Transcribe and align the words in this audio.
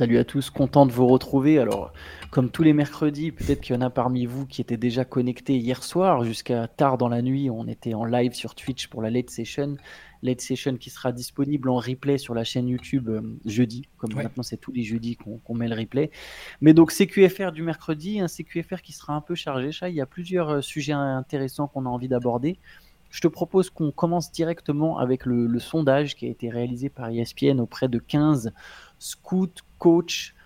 Salut 0.00 0.16
à 0.16 0.24
tous, 0.24 0.48
content 0.48 0.86
de 0.86 0.92
vous 0.92 1.06
retrouver. 1.06 1.58
Alors, 1.58 1.92
comme 2.30 2.50
tous 2.50 2.62
les 2.62 2.72
mercredis, 2.72 3.32
peut-être 3.32 3.60
qu'il 3.60 3.74
y 3.74 3.78
en 3.78 3.82
a 3.82 3.90
parmi 3.90 4.24
vous 4.24 4.46
qui 4.46 4.62
étaient 4.62 4.78
déjà 4.78 5.04
connectés 5.04 5.58
hier 5.58 5.82
soir 5.82 6.24
jusqu'à 6.24 6.68
tard 6.68 6.96
dans 6.96 7.10
la 7.10 7.20
nuit. 7.20 7.50
On 7.50 7.68
était 7.68 7.92
en 7.92 8.06
live 8.06 8.32
sur 8.32 8.54
Twitch 8.54 8.86
pour 8.86 9.02
la 9.02 9.10
late 9.10 9.28
session. 9.28 9.76
Late 10.22 10.40
session 10.40 10.78
qui 10.78 10.88
sera 10.88 11.12
disponible 11.12 11.68
en 11.68 11.76
replay 11.76 12.16
sur 12.16 12.32
la 12.32 12.44
chaîne 12.44 12.66
YouTube 12.66 13.10
euh, 13.10 13.20
jeudi. 13.44 13.88
Comme 13.98 14.14
maintenant, 14.14 14.42
c'est 14.42 14.56
tous 14.56 14.72
les 14.72 14.84
jeudis 14.84 15.18
qu'on 15.18 15.54
met 15.54 15.68
le 15.68 15.76
replay. 15.76 16.10
Mais 16.62 16.72
donc, 16.72 16.92
CQFR 16.92 17.52
du 17.52 17.62
mercredi, 17.62 18.20
un 18.20 18.26
CQFR 18.26 18.80
qui 18.80 18.92
sera 18.92 19.12
un 19.12 19.20
peu 19.20 19.34
chargé. 19.34 19.68
Il 19.86 19.94
y 19.94 20.00
a 20.00 20.06
plusieurs 20.06 20.48
euh, 20.48 20.60
sujets 20.62 20.94
intéressants 20.94 21.68
qu'on 21.68 21.84
a 21.84 21.90
envie 21.90 22.08
d'aborder. 22.08 22.58
Je 23.10 23.20
te 23.20 23.28
propose 23.28 23.70
qu'on 23.70 23.90
commence 23.90 24.30
directement 24.30 24.98
avec 24.98 25.26
le, 25.26 25.46
le, 25.46 25.58
sondage 25.58 26.14
qui 26.14 26.26
a 26.26 26.28
été 26.28 26.48
réalisé 26.48 26.88
par 26.88 27.10
ESPN 27.10 27.58
auprès 27.58 27.88
de 27.88 27.98
15 27.98 28.52
scouts, 29.00 29.64
coach, 29.78 30.36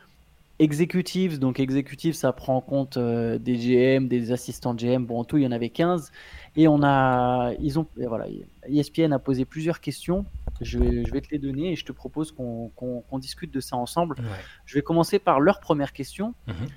executives. 0.58 1.38
Donc, 1.38 1.60
executives, 1.60 2.14
ça 2.14 2.32
prend 2.32 2.56
en 2.56 2.60
compte 2.62 2.96
euh, 2.96 3.38
des 3.38 3.56
GM, 3.56 4.08
des 4.08 4.32
assistants 4.32 4.74
GM. 4.74 5.04
Bon, 5.04 5.20
en 5.20 5.24
tout, 5.24 5.36
il 5.36 5.44
y 5.44 5.46
en 5.46 5.52
avait 5.52 5.68
15. 5.68 6.10
Et 6.56 6.68
on 6.68 6.82
a, 6.82 7.52
ils 7.60 7.78
ont, 7.78 7.86
voilà, 7.96 8.26
ESPN 8.68 9.12
a 9.12 9.18
posé 9.18 9.44
plusieurs 9.44 9.80
questions. 9.80 10.24
Je 10.60 10.78
vais, 10.78 11.04
je 11.04 11.12
vais 11.12 11.20
te 11.20 11.28
les 11.32 11.38
donner 11.38 11.72
et 11.72 11.76
je 11.76 11.84
te 11.84 11.92
propose 11.92 12.32
qu'on 12.32 13.18
discute 13.18 13.52
de 13.52 13.60
ça 13.60 13.76
ensemble. 13.76 14.16
Je 14.64 14.74
vais 14.76 14.82
commencer 14.82 15.18
par 15.18 15.40
leur 15.40 15.60
première 15.60 15.92
question. 15.92 16.34
Mhm. 16.46 16.68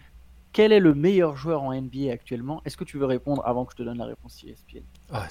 Quel 0.54 0.72
est 0.72 0.80
le 0.80 0.96
meilleur 0.96 1.36
joueur 1.36 1.62
en 1.62 1.72
NBA 1.72 2.12
actuellement? 2.12 2.64
Est-ce 2.66 2.78
que 2.78 2.84
tu 2.84 2.98
veux 2.98 3.06
répondre 3.06 3.44
avant 3.46 3.66
que 3.66 3.74
je 3.74 3.78
te 3.78 3.84
donne 3.84 4.00
la 4.00 4.06
réponse 4.06 4.44
ESPN 4.44 4.82
ah, 5.12 5.28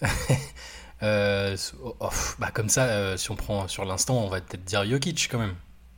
euh, 1.04 1.56
oh, 2.00 2.08
bah 2.40 2.50
Comme 2.52 2.68
ça, 2.68 2.86
euh, 2.86 3.16
si 3.16 3.30
on 3.30 3.36
prend 3.36 3.68
sur 3.68 3.84
l'instant, 3.84 4.24
on 4.24 4.28
va 4.28 4.40
peut-être 4.40 4.64
dire 4.64 4.84
Jokic 4.84 5.28
quand 5.30 5.38
même. 5.38 5.54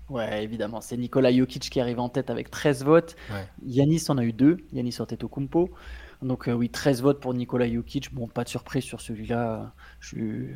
Ouais, 0.09 0.45
évidemment. 0.45 0.81
C'est 0.81 0.97
Nicolas 0.97 1.33
Jokic 1.33 1.69
qui 1.69 1.81
arrive 1.81 1.99
en 1.99 2.09
tête 2.09 2.31
avec 2.31 2.51
13 2.51 2.85
votes. 2.85 3.17
Yanis 3.65 4.05
en 4.09 4.19
a 4.19 4.25
eu 4.25 4.33
deux. 4.33 4.59
Yanis 4.73 4.99
au 5.01 5.29
Kumpo. 5.29 5.71
Donc, 6.23 6.49
euh, 6.49 6.53
oui, 6.53 6.71
13 6.71 7.03
votes 7.03 7.21
pour 7.21 7.35
Nicolas 7.35 7.71
Jokic. 7.71 8.15
Bon, 8.15 8.27
pas 8.27 8.45
de 8.45 8.49
surprise 8.49 8.85
sur 8.85 9.01
celui-là. 9.01 9.73
Je 10.01 10.55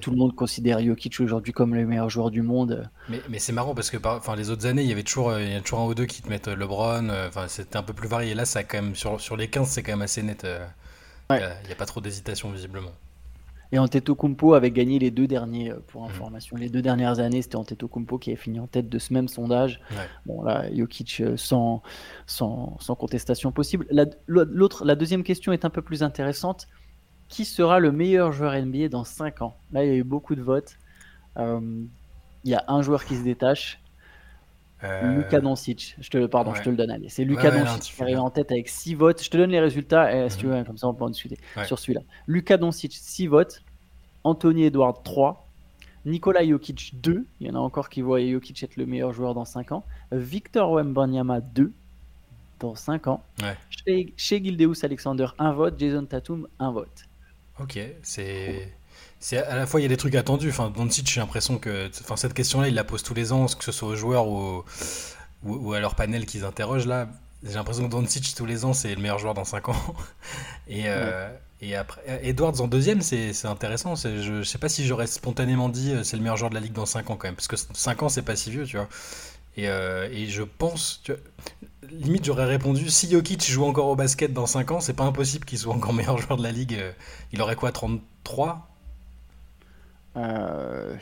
tout 0.00 0.12
le 0.12 0.16
monde 0.16 0.36
considère 0.36 0.80
Jokic 0.80 1.18
aujourd'hui 1.18 1.52
comme 1.52 1.74
le 1.74 1.84
meilleur 1.84 2.08
joueur 2.08 2.30
du 2.30 2.42
monde. 2.42 2.88
Mais, 3.08 3.20
mais 3.28 3.40
c'est 3.40 3.52
marrant 3.52 3.74
parce 3.74 3.90
que 3.90 3.96
enfin, 4.06 4.36
les 4.36 4.50
autres 4.50 4.66
années, 4.66 4.82
il 4.82 4.88
y 4.88 4.92
avait 4.92 5.02
toujours, 5.02 5.30
euh, 5.30 5.42
il 5.42 5.52
y 5.52 5.54
a 5.54 5.60
toujours 5.60 5.80
un 5.80 5.86
ou 5.86 5.94
deux 5.94 6.06
qui 6.06 6.22
te 6.22 6.28
mettent 6.28 6.46
euh, 6.46 6.54
LeBron. 6.54 7.10
Enfin, 7.26 7.48
c'était 7.48 7.76
un 7.76 7.82
peu 7.82 7.92
plus 7.92 8.08
varié. 8.08 8.34
Là, 8.34 8.44
ça 8.44 8.62
quand 8.62 8.80
même, 8.80 8.94
sur, 8.94 9.20
sur 9.20 9.36
les 9.36 9.48
15, 9.48 9.68
c'est 9.68 9.82
quand 9.82 9.92
même 9.92 10.02
assez 10.02 10.22
net. 10.22 10.46
Il 11.30 11.36
n'y 11.36 11.72
a, 11.72 11.76
pas 11.76 11.86
trop 11.86 12.00
d'hésitation 12.00 12.50
visiblement. 12.50 12.92
Et 13.74 13.78
Antetokounmpo 13.80 14.54
avait 14.54 14.70
gagné 14.70 15.00
les 15.00 15.10
deux 15.10 15.26
derniers, 15.26 15.72
euh, 15.72 15.80
pour 15.88 16.02
mhm. 16.02 16.10
information. 16.10 16.56
Les 16.56 16.68
deux 16.68 16.80
dernières 16.80 17.18
années, 17.18 17.42
c'était 17.42 17.56
Antetokounmpo 17.56 18.18
qui 18.18 18.30
avait 18.30 18.36
fini 18.36 18.60
en 18.60 18.68
tête 18.68 18.88
de 18.88 18.98
ce 19.00 19.12
même 19.12 19.26
sondage. 19.26 19.80
Bon, 20.26 20.44
là, 20.44 20.72
Jokic 20.72 21.20
euh, 21.20 21.36
sans, 21.36 21.82
sans, 22.24 22.76
sans 22.78 22.94
contestation 22.94 23.50
possible. 23.50 23.88
La 23.90 24.94
deuxième 24.94 25.24
question 25.24 25.52
est 25.52 25.64
un 25.64 25.70
peu 25.70 25.82
plus 25.82 26.04
intéressante. 26.04 26.68
Qui 27.28 27.44
sera 27.44 27.80
le 27.80 27.90
meilleur 27.90 28.30
joueur 28.30 28.54
NBA 28.54 28.90
dans 28.90 29.02
5 29.02 29.42
ans? 29.42 29.56
Là, 29.72 29.84
il 29.84 29.88
y 29.88 29.92
a 29.92 29.96
eu 29.96 30.04
beaucoup 30.04 30.36
de 30.36 30.42
votes. 30.42 30.78
Euh, 31.38 31.84
il 32.44 32.50
y 32.50 32.54
a 32.54 32.62
un 32.68 32.80
joueur 32.80 33.04
qui 33.04 33.16
se 33.16 33.24
détache. 33.24 33.80
Euh... 34.82 35.16
Luka 35.16 35.40
Doncic, 35.40 35.96
je 36.00 36.10
te, 36.10 36.26
pardon, 36.26 36.54
je 36.54 36.62
te 36.62 36.68
le 36.68 36.76
donne. 36.76 36.90
Allez, 36.90 37.08
c'est 37.08 37.24
Luka 37.24 37.50
Doncic 37.50 37.94
qui 37.94 38.02
arrive 38.02 38.20
en 38.20 38.30
tête 38.30 38.50
avec 38.50 38.68
6 38.68 38.94
votes. 38.94 39.22
Je 39.22 39.30
te 39.30 39.36
donne 39.36 39.50
les 39.50 39.60
résultats, 39.60 40.14
et, 40.14 40.28
si 40.28 40.38
tu 40.38 40.46
mhm. 40.46 40.58
veux, 40.58 40.64
comme 40.64 40.78
ça 40.78 40.88
on 40.88 40.94
peut 40.94 41.04
en 41.04 41.10
discuter 41.10 41.38
sur 41.64 41.78
celui-là. 41.78 42.00
Luka 42.26 42.56
Doncic, 42.56 42.92
6 42.92 43.26
votes. 43.28 43.62
Anthony 44.24 44.64
Edward, 44.64 45.02
3. 45.04 45.48
Nikola 46.06 46.46
Jokic, 46.46 47.00
2. 47.00 47.26
Il 47.40 47.46
y 47.46 47.50
en 47.50 47.54
a 47.54 47.58
encore 47.58 47.88
qui 47.88 48.02
voient 48.02 48.20
Jokic 48.26 48.62
être 48.62 48.76
le 48.76 48.86
meilleur 48.86 49.12
joueur 49.12 49.34
dans 49.34 49.44
5 49.44 49.72
ans. 49.72 49.84
Victor 50.12 50.72
Wembanyama, 50.72 51.40
2 51.40 51.72
dans 52.60 52.74
5 52.74 53.06
ans. 53.06 53.22
Chez, 53.70 54.12
chez 54.16 54.42
Gildeus 54.42 54.84
Alexander, 54.84 55.26
1 55.38 55.52
vote. 55.52 55.74
Jason 55.78 56.04
Tatum, 56.04 56.48
1 56.58 56.72
vote. 56.72 57.04
Ok, 57.60 57.78
c'est 58.02 58.72
c'est 59.24 59.38
à 59.38 59.56
la 59.56 59.66
fois 59.66 59.80
il 59.80 59.84
y 59.84 59.86
a 59.86 59.88
des 59.88 59.96
trucs 59.96 60.14
attendus. 60.16 60.50
Enfin, 60.50 60.68
Doncic, 60.68 61.10
j'ai 61.10 61.18
l'impression 61.18 61.56
que, 61.56 61.88
enfin, 62.02 62.14
cette 62.14 62.34
question-là, 62.34 62.68
il 62.68 62.74
la 62.74 62.84
pose 62.84 63.02
tous 63.02 63.14
les 63.14 63.32
ans, 63.32 63.46
que 63.46 63.64
ce 63.64 63.72
soit 63.72 63.88
aux 63.88 63.96
joueurs 63.96 64.28
ou, 64.28 64.62
ou, 65.44 65.72
à 65.72 65.80
leur 65.80 65.94
panel 65.94 66.26
qu'ils 66.26 66.44
interrogent 66.44 66.86
là. 66.86 67.08
J'ai 67.42 67.54
l'impression 67.54 67.86
que 67.86 67.90
Doncic 67.90 68.34
tous 68.36 68.44
les 68.44 68.66
ans, 68.66 68.74
c'est 68.74 68.94
le 68.94 69.00
meilleur 69.00 69.18
joueur 69.18 69.32
dans 69.32 69.46
5 69.46 69.70
ans. 69.70 69.94
et, 70.68 70.82
euh, 70.88 71.26
et 71.62 71.74
après, 71.74 72.02
Edwards 72.22 72.60
en 72.60 72.68
deuxième, 72.68 73.00
c'est 73.00 73.46
intéressant. 73.46 73.94
Je, 73.94 74.30
ne 74.30 74.42
sais 74.42 74.58
pas 74.58 74.68
si 74.68 74.86
j'aurais 74.86 75.06
spontanément 75.06 75.70
dit 75.70 75.92
euh, 75.92 76.04
c'est 76.04 76.18
le 76.18 76.22
meilleur 76.22 76.36
joueur 76.36 76.50
de 76.50 76.54
la 76.54 76.60
ligue 76.60 76.74
dans 76.74 76.84
5 76.84 77.08
ans 77.08 77.16
quand 77.16 77.26
même, 77.26 77.34
parce 77.34 77.48
que 77.48 77.56
5 77.56 78.02
ans, 78.02 78.10
c'est 78.10 78.20
pas 78.20 78.36
si 78.36 78.50
vieux, 78.50 78.66
tu 78.66 78.76
vois. 78.76 78.90
Et, 79.56 79.70
euh, 79.70 80.06
et 80.12 80.26
je 80.26 80.42
pense, 80.42 81.00
tu 81.02 81.12
vois, 81.12 81.20
limite, 81.88 82.26
j'aurais 82.26 82.44
répondu 82.44 82.90
si 82.90 83.10
Jokic 83.10 83.42
joue 83.42 83.64
encore 83.64 83.86
au 83.86 83.96
basket 83.96 84.34
dans 84.34 84.46
5 84.46 84.70
ans, 84.72 84.80
c'est 84.80 84.92
pas 84.92 85.04
impossible 85.04 85.46
qu'il 85.46 85.58
soit 85.58 85.72
encore 85.72 85.94
meilleur 85.94 86.18
joueur 86.18 86.36
de 86.36 86.42
la 86.42 86.52
ligue. 86.52 86.78
Il 87.32 87.40
aurait 87.40 87.56
quoi, 87.56 87.72
33 87.72 88.73
euh, 90.16 90.94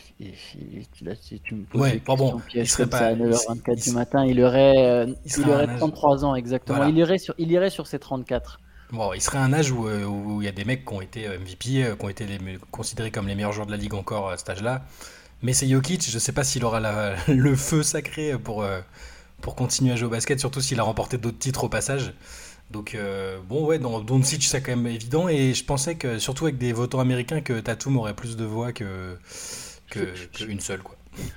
là, 1.03 1.13
si 1.21 1.41
tu 1.41 1.55
me 1.55 1.65
poses 1.65 1.81
ouais, 1.81 2.01
bon, 2.07 2.41
il 2.55 2.67
serait 2.67 2.87
pas 2.87 2.99
à 2.99 3.15
9h24 3.15 3.85
du 3.85 3.91
matin, 3.93 4.25
il 4.25 4.43
aurait, 4.43 4.75
euh, 4.79 5.07
il, 5.27 5.51
aurait 5.51 5.67
33 5.67 6.25
ans 6.25 6.35
exactement. 6.35 6.87
Il 6.87 6.97
irait 6.97 7.19
sur, 7.19 7.35
il 7.37 7.53
irait 7.53 7.69
sur 7.69 7.87
ses 7.87 7.99
34. 7.99 8.61
Bon, 8.91 9.13
il 9.13 9.21
serait 9.21 9.39
un 9.39 9.53
âge 9.53 9.73
euh, 9.73 10.05
où, 10.05 10.41
il 10.41 10.47
y 10.47 10.49
a 10.49 10.53
des 10.53 10.65
mecs 10.65 10.87
qui 10.87 10.95
ont 10.95 11.03
été 11.03 11.29
MVP, 11.29 11.57
qui 11.99 12.05
ont 12.05 12.09
été 12.09 12.27
considérés 12.71 13.11
comme 13.11 13.29
les 13.29 13.35
meilleurs 13.35 13.53
joueurs 13.53 13.67
de 13.67 13.73
la 13.73 13.77
ligue 13.77 13.95
encore 13.95 14.31
à 14.31 14.39
cet 14.39 14.49
âge-là. 14.49 14.83
Mais 15.43 15.53
c'est 15.53 15.69
Jokic, 15.69 16.09
je 16.09 16.19
sais 16.19 16.33
pas 16.33 16.45
s'il 16.45 16.65
aura 16.65 16.81
le 17.29 17.57
feu 17.57 17.83
sacré 17.83 18.39
pour, 18.39 18.65
pour 19.43 19.57
continuer 19.57 19.93
à 19.93 19.97
jouer 19.97 20.07
au 20.07 20.11
basket, 20.11 20.41
surtout 20.41 20.63
s'il 20.63 20.81
a 20.81 20.85
remporté 20.85 21.19
d'autres 21.19 21.39
titres 21.39 21.65
au 21.65 21.69
passage. 21.69 22.15
Donc 22.73 22.95
euh, 22.95 23.39
bon 23.49 23.67
ouais, 23.67 23.79
dans 23.79 24.01
Doncic 24.01 24.43
c'est 24.45 24.63
quand 24.63 24.75
même 24.75 24.87
évident 24.87 25.29
et 25.29 25.53
je 25.53 25.65
pensais 25.65 25.97
que 25.97 26.19
surtout 26.19 26.45
avec 26.45 26.59
des 26.59 26.73
votants 26.73 27.01
américains 27.01 27.43
que 27.43 27.61
Tatum 27.61 27.99
aurait 27.99 28.15
plus 28.15 28.37
de 28.37 28.45
voix 28.45 28.73
que 28.73 29.17
qu'une 29.91 30.61
seule 30.61 30.83
quoi. 30.83 30.97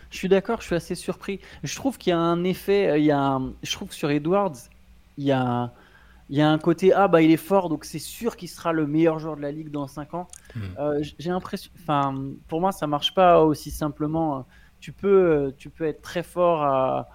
Je 0.09 0.17
suis 0.17 0.29
d'accord, 0.29 0.61
je 0.61 0.67
suis 0.67 0.75
assez 0.75 0.95
surpris. 0.95 1.41
Je 1.63 1.75
trouve 1.75 1.97
qu'il 1.97 2.11
y 2.11 2.13
a 2.13 2.17
un 2.17 2.45
effet, 2.45 2.87
euh, 2.87 2.97
il 2.97 3.03
y 3.03 3.11
a 3.11 3.39
je 3.61 3.71
trouve 3.73 3.89
que 3.89 3.95
sur 3.95 4.09
Edwards, 4.09 4.55
il 5.17 5.25
y 5.25 5.33
a 5.33 5.73
il 6.29 6.37
y 6.37 6.41
a 6.41 6.49
un 6.49 6.57
côté 6.57 6.93
ah 6.93 7.07
bah 7.09 7.21
il 7.21 7.29
est 7.29 7.37
fort 7.37 7.69
donc 7.69 7.85
c'est 7.85 7.99
sûr 7.99 8.35
qu'il 8.37 8.49
sera 8.49 8.71
le 8.71 8.87
meilleur 8.87 9.19
joueur 9.19 9.35
de 9.35 9.41
la 9.41 9.51
ligue 9.51 9.69
dans 9.69 9.87
5 9.87 10.13
ans. 10.13 10.27
Hmm. 10.55 10.61
Euh, 10.79 11.03
j'ai 11.19 11.29
l'impression 11.29 11.69
enfin 11.81 12.15
pour 12.47 12.61
moi 12.61 12.71
ça 12.71 12.87
marche 12.87 13.13
pas 13.13 13.43
aussi 13.43 13.71
simplement 13.71 14.47
tu 14.79 14.93
peux 14.93 15.53
tu 15.57 15.69
peux 15.69 15.85
être 15.85 16.01
très 16.01 16.23
fort 16.23 16.63
à 16.63 17.09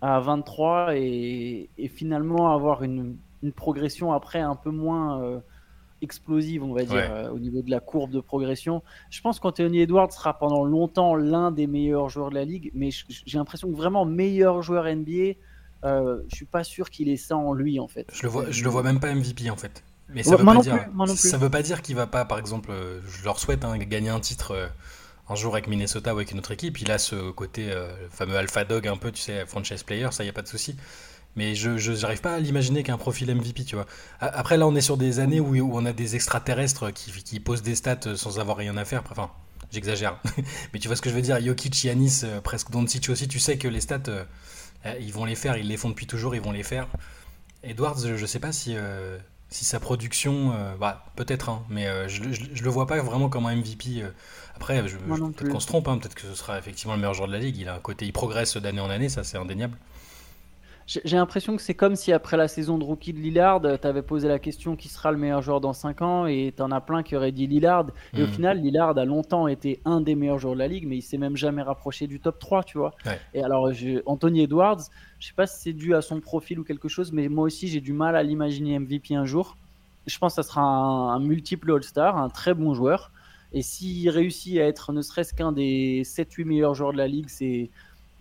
à 0.00 0.20
23 0.20 0.96
et, 0.96 1.68
et 1.76 1.88
finalement 1.88 2.54
avoir 2.54 2.82
une 2.82 3.16
une 3.42 3.52
progression 3.52 4.12
après 4.12 4.40
un 4.40 4.56
peu 4.56 4.70
moins 4.70 5.22
euh, 5.22 5.40
explosive, 6.02 6.62
on 6.62 6.72
va 6.72 6.84
dire, 6.84 7.10
euh, 7.10 7.30
au 7.30 7.38
niveau 7.38 7.62
de 7.62 7.70
la 7.70 7.80
courbe 7.80 8.10
de 8.10 8.20
progression. 8.20 8.82
Je 9.10 9.20
pense 9.20 9.40
qu'Anthony 9.40 9.80
Edwards 9.80 10.12
sera 10.12 10.38
pendant 10.38 10.64
longtemps 10.64 11.14
l'un 11.14 11.50
des 11.50 11.66
meilleurs 11.66 12.08
joueurs 12.08 12.30
de 12.30 12.34
la 12.34 12.44
ligue, 12.44 12.70
mais 12.74 12.90
j'ai 13.08 13.38
l'impression 13.38 13.70
que 13.70 13.76
vraiment 13.76 14.04
meilleur 14.04 14.62
joueur 14.62 14.84
NBA, 14.84 15.34
euh, 15.84 16.22
je 16.28 16.36
suis 16.36 16.46
pas 16.46 16.64
sûr 16.64 16.90
qu'il 16.90 17.08
ait 17.08 17.16
ça 17.16 17.36
en 17.36 17.52
lui 17.52 17.78
en 17.78 17.88
fait. 17.88 18.06
Je 18.12 18.22
le 18.24 18.28
vois, 18.28 18.50
je 18.50 18.64
le 18.64 18.70
vois 18.70 18.82
même 18.82 19.00
pas 19.00 19.14
MVP 19.14 19.50
en 19.50 19.56
fait. 19.56 19.84
Mais 20.10 20.22
ça 20.22 20.36
veut 20.36 20.44
pas 20.44 20.56
dire, 20.56 20.88
ça 21.16 21.36
veut 21.36 21.50
pas 21.50 21.62
dire 21.62 21.82
qu'il 21.82 21.94
va 21.94 22.06
pas, 22.06 22.24
par 22.24 22.38
exemple, 22.38 22.72
je 23.06 23.24
leur 23.24 23.38
souhaite 23.38 23.62
hein, 23.64 23.76
gagner 23.76 24.08
un 24.08 24.20
titre 24.20 24.70
un 25.28 25.34
jour 25.34 25.52
avec 25.52 25.66
Minnesota 25.66 26.14
ou 26.14 26.16
avec 26.16 26.32
une 26.32 26.38
autre 26.38 26.52
équipe. 26.52 26.80
Il 26.80 26.90
a 26.90 26.96
ce 26.96 27.30
côté 27.30 27.70
fameux 28.10 28.36
alpha 28.36 28.64
dog 28.64 28.88
un 28.88 28.96
peu, 28.96 29.12
tu 29.12 29.20
sais, 29.20 29.44
franchise 29.44 29.82
player, 29.82 30.08
ça 30.10 30.24
y 30.24 30.28
a 30.30 30.32
pas 30.32 30.40
de 30.40 30.48
souci. 30.48 30.76
Mais 31.38 31.54
je 31.54 32.00
n'arrive 32.00 32.20
pas 32.20 32.34
à 32.34 32.40
l'imaginer 32.40 32.82
qu'un 32.82 32.98
profil 32.98 33.32
MVP, 33.32 33.62
tu 33.62 33.76
vois. 33.76 33.86
Après, 34.18 34.56
là, 34.56 34.66
on 34.66 34.74
est 34.74 34.80
sur 34.80 34.96
des 34.96 35.20
années 35.20 35.38
où, 35.38 35.54
où 35.54 35.70
on 35.78 35.86
a 35.86 35.92
des 35.92 36.16
extraterrestres 36.16 36.92
qui, 36.92 37.12
qui, 37.12 37.38
posent 37.38 37.62
des 37.62 37.76
stats 37.76 38.16
sans 38.16 38.40
avoir 38.40 38.56
rien 38.56 38.76
à 38.76 38.84
faire. 38.84 39.04
Enfin, 39.08 39.30
j'exagère. 39.70 40.20
Mais 40.72 40.80
tu 40.80 40.88
vois 40.88 40.96
ce 40.96 41.00
que 41.00 41.10
je 41.10 41.14
veux 41.14 41.22
dire? 41.22 41.40
Jokic, 41.40 41.84
Yanis, 41.84 42.22
euh, 42.24 42.40
presque 42.40 42.72
Doncic 42.72 43.08
aussi, 43.08 43.28
tu 43.28 43.38
sais 43.38 43.56
que 43.56 43.68
les 43.68 43.80
stats, 43.80 44.00
euh, 44.08 44.24
euh, 44.84 44.94
ils 45.00 45.12
vont 45.12 45.24
les 45.24 45.36
faire, 45.36 45.56
ils 45.56 45.68
les 45.68 45.76
font 45.76 45.90
depuis 45.90 46.08
toujours, 46.08 46.34
ils 46.34 46.40
vont 46.40 46.50
les 46.50 46.64
faire. 46.64 46.88
Edwards, 47.62 48.16
je 48.16 48.26
sais 48.26 48.40
pas 48.40 48.50
si, 48.50 48.76
si 49.48 49.64
sa 49.64 49.78
production, 49.78 50.54
bah, 50.80 51.06
peut-être, 51.14 51.50
hein, 51.50 51.64
mais 51.68 51.86
je, 52.08 52.32
je, 52.32 52.64
le 52.64 52.70
vois 52.70 52.88
pas 52.88 53.00
vraiment 53.00 53.28
comme 53.28 53.46
un 53.46 53.54
MVP. 53.54 54.02
Après, 54.56 54.82
peut-être 54.82 55.48
qu'on 55.48 55.60
se 55.60 55.66
trompe, 55.68 55.86
hein, 55.86 55.98
peut-être 55.98 56.14
que 56.16 56.22
ce 56.22 56.34
sera 56.34 56.58
effectivement 56.58 56.94
le 56.94 57.00
meilleur 57.00 57.14
joueur 57.14 57.28
de 57.28 57.32
la 57.32 57.38
ligue. 57.38 57.56
Il 57.58 57.68
a 57.68 57.74
un 57.74 57.80
côté, 57.80 58.06
il 58.06 58.12
progresse 58.12 58.56
d'année 58.56 58.80
en 58.80 58.90
année, 58.90 59.08
ça 59.08 59.22
c'est 59.22 59.38
indéniable. 59.38 59.76
J'ai 60.88 61.16
l'impression 61.18 61.54
que 61.54 61.60
c'est 61.60 61.74
comme 61.74 61.96
si 61.96 62.14
après 62.14 62.38
la 62.38 62.48
saison 62.48 62.78
de 62.78 62.84
rookie 62.84 63.12
de 63.12 63.18
Lillard, 63.18 63.60
tu 63.60 63.86
avais 63.86 64.00
posé 64.00 64.26
la 64.26 64.38
question 64.38 64.74
qui 64.74 64.88
sera 64.88 65.12
le 65.12 65.18
meilleur 65.18 65.42
joueur 65.42 65.60
dans 65.60 65.74
5 65.74 66.00
ans 66.00 66.26
et 66.26 66.54
tu 66.56 66.62
en 66.62 66.70
as 66.70 66.80
plein 66.80 67.02
qui 67.02 67.14
auraient 67.14 67.30
dit 67.30 67.46
Lillard. 67.46 67.88
Et 68.14 68.22
au 68.22 68.26
hmm. 68.26 68.30
final, 68.30 68.58
Lillard 68.58 68.96
a 68.96 69.04
longtemps 69.04 69.48
été 69.48 69.82
un 69.84 70.00
des 70.00 70.14
meilleurs 70.14 70.38
joueurs 70.38 70.54
de 70.54 70.60
la 70.60 70.66
ligue, 70.66 70.86
mais 70.88 70.96
il 70.96 71.02
s'est 71.02 71.18
même 71.18 71.36
jamais 71.36 71.60
rapproché 71.60 72.06
du 72.06 72.20
top 72.20 72.38
3, 72.38 72.64
tu 72.64 72.78
vois. 72.78 72.94
Et 73.34 73.42
alors, 73.42 73.70
Anthony 74.06 74.44
Edwards, 74.44 74.80
je 75.20 75.26
sais 75.26 75.34
pas 75.34 75.46
si 75.46 75.60
c'est 75.60 75.72
dû 75.74 75.94
à 75.94 76.00
son 76.00 76.20
profil 76.20 76.58
ou 76.58 76.64
quelque 76.64 76.88
chose, 76.88 77.12
mais 77.12 77.28
moi 77.28 77.44
aussi, 77.44 77.68
j'ai 77.68 77.82
du 77.82 77.92
mal 77.92 78.16
à 78.16 78.22
l'imaginer 78.22 78.78
MVP 78.78 79.14
un 79.14 79.26
jour. 79.26 79.58
Je 80.06 80.16
pense 80.16 80.36
que 80.36 80.42
ça 80.42 80.48
sera 80.48 80.62
un, 80.62 81.20
multiple 81.20 81.70
All-Star, 81.70 82.16
un 82.16 82.30
très 82.30 82.54
bon 82.54 82.72
joueur. 82.72 83.12
Et 83.52 83.60
s'il 83.60 84.08
réussit 84.08 84.56
à 84.58 84.64
être 84.64 84.94
ne 84.94 85.02
serait-ce 85.02 85.34
qu'un 85.34 85.52
des 85.52 86.02
7-8 86.04 86.46
meilleurs 86.46 86.74
joueurs 86.74 86.92
de 86.92 86.98
la 86.98 87.08
ligue, 87.08 87.28
c'est 87.28 87.68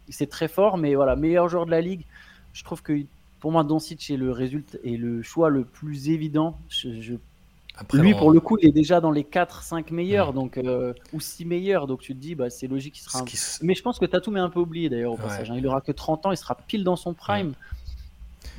c'est 0.10 0.28
très 0.28 0.48
fort, 0.48 0.78
mais 0.78 0.96
voilà, 0.96 1.16
meilleur 1.16 1.50
joueur 1.50 1.66
de 1.66 1.72
la 1.72 1.82
ligue. 1.82 2.06
Je 2.58 2.64
trouve 2.64 2.82
que 2.82 3.00
pour 3.40 3.52
moi, 3.52 3.64
Doncic 3.64 4.10
est 4.10 4.18
le 4.18 4.32
résultat 4.32 4.80
et 4.84 4.98
le 4.98 5.22
choix 5.22 5.50
le 5.50 5.64
plus 5.64 6.10
évident. 6.10 6.58
Je, 6.70 7.14
lui, 7.94 8.16
pour 8.16 8.32
le 8.32 8.40
coup, 8.40 8.58
il 8.60 8.70
est 8.70 8.72
déjà 8.72 9.00
dans 9.00 9.12
les 9.12 9.22
4-5 9.22 9.94
meilleurs, 9.94 10.34
donc, 10.34 10.58
euh, 10.58 10.92
ou 11.14 11.20
6 11.20 11.46
meilleurs. 11.46 11.86
Donc 11.86 12.02
tu 12.02 12.16
te 12.16 12.20
dis, 12.20 12.34
bah, 12.34 12.50
c'est 12.50 12.66
logique 12.66 12.96
qu'il 12.96 13.04
sera. 13.04 13.24
Mais 13.62 13.76
je 13.76 13.84
pense 13.84 14.00
que 14.00 14.06
Tatum 14.06 14.38
est 14.38 14.40
un 14.40 14.50
peu 14.50 14.60
oublié 14.60 14.90
d'ailleurs 14.90 15.14
au 15.14 15.18
passage. 15.18 15.52
Hein. 15.52 15.56
Il 15.56 15.68
aura 15.68 15.82
que 15.82 15.92
30 15.92 16.26
ans, 16.26 16.32
il 16.32 16.38
sera 16.38 16.56
pile 16.56 16.84
dans 16.84 16.96
son 16.96 17.14
prime. 17.14 17.54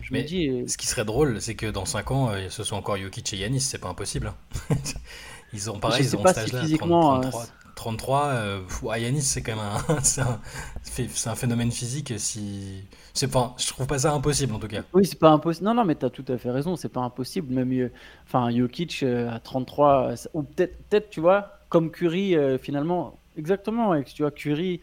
Je 0.01 0.15
me 0.15 0.23
dis... 0.23 0.49
Euh, 0.49 0.69
ce 0.69 0.79
qui 0.79 0.87
serait 0.87 1.05
drôle, 1.05 1.41
c'est 1.41 1.57
que 1.57 1.67
dans 1.67 1.85
5 1.85 2.11
ans, 2.13 2.31
euh, 2.31 2.49
ce 2.51 2.63
soit 2.63 2.79
encore 2.79 2.97
Jokic 2.99 3.33
et 3.33 3.39
Yanis, 3.39 3.63
c'est 3.63 3.79
pas 3.79 3.89
impossible. 3.89 4.33
Hein. 4.71 4.77
ils 5.53 5.69
ont 5.71 5.81
pareil, 5.81 6.05
ils 6.05 6.17
ont 6.17 6.25
cet 6.25 6.39
âge-là, 6.39 6.63
33, 6.79 7.47
33 7.79 8.27
euh, 8.27 8.61
Yanis, 8.97 9.23
c'est 9.23 9.41
quand 9.41 9.55
même 9.55 9.65
un, 9.65 10.01
c'est 10.03 11.29
un, 11.29 11.35
phénomène 11.37 11.71
physique. 11.71 12.13
Si, 12.19 12.83
c'est 13.15 13.31
pas, 13.31 13.55
je 13.57 13.69
trouve 13.69 13.87
pas 13.87 14.01
ça 14.01 14.13
impossible 14.13 14.53
en 14.53 14.59
tout 14.59 14.67
cas. 14.67 14.83
Oui, 14.93 15.07
c'est 15.07 15.19
pas 15.19 15.31
impossible. 15.31 15.65
Non, 15.65 15.75
non, 15.75 15.85
mais 15.85 15.95
tu 15.95 16.05
as 16.05 16.11
tout 16.11 16.25
à 16.27 16.37
fait 16.39 16.51
raison. 16.51 16.75
C'est 16.75 16.89
pas 16.89 17.03
impossible. 17.03 17.55
Même, 17.55 17.73
euh, 17.73 17.93
enfin, 18.27 18.51
Jokic 18.51 19.05
euh, 19.05 19.31
à 19.31 19.39
33, 19.39 20.15
ou 20.35 20.43
peut-être, 20.43 20.77
peut-être, 20.89 21.11
tu 21.11 21.21
vois, 21.21 21.61
comme 21.69 21.93
Curry, 21.93 22.35
euh, 22.35 22.59
finalement, 22.59 23.17
exactement. 23.37 24.03
Tu 24.03 24.23
vois, 24.23 24.33
Curry, 24.33 24.81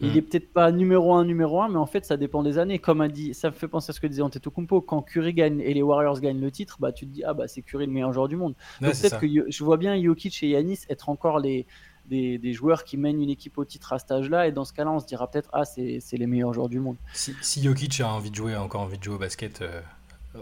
il 0.00 0.14
mm. 0.14 0.16
est 0.16 0.22
peut-être 0.22 0.50
pas 0.50 0.72
numéro 0.72 1.12
1, 1.12 1.26
numéro 1.26 1.60
1, 1.60 1.68
mais 1.68 1.76
en 1.76 1.84
fait, 1.86 2.06
ça 2.06 2.16
dépend 2.16 2.42
des 2.42 2.56
années. 2.56 2.78
Comme 2.78 3.02
a 3.02 3.08
dit, 3.08 3.34
ça 3.34 3.50
me 3.50 3.54
fait 3.54 3.68
penser 3.68 3.90
à 3.90 3.92
ce 3.92 4.00
que 4.00 4.06
disait 4.06 4.22
Antetokounmpo. 4.22 4.80
Quand 4.80 5.02
Curry 5.02 5.34
gagne 5.34 5.60
et 5.60 5.74
les 5.74 5.82
Warriors 5.82 6.18
gagnent 6.20 6.40
le 6.40 6.50
titre, 6.50 6.78
bah, 6.80 6.92
tu 6.92 7.06
te 7.06 7.12
dis, 7.12 7.24
ah, 7.24 7.34
bah, 7.34 7.46
c'est 7.46 7.60
Curry 7.60 7.84
le 7.84 7.92
meilleur 7.92 8.14
joueur 8.14 8.28
du 8.28 8.36
monde. 8.36 8.54
Donc, 8.80 8.92
peut-être 8.92 9.20
que 9.20 9.26
je 9.26 9.64
vois 9.64 9.76
bien 9.76 10.02
Jokic 10.02 10.42
et 10.42 10.48
Yanis 10.48 10.80
être 10.88 11.10
encore 11.10 11.40
les 11.40 11.66
des, 12.08 12.52
joueurs 12.52 12.84
qui 12.84 12.96
mènent 12.96 13.22
une 13.22 13.30
équipe 13.30 13.58
au 13.58 13.64
titre 13.64 13.92
à 13.92 13.98
cet 13.98 14.10
âge-là. 14.10 14.46
Et 14.46 14.52
dans 14.52 14.64
ce 14.64 14.72
cas-là, 14.72 14.90
on 14.90 15.00
se 15.00 15.06
dira 15.06 15.30
peut-être, 15.30 15.50
ah, 15.52 15.64
c'est 15.64 16.00
les 16.12 16.26
meilleurs 16.26 16.54
joueurs 16.54 16.68
du 16.68 16.80
monde. 16.80 16.96
Si, 17.12 17.34
si, 17.42 17.62
Jokic 17.62 18.00
a 18.00 18.08
envie 18.08 18.30
de 18.30 18.36
jouer, 18.36 18.56
encore 18.56 18.82
envie 18.82 18.98
de 18.98 19.04
jouer 19.04 19.14
au 19.14 19.18
basket, 19.18 19.62
euh, 19.62 19.80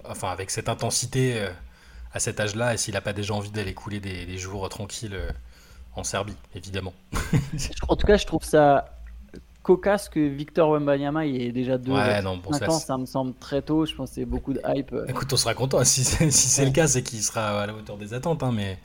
enfin 0.05 0.29
avec 0.29 0.51
cette 0.51 0.69
intensité 0.69 1.41
euh, 1.41 1.51
à 2.13 2.21
cet 2.21 2.41
âge-là, 2.41 2.75
et 2.75 2.77
s'il 2.77 2.95
n'a 2.95 3.01
pas 3.01 3.13
déjà 3.13 3.35
envie 3.35 3.51
d'aller 3.51 3.75
couler 3.75 4.01
des, 4.01 4.39
jours 4.39 4.69
tranquilles 4.69 5.15
euh, 5.15 5.31
en 5.95 6.05
Serbie, 6.05 6.37
évidemment. 6.55 6.95
en 7.89 7.97
tout 7.97 8.07
cas, 8.07 8.17
je 8.17 8.27
trouve 8.27 8.45
ça 8.45 8.93
cocasse 9.63 10.09
que 10.09 10.21
Victor 10.21 10.71
Wembanyama 10.71 11.27
il 11.27 11.43
est 11.43 11.51
déjà 11.51 11.77
deux 11.77 11.91
ouais, 11.91 12.23
non, 12.23 12.41
ça, 12.53 12.71
ça, 12.71 12.97
me 12.97 13.05
semble 13.05 13.35
très 13.35 13.63
tôt 13.63 13.85
je 13.85 13.97
pense 13.97 14.11
que 14.11 14.15
c'est 14.15 14.25
beaucoup 14.25 14.53
de 14.53 14.61
hype 14.65 14.95
écoute 15.09 15.33
on 15.33 15.37
sera 15.37 15.55
content 15.55 15.83
si 15.83 16.05
c'est 16.05 16.65
le 16.65 16.71
cas 16.71 16.87
c'est 16.87 17.03
qu'il 17.03 17.21
sera 17.21 17.63
à 17.63 17.67
la 17.67 17.75
hauteur 17.75 17.97
des 17.97 18.15
attentes 18.15 18.45
hein, 18.45 18.53
mais 18.55 18.79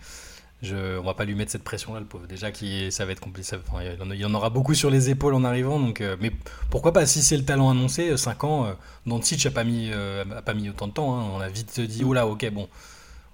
je, 0.61 0.99
on 0.99 1.03
va 1.03 1.15
pas 1.15 1.25
lui 1.25 1.33
mettre 1.33 1.51
cette 1.51 1.63
pression-là, 1.63 1.99
le 1.99 2.05
pauvre. 2.05 2.27
Déjà, 2.27 2.51
qui, 2.51 2.91
ça 2.91 3.05
va 3.05 3.13
être 3.13 3.19
compliqué. 3.19 3.57
il, 3.79 4.15
y 4.15 4.25
en 4.25 4.33
aura 4.33 4.51
beaucoup 4.51 4.75
sur 4.75 4.91
les 4.91 5.09
épaules 5.09 5.33
en 5.33 5.43
arrivant. 5.43 5.79
Donc, 5.79 6.01
euh, 6.01 6.15
mais 6.19 6.31
pourquoi 6.69 6.93
pas 6.93 7.05
Si 7.07 7.23
c'est 7.23 7.37
le 7.37 7.43
talent 7.43 7.69
annoncé, 7.71 8.15
5 8.15 8.43
euh, 8.43 8.47
ans, 8.47 8.65
euh, 8.65 8.73
Doncic 9.07 9.43
n'a 9.45 9.51
pas, 9.51 9.63
mis, 9.63 9.89
euh, 9.91 10.23
a 10.35 10.41
pas 10.43 10.53
mis 10.53 10.69
autant 10.69 10.87
de 10.87 10.93
temps. 10.93 11.17
Hein. 11.17 11.31
On 11.33 11.39
a 11.39 11.49
vite 11.49 11.79
dit, 11.79 12.03
oh 12.03 12.13
là, 12.13 12.27
ok, 12.27 12.47
bon. 12.51 12.67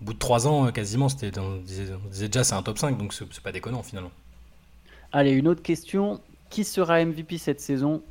Au 0.01 0.05
bout 0.05 0.13
de 0.13 0.19
3 0.19 0.47
ans, 0.47 0.71
quasiment, 0.71 1.09
c'était, 1.09 1.37
on, 1.39 1.57
disait, 1.57 1.89
déjà 2.27 2.43
c'est 2.43 2.53
un 2.53 2.61
top 2.61 2.77
5, 2.77 2.97
donc 2.97 3.13
c'est, 3.13 3.27
pas 3.41 3.51
déconnant 3.51 3.83
finalement. 3.83 4.11
Allez, 5.11 5.31
une 5.31 5.47
autre 5.47 5.63
question. 5.63 6.21
Qui 6.49 6.63
sera 6.63 7.03
MVP 7.03 7.37
cette 7.39 7.59
saison? 7.59 8.01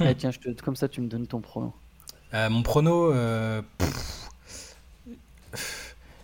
Eh, 0.00 0.14
Tiens, 0.14 0.30
je 0.30 0.38
te, 0.38 0.62
comme 0.62 0.76
ça, 0.76 0.88
tu 0.88 1.00
me 1.00 1.08
donnes 1.08 1.26
ton 1.26 1.40
prono. 1.40 1.74
mon 2.32 2.62
prono. 2.62 3.12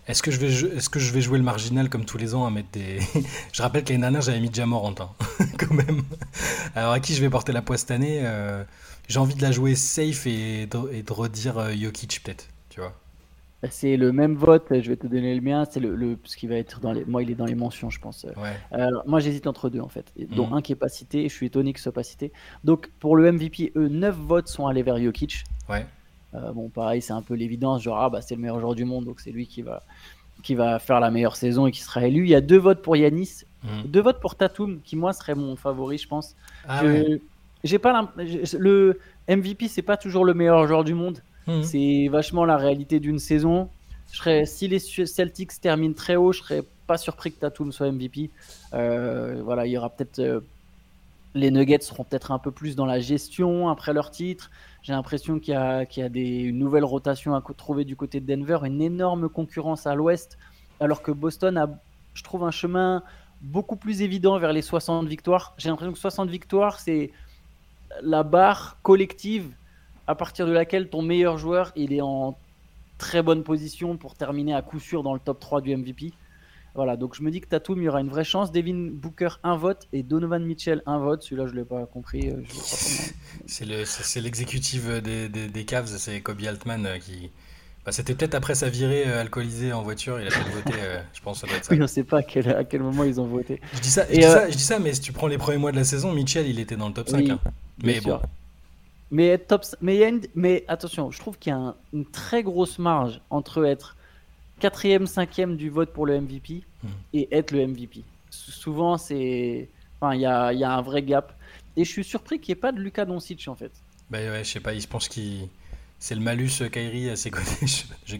Est-ce 0.07 0.23
que, 0.23 0.31
je 0.31 0.39
vais, 0.39 0.77
est-ce 0.77 0.89
que 0.89 0.99
je 0.99 1.11
vais 1.11 1.19
jouer 1.19 1.37
le 1.37 1.43
marginal 1.43 1.89
comme 1.89 2.05
tous 2.05 2.17
les 2.17 2.33
ans 2.33 2.45
à 2.45 2.49
mettre 2.49 2.69
des. 2.71 2.99
je 3.51 3.61
rappelle 3.61 3.83
que 3.83 3.89
l'année 3.89 4.01
dernière, 4.01 4.21
j'avais 4.21 4.39
mis 4.39 4.49
Jamorant, 4.53 4.95
hein, 4.99 5.09
quand 5.59 5.73
même. 5.73 6.03
Alors, 6.75 6.93
à 6.93 6.99
qui 7.01 7.13
je 7.13 7.21
vais 7.21 7.29
porter 7.29 7.51
la 7.51 7.61
poisse 7.61 7.81
cette 7.81 7.91
année 7.91 8.21
euh, 8.23 8.63
J'ai 9.09 9.19
envie 9.19 9.35
de 9.35 9.41
la 9.41 9.51
jouer 9.51 9.75
safe 9.75 10.25
et 10.25 10.65
de, 10.65 10.93
et 10.93 11.03
de 11.03 11.13
redire 11.13 11.57
euh, 11.57 11.73
Jokic, 11.73 12.23
peut-être, 12.23 12.47
tu 12.69 12.79
vois. 12.79 12.93
Bah, 13.61 13.67
c'est 13.69 13.97
le 13.97 14.13
même 14.13 14.35
vote, 14.35 14.67
je 14.69 14.87
vais 14.87 14.95
te 14.95 15.07
donner 15.07 15.35
le 15.35 15.41
mien. 15.41 15.65
C'est 15.69 15.81
le, 15.81 15.93
le, 15.93 16.17
ce 16.23 16.37
qui 16.37 16.47
va 16.47 16.55
être 16.55 16.79
dans 16.79 16.93
les. 16.93 17.03
Moi, 17.03 17.23
il 17.23 17.31
est 17.31 17.35
dans 17.35 17.45
les 17.45 17.55
mentions, 17.55 17.89
je 17.89 17.99
pense. 17.99 18.25
Ouais. 18.37 18.55
Alors, 18.71 19.03
moi, 19.07 19.19
j'hésite 19.19 19.45
entre 19.45 19.69
deux, 19.69 19.81
en 19.81 19.89
fait, 19.89 20.13
dont 20.29 20.47
mhm. 20.47 20.53
un 20.53 20.61
qui 20.61 20.71
est 20.71 20.75
pas 20.75 20.89
cité. 20.89 21.27
Je 21.27 21.33
suis 21.33 21.47
étonné 21.47 21.73
qu'il 21.73 21.81
soit 21.81 21.91
pas 21.91 22.03
cité. 22.03 22.31
Donc, 22.63 22.89
pour 22.99 23.17
le 23.17 23.29
MVP, 23.29 23.73
eux, 23.75 23.89
9 23.89 24.15
votes 24.15 24.47
sont 24.47 24.67
allés 24.67 24.83
vers 24.83 24.97
Jokic. 24.97 25.43
Ouais. 25.67 25.85
Euh, 26.33 26.51
bon, 26.51 26.69
pareil, 26.69 27.01
c'est 27.01 27.13
un 27.13 27.21
peu 27.21 27.33
l'évidence, 27.33 27.81
genre, 27.81 27.99
ah, 27.99 28.09
bah, 28.09 28.21
c'est 28.21 28.35
le 28.35 28.41
meilleur 28.41 28.59
joueur 28.59 28.75
du 28.75 28.85
monde, 28.85 29.05
donc 29.05 29.19
c'est 29.19 29.31
lui 29.31 29.47
qui 29.47 29.61
va, 29.61 29.83
qui 30.43 30.55
va 30.55 30.79
faire 30.79 30.99
la 30.99 31.09
meilleure 31.09 31.35
saison 31.35 31.67
et 31.67 31.71
qui 31.71 31.81
sera 31.81 32.05
élu. 32.05 32.23
Il 32.23 32.29
y 32.29 32.35
a 32.35 32.41
deux 32.41 32.57
votes 32.57 32.81
pour 32.81 32.95
Yanis, 32.95 33.43
mhm. 33.63 33.83
deux 33.85 34.01
votes 34.01 34.19
pour 34.19 34.35
Tatum, 34.35 34.81
qui 34.83 34.95
moi 34.95 35.13
serait 35.13 35.35
mon 35.35 35.55
favori, 35.55 35.97
je 35.97 36.07
pense. 36.07 36.35
Ah 36.67 36.81
j'ai 37.63 37.79
pas 37.79 38.13
le 38.15 38.99
MVP, 39.27 39.67
c'est 39.67 39.81
pas 39.81 39.97
toujours 39.97 40.25
le 40.25 40.33
meilleur 40.33 40.67
joueur 40.67 40.83
du 40.83 40.93
monde. 40.93 41.21
Mhm. 41.47 41.63
C'est 41.63 42.07
vachement 42.09 42.45
la 42.45 42.57
réalité 42.57 42.99
d'une 42.99 43.19
saison. 43.19 43.69
Je 44.11 44.17
serais, 44.17 44.45
si 44.45 44.67
les 44.67 44.79
Celtics 44.79 45.59
terminent 45.59 45.93
très 45.93 46.15
haut, 46.15 46.31
je 46.31 46.39
serais 46.39 46.63
pas 46.85 46.97
surpris 46.97 47.31
que 47.31 47.39
Tatum 47.39 47.71
soit 47.71 47.91
MVP. 47.91 48.29
Euh, 48.73 49.41
voilà, 49.43 49.65
il 49.65 49.71
y 49.71 49.77
aura 49.77 49.89
peut-être 49.89 50.19
euh, 50.19 50.39
les 51.37 51.51
Nuggets 51.51 51.81
seront 51.81 52.03
peut-être 52.03 52.31
un 52.31 52.39
peu 52.39 52.51
plus 52.51 52.75
dans 52.75 52.85
la 52.85 52.99
gestion 52.99 53.69
après 53.69 53.93
leur 53.93 54.11
titre. 54.11 54.51
J'ai 54.81 54.93
l'impression 54.93 55.39
qu'il 55.39 55.53
y 55.53 55.57
a, 55.57 56.09
des, 56.09 56.27
une 56.39 56.57
nouvelle 56.57 56.83
rotation 56.83 57.35
à 57.35 57.41
trouver 57.55 57.85
du 57.85 57.95
côté 57.95 58.19
de 58.19 58.25
Denver, 58.25 58.59
une 58.65 58.81
énorme 58.81 59.29
concurrence 59.29 59.87
à 59.87 59.95
l'ouest, 59.95 60.37
alors 60.79 61.01
que 61.01 61.11
Boston 61.11 61.57
a, 61.57 61.69
je 62.13 62.23
trouve, 62.23 62.43
un 62.43 62.51
chemin 62.51 63.03
beaucoup 63.41 63.75
plus 63.75 64.01
évident 64.01 64.37
vers 64.39 64.53
les 64.53 64.61
60 64.61 65.07
victoires. 65.07 65.53
J'ai 65.57 65.69
l'impression 65.69 65.93
que 65.93 65.99
60 65.99 66.29
victoires, 66.29 66.79
c'est 66.79 67.11
la 68.01 68.23
barre 68.23 68.77
collective 68.81 69.53
à 70.07 70.15
partir 70.15 70.47
de 70.47 70.51
laquelle 70.51 70.89
ton 70.89 71.01
meilleur 71.01 71.37
joueur, 71.37 71.71
il 71.75 71.93
est 71.93 72.01
en 72.01 72.37
très 72.97 73.21
bonne 73.21 73.43
position 73.43 73.97
pour 73.97 74.15
terminer 74.15 74.55
à 74.55 74.61
coup 74.61 74.79
sûr 74.79 75.03
dans 75.03 75.13
le 75.13 75.19
top 75.19 75.39
3 75.39 75.61
du 75.61 75.75
MVP. 75.75 76.13
Voilà, 76.77 76.95
donc 76.95 77.15
je 77.15 77.23
me 77.23 77.31
dis 77.31 77.41
que 77.41 77.47
Tatum, 77.47 77.81
il 77.81 77.85
y 77.85 77.89
aura 77.89 78.01
une 78.01 78.09
vraie 78.09 78.23
chance. 78.23 78.51
Devin 78.51 78.89
Booker, 78.91 79.29
un 79.41 79.57
vote. 79.57 79.87
Et 79.93 80.03
Donovan 80.03 80.45
Mitchell, 80.45 80.83
un 80.85 80.99
vote. 80.99 81.23
Celui-là, 81.23 81.47
je 81.47 81.53
ne 81.53 81.57
l'ai 81.57 81.65
pas 81.65 81.87
compris. 81.87 82.29
Euh, 82.29 82.43
c'est 83.47 84.21
l'exécutif 84.21 84.87
des, 84.87 85.27
des, 85.27 85.47
des, 85.47 85.65
Cavs, 85.65 85.87
c'est 85.87 86.21
Kobe 86.21 86.43
Altman 86.47 86.85
euh, 86.85 86.99
qui. 86.99 87.31
Bah, 87.83 87.91
C'était 87.91 88.13
peut-être 88.13 88.35
après 88.35 88.53
sa 88.53 88.69
virée 88.69 89.07
euh, 89.07 89.21
alcoolisée 89.21 89.73
en 89.73 89.81
voiture. 89.81 90.21
Il 90.21 90.27
a 90.27 90.29
peut-être 90.29 90.51
voté, 90.51 90.73
je 91.13 91.21
pense 91.21 91.41
ça 91.41 91.47
doit 91.47 91.55
être 91.55 91.65
ça. 91.65 91.71
Oui, 91.73 91.79
on 91.79 91.81
ne 91.81 91.87
sait 91.87 92.03
pas 92.03 92.19
à 92.19 92.21
quel, 92.21 92.47
à 92.47 92.63
quel, 92.63 92.83
moment 92.83 93.03
ils 93.03 93.19
ont 93.19 93.25
voté. 93.25 93.59
Je 93.73 93.79
dis, 93.79 93.89
ça, 93.89 94.05
je, 94.07 94.13
dis 94.13 94.21
ça, 94.21 94.47
je 94.47 94.55
dis 94.55 94.63
ça, 94.63 94.77
mais 94.77 94.93
si 94.93 95.01
tu 95.01 95.11
prends 95.11 95.25
les 95.25 95.39
premiers 95.39 95.57
mois 95.57 95.71
de 95.71 95.77
la 95.77 95.83
saison, 95.83 96.13
Mitchell, 96.13 96.47
il 96.47 96.59
était 96.59 96.75
dans 96.75 96.89
le 96.89 96.93
top 96.93 97.09
5. 97.09 97.27
Hein. 97.27 97.39
Mais 97.81 98.01
bon. 98.01 98.19
Mais, 99.09 99.39
top, 99.39 99.65
mais, 99.81 100.11
mais 100.35 100.63
attention, 100.67 101.09
je 101.09 101.17
trouve 101.17 101.39
qu'il 101.39 101.53
y 101.53 101.55
a 101.55 101.73
une 101.91 102.05
très 102.05 102.43
grosse 102.43 102.77
marge 102.77 103.19
entre 103.31 103.65
être 103.65 103.96
quatrième, 104.59 105.07
cinquième 105.07 105.55
du 105.57 105.69
vote 105.69 105.91
pour 105.93 106.05
le 106.05 106.19
MVP 106.19 106.63
hmm. 106.83 106.87
et 107.13 107.27
être 107.31 107.51
le 107.51 107.67
MVP. 107.67 108.03
Souvent, 108.29 108.97
c'est. 108.97 109.69
Enfin, 109.99 110.15
il 110.15 110.21
y 110.21 110.25
a, 110.25 110.53
y 110.53 110.63
a, 110.63 110.71
un 110.71 110.81
vrai 110.81 111.01
gap. 111.01 111.33
Et 111.75 111.83
je 111.83 111.91
suis 111.91 112.03
surpris 112.03 112.39
qu'il 112.39 112.53
n'y 112.53 112.59
ait 112.59 112.61
pas 112.61 112.71
de 112.71 112.79
Lucas 112.79 113.05
Doncic 113.05 113.47
en 113.47 113.55
fait. 113.55 113.71
Bah 114.09 114.19
ouais, 114.19 114.43
je 114.43 114.49
sais 114.49 114.59
pas, 114.59 114.73
il 114.73 114.87
pense 114.87 115.07
qu'il. 115.07 115.47
C'est 115.99 116.15
le 116.15 116.21
malus 116.21 116.61
euh, 116.61 116.69
Kairi 116.69 117.09
à 117.09 117.15
ses 117.15 117.31
côtés. 117.31 117.65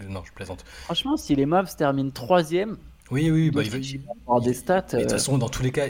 non, 0.09 0.23
je 0.25 0.31
plaisante. 0.31 0.65
Franchement, 0.85 1.17
si 1.17 1.35
les 1.35 1.45
Mavs 1.45 1.75
terminent 1.75 2.09
troisième. 2.09 2.77
Oui, 3.09 3.31
oui, 3.31 3.51
bah, 3.51 3.61
il 3.63 3.99
va 3.99 4.11
avoir 4.25 4.41
des 4.41 4.53
stats. 4.53 4.81
de 4.81 4.97
toute 4.97 5.05
euh, 5.05 5.09
façon, 5.09 5.37
dans 5.37 5.47
tous 5.47 5.63
les 5.63 5.71
cas, 5.71 5.85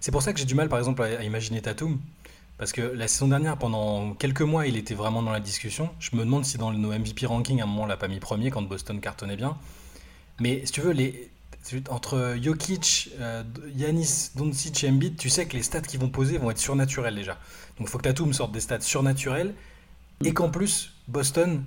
c'est 0.00 0.12
pour 0.12 0.22
ça 0.22 0.32
que 0.32 0.38
j'ai 0.38 0.46
du 0.46 0.54
mal, 0.54 0.68
par 0.68 0.78
exemple, 0.78 1.02
à, 1.02 1.22
imaginer 1.22 1.60
Tatum. 1.60 1.98
Parce 2.56 2.72
que 2.72 2.80
la 2.80 3.08
saison 3.08 3.28
dernière, 3.28 3.58
pendant 3.58 4.14
quelques 4.14 4.40
mois, 4.40 4.66
il 4.66 4.76
était 4.76 4.94
vraiment 4.94 5.22
dans 5.22 5.32
la 5.32 5.40
discussion. 5.40 5.90
Je 5.98 6.16
me 6.16 6.20
demande 6.20 6.44
si 6.44 6.56
dans 6.56 6.72
nos 6.72 6.92
MVP 6.92 7.26
rankings, 7.26 7.60
à 7.60 7.64
un 7.64 7.66
moment, 7.66 7.82
on 7.82 7.86
l'a 7.86 7.96
pas 7.96 8.08
mis 8.08 8.20
premier 8.20 8.50
quand 8.50 8.62
Boston 8.62 9.00
cartonnait 9.00 9.36
bien. 9.36 9.58
Mais 10.40 10.64
si 10.66 10.72
tu 10.72 10.80
veux, 10.80 10.92
les, 10.92 11.30
entre 11.88 12.36
Jokic, 12.40 13.10
euh, 13.20 13.42
Yanis, 13.74 14.30
Doncic 14.36 14.84
et 14.84 14.90
Embiid, 14.90 15.16
tu 15.16 15.28
sais 15.28 15.46
que 15.46 15.56
les 15.56 15.62
stats 15.62 15.80
qu'ils 15.80 16.00
vont 16.00 16.08
poser 16.08 16.38
vont 16.38 16.50
être 16.50 16.58
surnaturels 16.58 17.14
déjà. 17.14 17.32
Donc 17.78 17.88
il 17.88 17.88
faut 17.88 17.98
que 17.98 18.04
Tatum 18.04 18.32
sorte 18.32 18.52
des 18.52 18.60
stats 18.60 18.80
surnaturels 18.80 19.54
et 20.24 20.32
qu'en 20.32 20.50
plus 20.50 20.92
Boston 21.08 21.64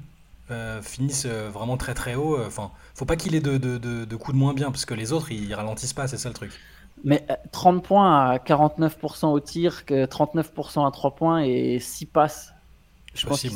euh, 0.52 0.82
finisse 0.82 1.26
euh, 1.26 1.50
vraiment 1.50 1.78
très 1.78 1.94
très 1.94 2.16
haut. 2.16 2.40
Enfin, 2.46 2.72
faut 2.94 3.06
pas 3.06 3.16
qu'il 3.16 3.36
ait 3.36 3.42
de, 3.42 3.58
de, 3.58 3.78
de, 3.78 4.16
coups 4.16 4.34
de 4.34 4.40
moins 4.40 4.54
bien 4.54 4.72
parce 4.72 4.86
que 4.86 4.94
les 4.94 5.12
autres 5.14 5.32
ils 5.32 5.54
ralentissent 5.54 5.94
pas, 5.94 6.08
c'est 6.08 6.18
ça 6.18 6.30
le 6.30 6.36
truc. 6.36 6.52
Mais 7.04 7.26
30 7.52 7.84
points 7.84 8.32
à 8.32 8.38
49% 8.38 9.28
au 9.28 9.40
tir, 9.40 9.84
39% 9.88 10.88
à 10.88 10.92
3 10.92 11.16
points 11.16 11.44
et 11.44 11.80
6 11.80 12.06
passes. 12.08 12.54
Je 13.14 13.26
pense 13.26 13.42
qu'il 13.42 13.52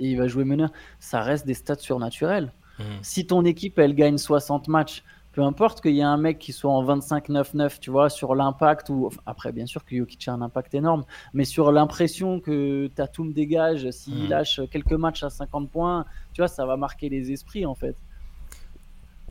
il 0.00 0.16
va 0.16 0.28
jouer 0.28 0.44
meneur. 0.44 0.70
Ça 0.98 1.20
reste 1.20 1.46
des 1.46 1.54
stats 1.54 1.76
surnaturels. 1.76 2.52
Hmm. 2.78 2.82
Si 3.02 3.26
ton 3.26 3.44
équipe, 3.44 3.78
elle 3.78 3.94
gagne 3.94 4.18
60 4.18 4.68
matchs, 4.68 5.02
peu 5.32 5.42
importe 5.42 5.80
qu'il 5.80 5.94
y 5.94 6.00
ait 6.00 6.02
un 6.02 6.16
mec 6.16 6.38
qui 6.38 6.52
soit 6.52 6.70
en 6.70 6.84
25-9-9, 6.84 7.80
tu 7.80 7.90
vois, 7.90 8.08
sur 8.08 8.34
l'impact, 8.34 8.88
ou 8.90 9.10
après, 9.26 9.52
bien 9.52 9.66
sûr 9.66 9.84
que 9.84 9.96
Jokic 9.96 10.28
a 10.28 10.32
un 10.32 10.42
impact 10.42 10.74
énorme, 10.74 11.04
mais 11.32 11.44
sur 11.44 11.72
l'impression 11.72 12.38
que 12.40 12.88
Tatum 12.94 13.32
dégage, 13.32 13.90
s'il 13.90 14.26
hmm. 14.26 14.28
lâche 14.28 14.60
quelques 14.70 14.92
matchs 14.92 15.24
à 15.24 15.30
50 15.30 15.70
points, 15.70 16.04
tu 16.32 16.40
vois, 16.40 16.48
ça 16.48 16.64
va 16.66 16.76
marquer 16.76 17.08
les 17.08 17.32
esprits, 17.32 17.66
en 17.66 17.74
fait. 17.74 17.96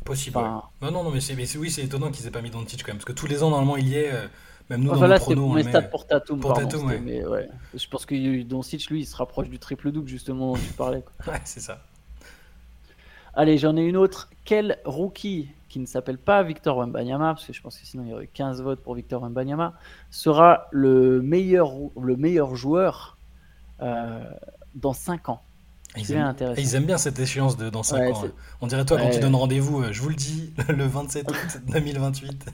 Possible. 0.04 0.38
Non, 0.38 0.92
non, 0.92 1.04
non, 1.04 1.12
mais, 1.12 1.22
c'est, 1.22 1.58
oui, 1.58 1.72
c'est 1.72 1.84
étonnant 1.84 2.12
qu'ils 2.12 2.28
aient 2.28 2.32
pas 2.32 2.42
mis 2.42 2.50
Doncic 2.50 2.84
quand 2.84 2.90
même, 2.90 2.98
parce 2.98 3.06
que 3.06 3.14
tous 3.14 3.28
les 3.28 3.42
ans, 3.42 3.50
normalement, 3.50 3.78
il 3.78 3.88
y 3.88 3.96
est. 3.96 4.12
Euh, 4.12 4.28
Même 4.70 4.84
nous, 4.84 4.92
enfin, 4.92 5.02
dans 5.02 5.08
là, 5.08 5.20
pour 5.20 5.54
mes 5.54 5.64
stats 5.64 5.84
pour 5.84 6.06
Tatum. 6.06 6.40
Pour 6.40 6.54
Tatum, 6.54 6.86
ouais. 6.86 7.00
Mais 7.00 7.26
ouais. 7.26 7.48
Je 7.74 7.88
pense 7.88 8.06
que 8.06 8.44
Doncic, 8.44 8.90
lui, 8.90 9.02
il 9.02 9.06
se 9.06 9.16
rapproche 9.16 9.50
du 9.50 9.60
triple-double, 9.60 10.10
justement, 10.10 10.54
dont 10.54 10.60
tu 10.60 10.74
parlais. 10.74 11.04
ouais, 11.28 11.42
c'est 11.46 11.62
ça. 11.62 11.82
Allez, 13.36 13.58
j'en 13.58 13.76
ai 13.78 13.82
une 13.82 13.98
autre. 13.98 14.30
Quel 14.46 14.80
rookie 14.86 15.50
qui 15.70 15.80
ne 15.80 15.88
s'appelle 15.88 16.20
pas 16.20 16.44
Victor 16.44 16.78
Wembanyama, 16.78 17.34
parce 17.34 17.48
que 17.48 17.54
je 17.54 17.62
pense 17.62 17.80
que 17.80 17.86
sinon 17.86 18.04
il 18.04 18.12
y 18.12 18.14
aurait 18.14 18.28
15 18.28 18.62
votes 18.62 18.82
pour 18.82 18.94
Victor 18.94 19.24
Wembanyama, 19.24 19.74
sera 20.12 20.68
le 20.72 21.22
meilleur, 21.22 21.72
le 22.00 22.16
meilleur 22.16 22.56
joueur 22.56 23.18
euh, 23.82 24.24
dans 24.76 24.94
5 24.94 25.30
ans? 25.30 25.42
Ils 25.96 26.12
aiment, 26.12 26.36
ils 26.58 26.76
aiment, 26.76 26.86
bien 26.86 26.98
cette 26.98 27.20
échéance 27.20 27.56
de 27.56 27.70
dans 27.70 27.84
5 27.84 28.14
ans. 28.14 28.24
Hein. 28.26 28.32
On 28.62 28.68
dirait 28.68 28.84
toi 28.86 28.98
quand 28.98 29.10
tu 29.12 29.20
donnes 29.20 29.36
rendez-vous, 29.36 29.84
euh, 29.84 29.92
je 29.92 30.02
vous 30.02 30.10
le 30.10 30.16
dis, 30.16 30.54
le 30.70 30.86
27 30.86 31.30
août 31.30 31.62
2028. 31.68 32.46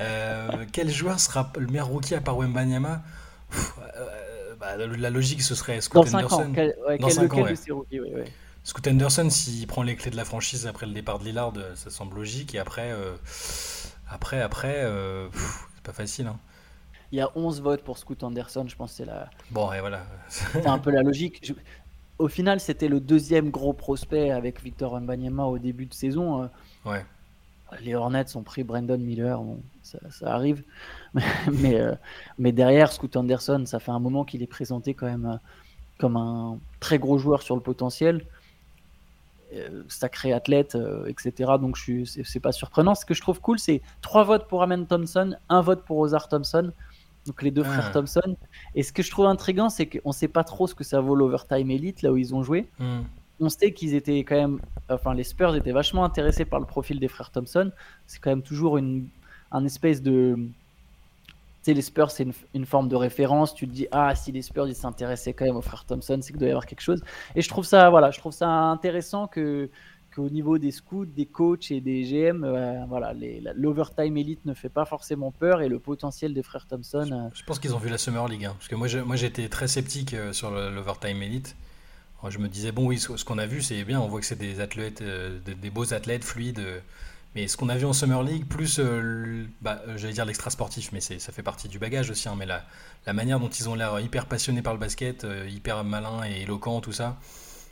Euh, 0.00 0.48
quel 0.72 0.88
joueur 0.90 1.18
sera 1.18 1.52
le 1.58 1.66
meilleur 1.66 1.88
rookie 1.88 2.14
à 2.14 2.20
part 2.20 2.36
Wembanyama? 2.36 3.02
Euh, 3.96 4.54
bah, 4.60 4.76
La 4.76 5.10
logique 5.10 5.42
ce 5.42 5.54
serait 5.54 5.80
Scott 5.80 6.08
dans 6.10 6.18
Anderson. 6.18 6.42
Ans, 6.42 6.52
quel, 6.54 6.76
dans 7.00 7.08
5 7.08 7.34
ans, 7.34 7.36
rookies, 7.44 7.70
Scott 8.68 8.86
Anderson, 8.86 9.30
s'il 9.30 9.66
prend 9.66 9.82
les 9.82 9.96
clés 9.96 10.10
de 10.10 10.16
la 10.16 10.26
franchise 10.26 10.66
après 10.66 10.86
le 10.86 10.92
départ 10.92 11.18
de 11.18 11.24
Lillard, 11.24 11.54
ça 11.74 11.88
semble 11.88 12.16
logique. 12.16 12.54
Et 12.54 12.58
après, 12.58 12.92
après, 14.10 14.42
après, 14.42 14.84
c'est 15.74 15.82
pas 15.82 15.94
facile. 15.94 16.26
Hein. 16.26 16.36
Il 17.10 17.16
y 17.16 17.22
a 17.22 17.30
11 17.34 17.62
votes 17.62 17.82
pour 17.82 17.96
Scoot 17.96 18.22
Anderson, 18.22 18.66
je 18.68 18.76
pense 18.76 18.90
que 18.90 18.96
c'est 18.98 19.04
la. 19.06 19.30
Bon, 19.50 19.72
et 19.72 19.80
voilà. 19.80 20.02
c'est 20.28 20.66
un 20.66 20.78
peu 20.78 20.90
la 20.90 21.02
logique. 21.02 21.40
Je 21.42 21.54
au 22.18 22.28
final, 22.28 22.60
c'était 22.60 22.88
le 22.88 23.00
deuxième 23.00 23.50
gros 23.50 23.72
prospect 23.72 24.30
avec 24.30 24.62
Victor 24.62 25.00
Mbanyama 25.00 25.44
au 25.44 25.58
début 25.58 25.86
de 25.86 25.94
saison. 25.94 26.42
Euh. 26.42 26.46
Ouais. 26.84 27.04
Les 27.80 27.94
Hornets 27.94 28.34
ont 28.34 28.42
pris 28.42 28.64
Brandon 28.64 28.98
Miller, 28.98 29.40
ça, 29.82 29.98
arrive. 30.22 30.64
mais, 31.14 31.78
euh, 31.78 31.94
mais, 32.38 32.50
derrière, 32.50 32.92
Scoot 32.92 33.14
Anderson, 33.16 33.64
ça 33.66 33.78
fait 33.78 33.90
un 33.90 33.98
moment 33.98 34.24
qu'il 34.24 34.42
est 34.42 34.48
présenté 34.48 34.94
quand 34.94 35.06
même 35.06 35.26
euh, 35.26 35.36
comme 35.98 36.16
un 36.16 36.58
très 36.80 36.98
gros 36.98 37.18
joueur 37.18 37.42
sur 37.42 37.54
le 37.54 37.60
potentiel. 37.60 38.24
Sacré 39.88 40.32
athlète, 40.32 40.76
etc. 41.06 41.52
Donc 41.60 41.76
je 41.76 42.04
c'est 42.04 42.40
pas 42.40 42.52
surprenant. 42.52 42.94
Ce 42.94 43.04
que 43.04 43.14
je 43.14 43.20
trouve 43.20 43.40
cool, 43.40 43.58
c'est 43.58 43.80
trois 44.02 44.24
votes 44.24 44.46
pour 44.48 44.62
Amen 44.62 44.86
Thompson, 44.86 45.34
un 45.48 45.60
vote 45.60 45.84
pour 45.84 45.98
Ozar 45.98 46.28
Thompson 46.28 46.72
donc 47.28 47.42
les 47.42 47.50
deux 47.50 47.62
frères 47.62 47.86
ah. 47.88 47.92
Thompson. 47.92 48.36
Et 48.74 48.82
ce 48.82 48.92
que 48.92 49.02
je 49.02 49.10
trouve 49.10 49.26
intriguant, 49.26 49.68
c'est 49.68 49.86
qu'on 49.86 50.08
ne 50.08 50.14
sait 50.14 50.28
pas 50.28 50.44
trop 50.44 50.66
ce 50.66 50.74
que 50.74 50.82
ça 50.82 51.00
vaut 51.00 51.14
l'Overtime 51.14 51.70
Elite, 51.70 52.02
là 52.02 52.12
où 52.12 52.16
ils 52.16 52.34
ont 52.34 52.42
joué. 52.42 52.68
Hmm. 52.78 53.02
On 53.40 53.48
sait 53.48 53.72
qu'ils 53.72 53.94
étaient 53.94 54.24
quand 54.24 54.34
même, 54.34 54.60
enfin 54.88 55.14
les 55.14 55.22
Spurs 55.22 55.54
étaient 55.54 55.72
vachement 55.72 56.04
intéressés 56.04 56.44
par 56.44 56.58
le 56.58 56.66
profil 56.66 56.98
des 56.98 57.06
frères 57.06 57.30
Thompson. 57.30 57.70
C'est 58.06 58.18
quand 58.18 58.30
même 58.30 58.42
toujours 58.42 58.78
une, 58.78 59.08
un 59.52 59.64
espèce 59.64 60.02
de, 60.02 60.36
les 61.74 61.82
Spurs, 61.82 62.10
c'est 62.10 62.26
une, 62.54 62.66
forme 62.66 62.88
de 62.88 62.96
référence. 62.96 63.54
Tu 63.54 63.66
te 63.66 63.72
dis, 63.72 63.86
ah, 63.92 64.14
si 64.14 64.32
les 64.32 64.42
Spurs, 64.42 64.68
ils 64.68 64.74
s'intéressaient 64.74 65.32
quand 65.32 65.44
même 65.44 65.56
aux 65.56 65.62
frères 65.62 65.84
Thompson, 65.84 66.18
c'est 66.20 66.32
qu'il 66.32 66.38
doit 66.38 66.48
y 66.48 66.50
avoir 66.50 66.66
quelque 66.66 66.80
chose. 66.80 67.02
Et 67.34 67.42
je 67.42 67.48
trouve 67.48 67.64
ça, 67.64 67.90
voilà, 67.90 68.10
je 68.10 68.18
trouve 68.18 68.32
ça 68.32 68.48
intéressant 68.48 69.26
que, 69.26 69.70
au 70.18 70.28
niveau 70.28 70.58
des 70.58 70.70
scouts, 70.70 71.06
des 71.06 71.26
coachs 71.26 71.70
et 71.70 71.80
des 71.80 72.02
GM, 72.02 72.44
euh, 72.44 72.84
voilà, 72.88 73.14
l'overtime 73.54 74.16
élite 74.16 74.44
ne 74.44 74.54
fait 74.54 74.68
pas 74.68 74.84
forcément 74.84 75.30
peur 75.30 75.60
et 75.62 75.68
le 75.68 75.78
potentiel 75.78 76.34
des 76.34 76.42
frères 76.42 76.66
Thompson. 76.66 77.06
Je, 77.06 77.14
euh, 77.14 77.44
pense 77.46 77.58
qu'ils 77.58 77.74
ont 77.74 77.78
vu 77.78 77.88
la 77.88 77.98
Summer 77.98 78.26
League, 78.28 78.44
hein, 78.44 78.54
parce 78.58 78.68
que 78.68 78.74
moi, 78.74 78.88
moi 79.04 79.16
j'étais 79.16 79.48
très 79.48 79.68
sceptique 79.68 80.14
euh, 80.14 80.32
sur 80.32 80.50
l'overtime 80.50 81.22
élite. 81.22 81.56
Je 82.28 82.38
me 82.38 82.48
disais 82.48 82.72
bon 82.72 82.86
oui, 82.86 82.98
ce, 82.98 83.24
qu'on 83.24 83.38
a 83.38 83.46
vu 83.46 83.62
c'est 83.62 83.84
bien, 83.84 84.00
on 84.00 84.08
voit 84.08 84.18
que 84.18 84.26
c'est 84.26 84.38
des 84.38 84.60
athlètes, 84.60 85.04
des, 85.44 85.70
beaux 85.70 85.94
athlètes 85.94 86.24
fluides. 86.24 86.60
Mais 87.38 87.46
ce 87.46 87.56
qu'on 87.56 87.68
a 87.68 87.76
vu 87.76 87.86
en 87.86 87.92
Summer 87.92 88.22
League, 88.22 88.46
plus, 88.46 88.80
bah, 89.62 89.80
j'allais 89.96 90.12
dire 90.12 90.24
l'extra 90.24 90.50
sportif, 90.50 90.90
mais 90.92 91.00
ça 91.00 91.32
fait 91.32 91.42
partie 91.42 91.68
du 91.68 91.78
bagage 91.78 92.10
aussi. 92.10 92.28
Hein, 92.28 92.34
mais 92.36 92.46
la, 92.46 92.64
la 93.06 93.12
manière 93.12 93.38
dont 93.38 93.48
ils 93.48 93.68
ont 93.68 93.74
l'air 93.74 94.00
hyper 94.00 94.26
passionnés 94.26 94.62
par 94.62 94.72
le 94.72 94.80
basket, 94.80 95.24
hyper 95.48 95.84
malins 95.84 96.24
et 96.24 96.42
éloquents, 96.42 96.80
tout 96.80 96.92
ça 96.92 97.16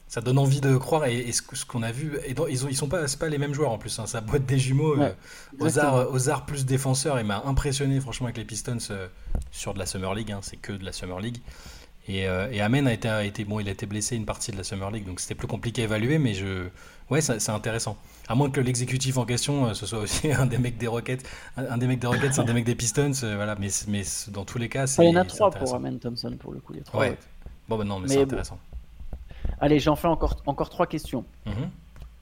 ça 0.08 0.20
donne 0.20 0.38
envie 0.38 0.60
de 0.60 0.76
croire 0.76 1.06
et, 1.06 1.32
ce, 1.32 1.64
qu'on 1.64 1.82
a 1.82 1.90
vu 1.90 2.16
et 2.24 2.34
ils 2.48 2.64
ont 2.64 2.68
ils 2.68 2.76
sont 2.76 2.88
pas 2.88 3.06
les 3.28 3.38
mêmes 3.38 3.54
joueurs 3.54 3.72
en 3.72 3.78
plus 3.78 3.98
hein, 3.98 4.06
ça 4.06 4.20
boîte 4.20 4.46
des 4.46 4.58
jumeaux 4.58 4.96
ouais, 4.96 5.16
euh, 5.60 6.36
plus 6.46 6.64
défenseur 6.64 7.18
il 7.18 7.26
m'a 7.26 7.42
impressionné 7.44 8.00
franchement 8.00 8.26
avec 8.26 8.36
les 8.36 8.44
Pistons 8.44 8.78
euh, 8.90 9.08
sur 9.50 9.74
de 9.74 9.80
la 9.80 9.86
Summer 9.86 10.14
League 10.14 10.30
hein, 10.30 10.40
c'est 10.42 10.56
que 10.56 10.72
de 10.72 10.84
la 10.84 10.92
Summer 10.92 11.18
League 11.18 11.38
et, 12.08 12.28
euh, 12.28 12.50
et, 12.52 12.60
Amen 12.60 12.86
a 12.86 12.92
été, 12.92 13.08
a 13.08 13.24
été 13.24 13.44
bon 13.44 13.60
il 13.60 13.68
a 13.68 13.72
été 13.72 13.86
blessé 13.86 14.16
une 14.16 14.26
partie 14.26 14.52
de 14.52 14.56
la 14.56 14.64
Summer 14.64 14.90
League 14.90 15.06
donc 15.06 15.20
c'était 15.20 15.34
plus 15.34 15.48
compliqué 15.48 15.82
à 15.82 15.84
évaluer 15.84 16.18
mais 16.18 16.34
je 16.34 16.68
ouais 17.10 17.20
c'est 17.20 17.50
intéressant 17.50 17.96
à 18.28 18.34
moins 18.34 18.50
que 18.50 18.60
l'exécutif 18.60 19.18
en 19.18 19.24
question 19.24 19.74
ce 19.74 19.86
soit 19.86 19.98
aussi 19.98 20.32
un 20.32 20.46
des 20.46 20.58
mecs 20.58 20.78
des 20.78 20.86
Rockets 20.86 21.28
un, 21.56 21.78
des 21.78 21.86
mecs 21.86 21.98
des 21.98 22.06
Rockets 22.06 22.38
un 22.38 22.44
des 22.44 22.52
mecs 22.52 22.64
des 22.64 22.74
Pistons 22.74 23.12
voilà 23.34 23.56
mais 23.58 23.68
mais 23.88 24.02
dans 24.28 24.44
tous 24.44 24.58
les 24.58 24.68
cas 24.68 24.86
c'est 24.86 25.04
il 25.04 25.10
y 25.10 25.16
en 25.16 25.20
a 25.20 25.24
trois 25.24 25.50
pour 25.50 25.74
Amen 25.74 25.98
Thompson 25.98 26.36
pour 26.38 26.52
le 26.52 26.60
coup 26.60 26.74
il 26.74 26.78
y 26.78 26.80
a 26.80 26.84
trois 26.84 27.00
ouais. 27.00 27.16
bon 27.68 27.76
bah 27.76 27.84
non 27.84 27.98
mais, 27.98 28.08
c'est 28.08 28.22
intéressant 28.22 28.58
Allez, 29.60 29.78
j'en 29.78 29.96
fais 29.96 30.08
encore, 30.08 30.42
encore 30.46 30.70
trois 30.70 30.86
questions. 30.86 31.24
Mhm. 31.46 31.70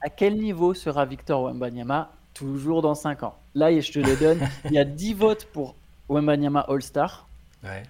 À 0.01 0.09
quel 0.09 0.37
niveau 0.37 0.73
sera 0.73 1.05
Victor 1.05 1.43
Wembanyama 1.43 2.11
toujours 2.33 2.81
dans 2.81 2.95
5 2.95 3.23
ans? 3.23 3.35
Là, 3.55 3.77
je 3.79 3.91
te 3.91 3.99
les 3.99 4.15
donne. 4.15 4.39
Il 4.65 4.71
y 4.71 4.77
a 4.77 4.85
10 4.85 5.13
votes 5.13 5.45
pour 5.45 5.75
Wembanyama 6.09 6.61
All-Star. 6.61 7.27
Ouais. 7.63 7.83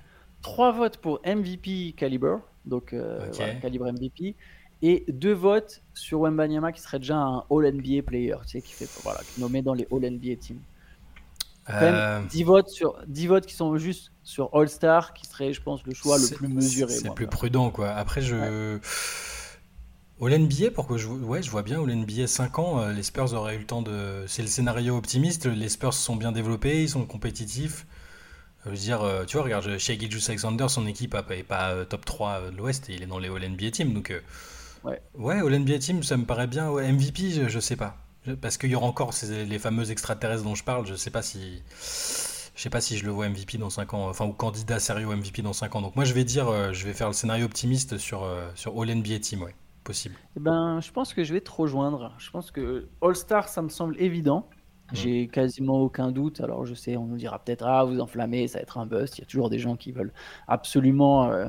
3 0.45 0.73
votes 0.73 0.97
pour 0.97 1.19
MVP 1.25 1.95
Caliber, 1.97 2.35
donc 2.65 2.93
euh, 2.93 3.31
calibre 3.63 3.91
MVP. 3.91 4.35
Et 4.83 5.03
2 5.07 5.33
votes 5.33 5.81
sur 5.95 6.19
Wembanyama 6.21 6.71
qui 6.71 6.81
serait 6.81 6.99
déjà 6.99 7.17
un 7.17 7.43
All-NBA 7.49 8.03
player, 8.05 8.35
tu 8.43 8.49
sais, 8.49 8.61
qui, 8.61 8.73
fait, 8.73 8.87
voilà, 9.01 9.21
qui 9.21 9.39
est 9.39 9.41
nommé 9.41 9.63
dans 9.63 9.73
les 9.73 9.87
All-NBA 9.91 10.35
teams. 10.35 10.59
10, 11.67 11.73
euh. 11.73 12.45
votes 12.45 12.69
sur, 12.69 12.95
10 13.07 13.25
votes 13.25 13.45
qui 13.47 13.55
sont 13.55 13.75
juste 13.77 14.11
sur 14.21 14.55
All-Star, 14.55 15.15
qui 15.15 15.25
serait, 15.25 15.51
je 15.51 15.63
pense, 15.63 15.83
le 15.83 15.95
choix 15.95 16.19
le 16.19 16.35
plus 16.35 16.47
mesuré. 16.47 16.93
C'est 16.93 17.15
plus 17.15 17.25
prudent, 17.25 17.71
quoi. 17.71 17.89
Après, 17.89 18.21
je. 18.21 18.77
Au 20.19 20.29
NBA, 20.29 20.69
pourquoi 20.75 20.97
je, 20.97 21.07
ouais, 21.07 21.41
je 21.41 21.49
vois 21.49 21.63
bien 21.63 21.79
au 21.79 21.87
NBA 21.87 22.27
5 22.27 22.59
ans, 22.59 22.79
euh, 22.79 22.93
les 22.93 23.03
Spurs 23.03 23.33
auraient 23.33 23.55
eu 23.55 23.59
le 23.59 23.65
temps 23.65 23.81
de. 23.81 24.25
C'est 24.27 24.43
le 24.43 24.47
scénario 24.47 24.95
optimiste, 24.95 25.47
les 25.47 25.69
Spurs 25.69 25.95
sont 25.95 26.15
bien 26.15 26.31
développés, 26.31 26.83
ils 26.83 26.89
sont 26.89 27.03
compétitifs. 27.05 27.87
Je 28.65 28.71
veux 28.71 28.75
dire, 28.75 29.01
euh, 29.01 29.25
tu 29.25 29.37
vois, 29.37 29.43
regarde, 29.43 29.77
Shea 29.77 29.97
Gilgeous 29.97 30.27
Alexander, 30.27 30.67
son 30.69 30.87
équipe 30.87 31.15
n'est 31.29 31.43
pas 31.43 31.71
euh, 31.71 31.85
top 31.85 32.03
3 32.03 32.51
de 32.51 32.57
l'Ouest, 32.57 32.87
il 32.89 33.03
est 33.03 33.07
dans 33.07 33.19
les 33.19 33.29
All 33.29 33.47
NBA 33.47 33.71
Team. 33.71 33.93
Donc, 33.93 34.13
ouais. 34.83 35.01
ouais, 35.13 35.39
All 35.39 35.59
NBA 35.59 35.79
Team, 35.79 36.03
ça 36.03 36.17
me 36.17 36.25
paraît 36.25 36.47
bien. 36.47 36.71
MVP, 36.71 37.31
je, 37.31 37.47
je, 37.47 37.59
sais 37.59 37.75
pas. 37.75 37.97
Parce 38.41 38.57
qu'il 38.57 38.71
y 38.71 38.75
aura 38.75 38.87
encore 38.87 39.13
ces, 39.13 39.45
les 39.45 39.59
fameux 39.59 39.91
extraterrestres 39.91 40.43
dont 40.43 40.55
je 40.55 40.63
parle, 40.63 40.87
je 40.87 40.95
sais 40.95 41.11
pas 41.11 41.21
si. 41.21 41.61
Je 42.55 42.61
sais 42.61 42.69
pas 42.69 42.79
si 42.79 42.97
je 42.97 43.05
le 43.05 43.11
vois 43.11 43.27
MVP 43.27 43.57
dans 43.57 43.69
5 43.69 43.93
ans, 43.93 44.07
enfin, 44.07 44.25
ou 44.25 44.31
candidat 44.31 44.79
sérieux 44.79 45.07
MVP 45.07 45.41
dans 45.41 45.53
5 45.53 45.75
ans. 45.75 45.81
Donc, 45.81 45.95
moi, 45.95 46.05
je 46.05 46.13
vais 46.13 46.23
dire, 46.23 46.73
je 46.73 46.85
vais 46.85 46.93
faire 46.93 47.07
le 47.07 47.13
scénario 47.13 47.45
optimiste 47.45 47.97
sur, 47.97 48.27
sur 48.55 48.81
All 48.81 48.95
NBA 48.95 49.19
Team, 49.19 49.43
ouais 49.43 49.53
possible 49.85 50.15
eh 50.35 50.41
ben, 50.41 50.81
Je 50.81 50.91
pense 50.91 51.13
que 51.13 51.23
je 51.23 51.33
vais 51.33 51.39
te 51.39 51.51
rejoindre. 51.51 52.13
Je 52.17 52.29
pense 52.31 52.51
que 52.51 52.89
All-Star, 53.01 53.47
ça 53.47 53.61
me 53.61 53.69
semble 53.69 53.95
évident. 54.01 54.49
J'ai 54.93 55.27
quasiment 55.27 55.81
aucun 55.81 56.11
doute. 56.11 56.41
Alors, 56.41 56.65
je 56.65 56.73
sais, 56.75 56.95
on 56.95 57.05
nous 57.05 57.17
dira 57.17 57.39
peut-être 57.39 57.65
Ah, 57.65 57.83
vous 57.83 57.99
enflammez, 57.99 58.47
ça 58.47 58.59
va 58.59 58.63
être 58.63 58.77
un 58.77 58.85
bust. 58.85 59.17
Il 59.17 59.21
y 59.21 59.23
a 59.23 59.27
toujours 59.27 59.49
des 59.49 59.59
gens 59.59 59.75
qui 59.75 59.91
veulent 59.91 60.13
absolument, 60.47 61.31
euh, 61.31 61.47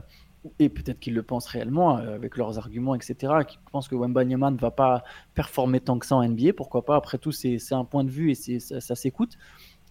et 0.59 0.69
peut-être 0.69 1.01
qu'ils 1.01 1.15
le 1.15 1.23
pensent 1.23 1.47
réellement 1.47 1.99
euh, 1.99 2.15
avec 2.15 2.37
leurs 2.37 2.59
arguments, 2.59 2.95
etc., 2.95 3.35
qui 3.47 3.59
pensent 3.71 3.89
que 3.89 3.95
Wembanyama 3.95 4.51
ne 4.51 4.59
va 4.59 4.71
pas 4.71 5.05
performer 5.35 5.81
tant 5.81 5.99
que 5.99 6.07
ça 6.07 6.17
en 6.17 6.27
NBA. 6.27 6.55
Pourquoi 6.57 6.85
pas? 6.85 6.97
Après 6.97 7.19
tout, 7.19 7.33
c'est 7.33 7.59
un 7.73 7.85
point 7.85 8.05
de 8.05 8.11
vue 8.11 8.31
et 8.31 8.35
ça, 8.35 8.81
ça 8.81 8.95
s'écoute. 8.95 9.37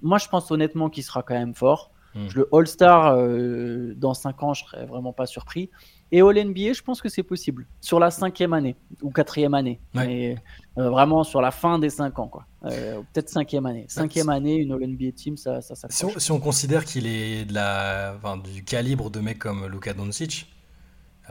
Moi, 0.02 0.18
je 0.18 0.28
pense 0.28 0.50
honnêtement 0.52 0.90
qu'il 0.90 1.04
sera 1.04 1.24
quand 1.24 1.36
même 1.36 1.54
fort. 1.54 1.92
Hmm. 2.16 2.28
Le 2.34 2.50
All-Star, 2.54 3.16
euh, 3.16 3.94
dans 3.96 4.14
5 4.14 4.44
ans, 4.44 4.54
je 4.54 4.64
serais 4.64 4.86
vraiment 4.86 5.14
pas 5.14 5.26
surpris. 5.26 5.70
Et 6.16 6.22
All 6.22 6.42
NBA, 6.42 6.72
je 6.72 6.82
pense 6.82 7.02
que 7.02 7.10
c'est 7.10 7.24
possible. 7.24 7.68
Sur 7.82 8.00
la 8.00 8.10
cinquième 8.10 8.54
année 8.54 8.78
ou 9.02 9.12
quatrième 9.12 9.54
année. 9.54 9.82
Mais 9.94 10.38
euh, 10.78 10.90
vraiment 10.90 11.26
sur 11.26 11.42
la 11.42 11.52
fin 11.52 11.78
des 11.78 11.90
5 11.90 12.18
ans. 12.20 12.30
quoi. 12.30 12.46
Euh, 12.64 13.02
Peut-être 13.12 13.28
cinquième 13.28 13.66
année. 13.66 13.84
Cinquième 13.90 14.30
année, 14.30 14.56
une 14.56 14.72
All 14.72 14.88
NBA 14.88 15.12
team, 15.12 15.36
ça, 15.36 15.60
ça, 15.60 15.76
ça 15.76 15.90
si, 15.92 16.06
on, 16.06 16.18
si, 16.18 16.32
on, 16.32 16.40
considère 16.40 16.86
qu'il 16.86 17.06
est 17.06 17.44
de 17.44 17.54
la, 17.54 18.14
enfin, 18.16 18.38
du 18.38 18.64
calibre 18.64 19.10
de 19.10 19.20
mecs 19.20 19.40
comme 19.40 19.68
Luka 19.68 19.94
Doncic, 19.94 20.48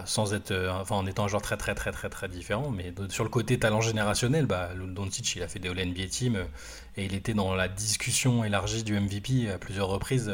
sans 0.05 0.35
être, 0.35 0.53
enfin, 0.79 0.97
en 0.97 1.07
étant 1.07 1.25
un 1.25 1.29
joueur 1.29 1.41
très 1.41 1.57
très 1.57 1.75
très 1.75 1.91
très 1.91 2.11
très 2.11 2.29
différent, 2.29 2.71
mais 2.71 2.93
sur 3.09 3.25
le 3.25 3.31
côté 3.31 3.59
talent 3.59 3.81
générationnel, 3.81 4.45
bah, 4.45 4.69
Doncic 4.75 5.35
il 5.37 5.43
a 5.43 5.49
fait 5.49 5.61
des 5.61 5.71
All 5.71 5.83
NBA 5.83 6.09
team 6.11 6.37
et 6.99 7.07
il 7.07 7.15
était 7.15 7.33
dans 7.33 7.55
la 7.55 7.69
discussion 7.69 8.45
élargie 8.45 8.85
du 8.85 9.01
MVP 9.01 9.51
à 9.51 9.57
plusieurs 9.57 9.89
reprises 9.89 10.31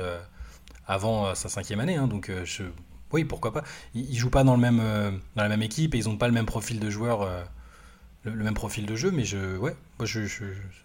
avant 0.90 1.26
euh, 1.26 1.34
sa 1.34 1.48
cinquième 1.48 1.80
année. 1.80 1.96
Hein, 1.96 2.08
donc 2.08 2.28
euh, 2.28 2.44
je, 2.44 2.64
oui, 3.12 3.24
pourquoi 3.24 3.52
pas. 3.52 3.64
Ils, 3.94 4.16
jouent 4.16 4.30
pas 4.30 4.44
dans, 4.44 4.54
le 4.54 4.60
même, 4.60 4.80
euh, 4.80 5.10
dans 5.36 5.42
la 5.42 5.48
même 5.48 5.62
équipe 5.62 5.94
et 5.94 5.98
ils 5.98 6.08
n'ont 6.08 6.16
pas 6.16 6.28
le 6.28 6.34
même 6.34 6.46
profil 6.46 6.80
de 6.80 6.90
joueur, 6.90 7.28
le, 8.24 8.44
même 8.44 8.54
profil 8.54 8.86
de 8.86 8.94
jeu, 8.94 9.10
mais 9.10 9.24
je, 9.24 9.56
ouais, 9.56 9.76
moi 9.98 10.06
je, 10.06 10.26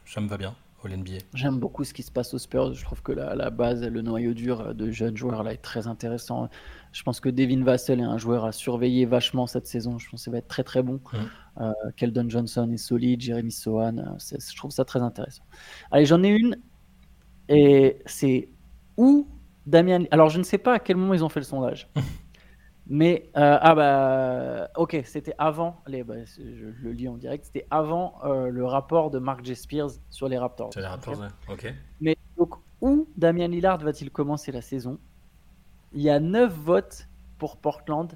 ça 0.05 0.21
me 0.21 0.27
va 0.27 0.37
bien 0.37 0.55
au 0.83 0.87
NBA. 0.87 1.19
J'aime 1.33 1.59
beaucoup 1.59 1.83
ce 1.83 1.93
qui 1.93 2.03
se 2.03 2.11
passe 2.11 2.33
aux 2.33 2.37
Spurs. 2.37 2.73
Je 2.73 2.83
trouve 2.83 3.01
que 3.01 3.11
la, 3.11 3.35
la, 3.35 3.49
base, 3.49 3.83
le 3.83 4.01
noyau 4.01 4.33
dur 4.33 4.75
de 4.75 4.91
jeunes 4.91 5.17
joueurs 5.17 5.43
là 5.43 5.53
est 5.53 5.61
très 5.61 5.87
intéressant. 5.87 6.49
Je 6.91 7.03
pense 7.03 7.19
que 7.19 7.29
Devin 7.29 7.63
Vassell 7.63 7.99
est 7.99 8.03
un 8.03 8.17
joueur 8.17 8.45
à 8.45 8.51
surveiller 8.51 9.05
vachement 9.05 9.47
cette 9.47 9.67
saison. 9.67 9.97
Je 9.99 10.09
pense 10.09 10.23
qu'il 10.23 10.31
va 10.31 10.39
être 10.39 10.47
très 10.47 10.63
très 10.63 10.83
bon. 10.83 10.99
Mmh. 11.13 11.71
Keldon 11.95 12.29
Johnson 12.29 12.69
est 12.71 12.77
solide, 12.77 13.21
Jeremy 13.21 13.51
Sohan, 13.51 14.17
je 14.19 14.55
trouve 14.57 14.71
ça 14.71 14.83
très 14.83 15.01
intéressant. 15.01 15.43
Allez, 15.89 16.05
j'en 16.05 16.21
ai 16.21 16.29
une 16.29 16.57
et 17.49 17.99
c'est 18.05 18.49
où 18.97 19.27
Damien. 19.65 20.03
Alors, 20.11 20.29
je 20.29 20.37
ne 20.37 20.43
sais 20.43 20.57
pas 20.57 20.75
à 20.75 20.79
quel 20.79 20.97
moment 20.97 21.13
ils 21.13 21.23
ont 21.23 21.29
fait 21.29 21.39
le 21.39 21.45
sondage. 21.45 21.89
Mais 22.87 23.31
euh, 23.35 23.57
ah 23.59 23.73
bah 23.73 24.69
ok, 24.75 25.01
c'était 25.05 25.33
avant 25.39 25.81
les, 25.87 26.03
bah, 26.03 26.23
je, 26.37 26.65
le 26.83 26.91
lis 26.91 27.07
en 27.07 27.17
direct, 27.17 27.45
c'était 27.45 27.65
avant 27.71 28.19
euh, 28.23 28.49
le 28.49 28.63
rapport 28.63 29.09
de 29.09 29.17
Mark 29.17 29.43
J. 29.43 29.55
Spears 29.55 29.89
sur 30.11 30.27
les 30.27 30.37
Raptors. 30.37 30.71
Sur 30.71 30.81
les 30.81 30.87
Raptors, 30.87 31.19
ok. 31.49 31.73
Mais 31.99 32.15
donc 32.37 32.53
où 32.81 33.07
Damien 33.17 33.47
Lillard 33.47 33.79
va-t-il 33.79 34.11
commencer 34.11 34.51
la 34.51 34.61
saison? 34.61 34.99
Il 35.93 36.01
y 36.01 36.11
a 36.11 36.19
9 36.19 36.53
votes 36.53 37.07
pour 37.39 37.57
Portland 37.57 38.11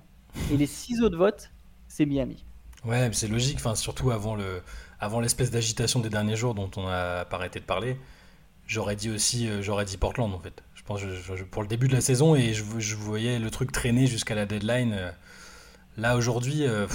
et 0.51 0.57
les 0.57 0.67
6 0.67 1.01
autres 1.01 1.17
votes, 1.17 1.51
c'est 1.87 2.05
Miami. 2.05 2.45
Ouais, 2.85 3.09
c'est 3.11 3.27
logique, 3.27 3.57
enfin 3.57 3.73
surtout 3.73 4.11
avant 4.11 4.35
le, 4.35 4.61
avant 4.99 5.19
l'espèce 5.19 5.49
d'agitation 5.49 5.99
des 5.99 6.09
derniers 6.09 6.35
jours 6.35 6.53
dont 6.53 6.69
on 6.77 6.87
a 6.87 7.25
pas 7.25 7.37
arrêté 7.37 7.59
de 7.59 7.65
parler. 7.65 7.97
J'aurais 8.67 8.95
dit 8.95 9.09
aussi, 9.09 9.49
euh, 9.49 9.63
j'aurais 9.63 9.85
dit 9.85 9.97
Portland 9.97 10.31
en 10.31 10.39
fait 10.39 10.63
pour 11.51 11.61
le 11.61 11.67
début 11.67 11.87
de 11.87 11.93
la 11.93 12.01
saison 12.01 12.35
et 12.35 12.53
je, 12.53 12.63
je 12.77 12.95
voyais 12.95 13.39
le 13.39 13.51
truc 13.51 13.71
traîner 13.71 14.07
jusqu'à 14.07 14.35
la 14.35 14.45
deadline. 14.45 14.93
Euh, 14.93 15.11
là 15.97 16.17
aujourd'hui, 16.17 16.65
euh, 16.65 16.87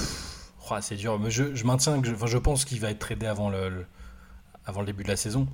oh, 0.71 0.75
c'est 0.81 0.97
dur. 0.97 1.19
Mais 1.19 1.31
je, 1.31 1.55
je 1.55 1.65
maintiens 1.65 2.01
que 2.01 2.09
je, 2.09 2.27
je 2.27 2.39
pense 2.39 2.65
qu'il 2.65 2.81
va 2.81 2.91
être 2.91 2.99
tradé 2.99 3.27
avant 3.27 3.51
le, 3.51 3.87
avant 4.67 4.81
le 4.81 4.87
début 4.87 5.05
de 5.05 5.09
la 5.09 5.17
saison. 5.17 5.47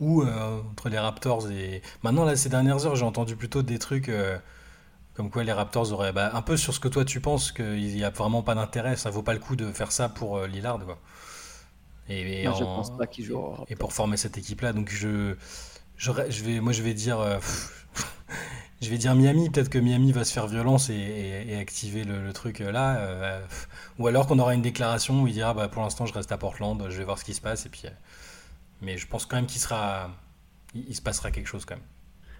Ou 0.00 0.22
euh, 0.22 0.60
entre 0.72 0.88
les 0.88 0.98
Raptors 0.98 1.50
et. 1.50 1.82
Maintenant, 2.02 2.24
là, 2.24 2.34
ces 2.34 2.48
dernières 2.48 2.86
heures, 2.86 2.96
j'ai 2.96 3.04
entendu 3.04 3.36
plutôt 3.36 3.62
des 3.62 3.78
trucs 3.78 4.10
comme 5.14 5.30
quoi 5.30 5.44
les 5.44 5.52
Raptors 5.52 5.92
auraient. 5.92 6.12
Bah, 6.12 6.30
un 6.34 6.42
peu 6.42 6.56
sur 6.56 6.74
ce 6.74 6.80
que 6.80 6.88
toi 6.88 7.04
tu 7.04 7.20
penses, 7.20 7.52
qu'il 7.52 7.94
n'y 7.94 8.02
a 8.02 8.10
vraiment 8.10 8.42
pas 8.42 8.54
d'intérêt, 8.54 8.96
ça 8.96 9.10
vaut 9.10 9.22
pas 9.22 9.34
le 9.34 9.40
coup 9.40 9.56
de 9.56 9.70
faire 9.72 9.92
ça 9.92 10.08
pour 10.08 10.40
Lillard. 10.46 10.78
Quoi. 10.78 10.98
Et, 12.08 12.44
je 12.44 12.64
pense 12.64 12.96
pas 12.96 13.06
qu'il 13.06 13.24
joue. 13.24 13.40
Et 13.68 13.76
pour 13.76 13.92
former 13.92 14.16
cette 14.16 14.38
équipe-là. 14.38 14.72
Donc 14.72 14.88
je 14.90 15.36
je, 16.00 16.44
vais, 16.44 16.60
moi, 16.60 16.72
je 16.72 16.82
vais 16.82 16.94
dire, 16.94 17.20
euh, 17.20 17.38
je 18.80 18.88
vais 18.88 18.96
dire 18.96 19.14
Miami. 19.14 19.50
Peut-être 19.50 19.68
que 19.68 19.78
Miami 19.78 20.12
va 20.12 20.24
se 20.24 20.32
faire 20.32 20.46
violence 20.46 20.88
et, 20.88 21.56
activer 21.60 22.04
le, 22.04 22.32
truc 22.32 22.60
euh, 22.60 22.72
là. 22.72 22.98
Euh, 22.98 23.40
ou 23.98 24.06
alors 24.06 24.26
qu'on 24.26 24.38
aura 24.38 24.54
une 24.54 24.62
déclaration 24.62 25.22
où 25.22 25.26
il 25.26 25.34
dira, 25.34 25.52
bah, 25.52 25.68
pour 25.68 25.82
l'instant, 25.82 26.06
je 26.06 26.14
reste 26.14 26.32
à 26.32 26.38
Portland. 26.38 26.82
Je 26.88 26.96
vais 26.96 27.04
voir 27.04 27.18
ce 27.18 27.24
qui 27.24 27.34
se 27.34 27.40
passe. 27.40 27.66
Et 27.66 27.68
puis, 27.68 27.82
mais 28.80 28.96
je 28.96 29.06
pense 29.06 29.26
quand 29.26 29.36
même 29.36 29.46
qu'il 29.46 29.60
sera, 29.60 30.10
il, 30.74 30.94
se 30.94 31.02
passera 31.02 31.30
quelque 31.30 31.48
chose 31.48 31.66
quand 31.66 31.74
même. 31.74 31.84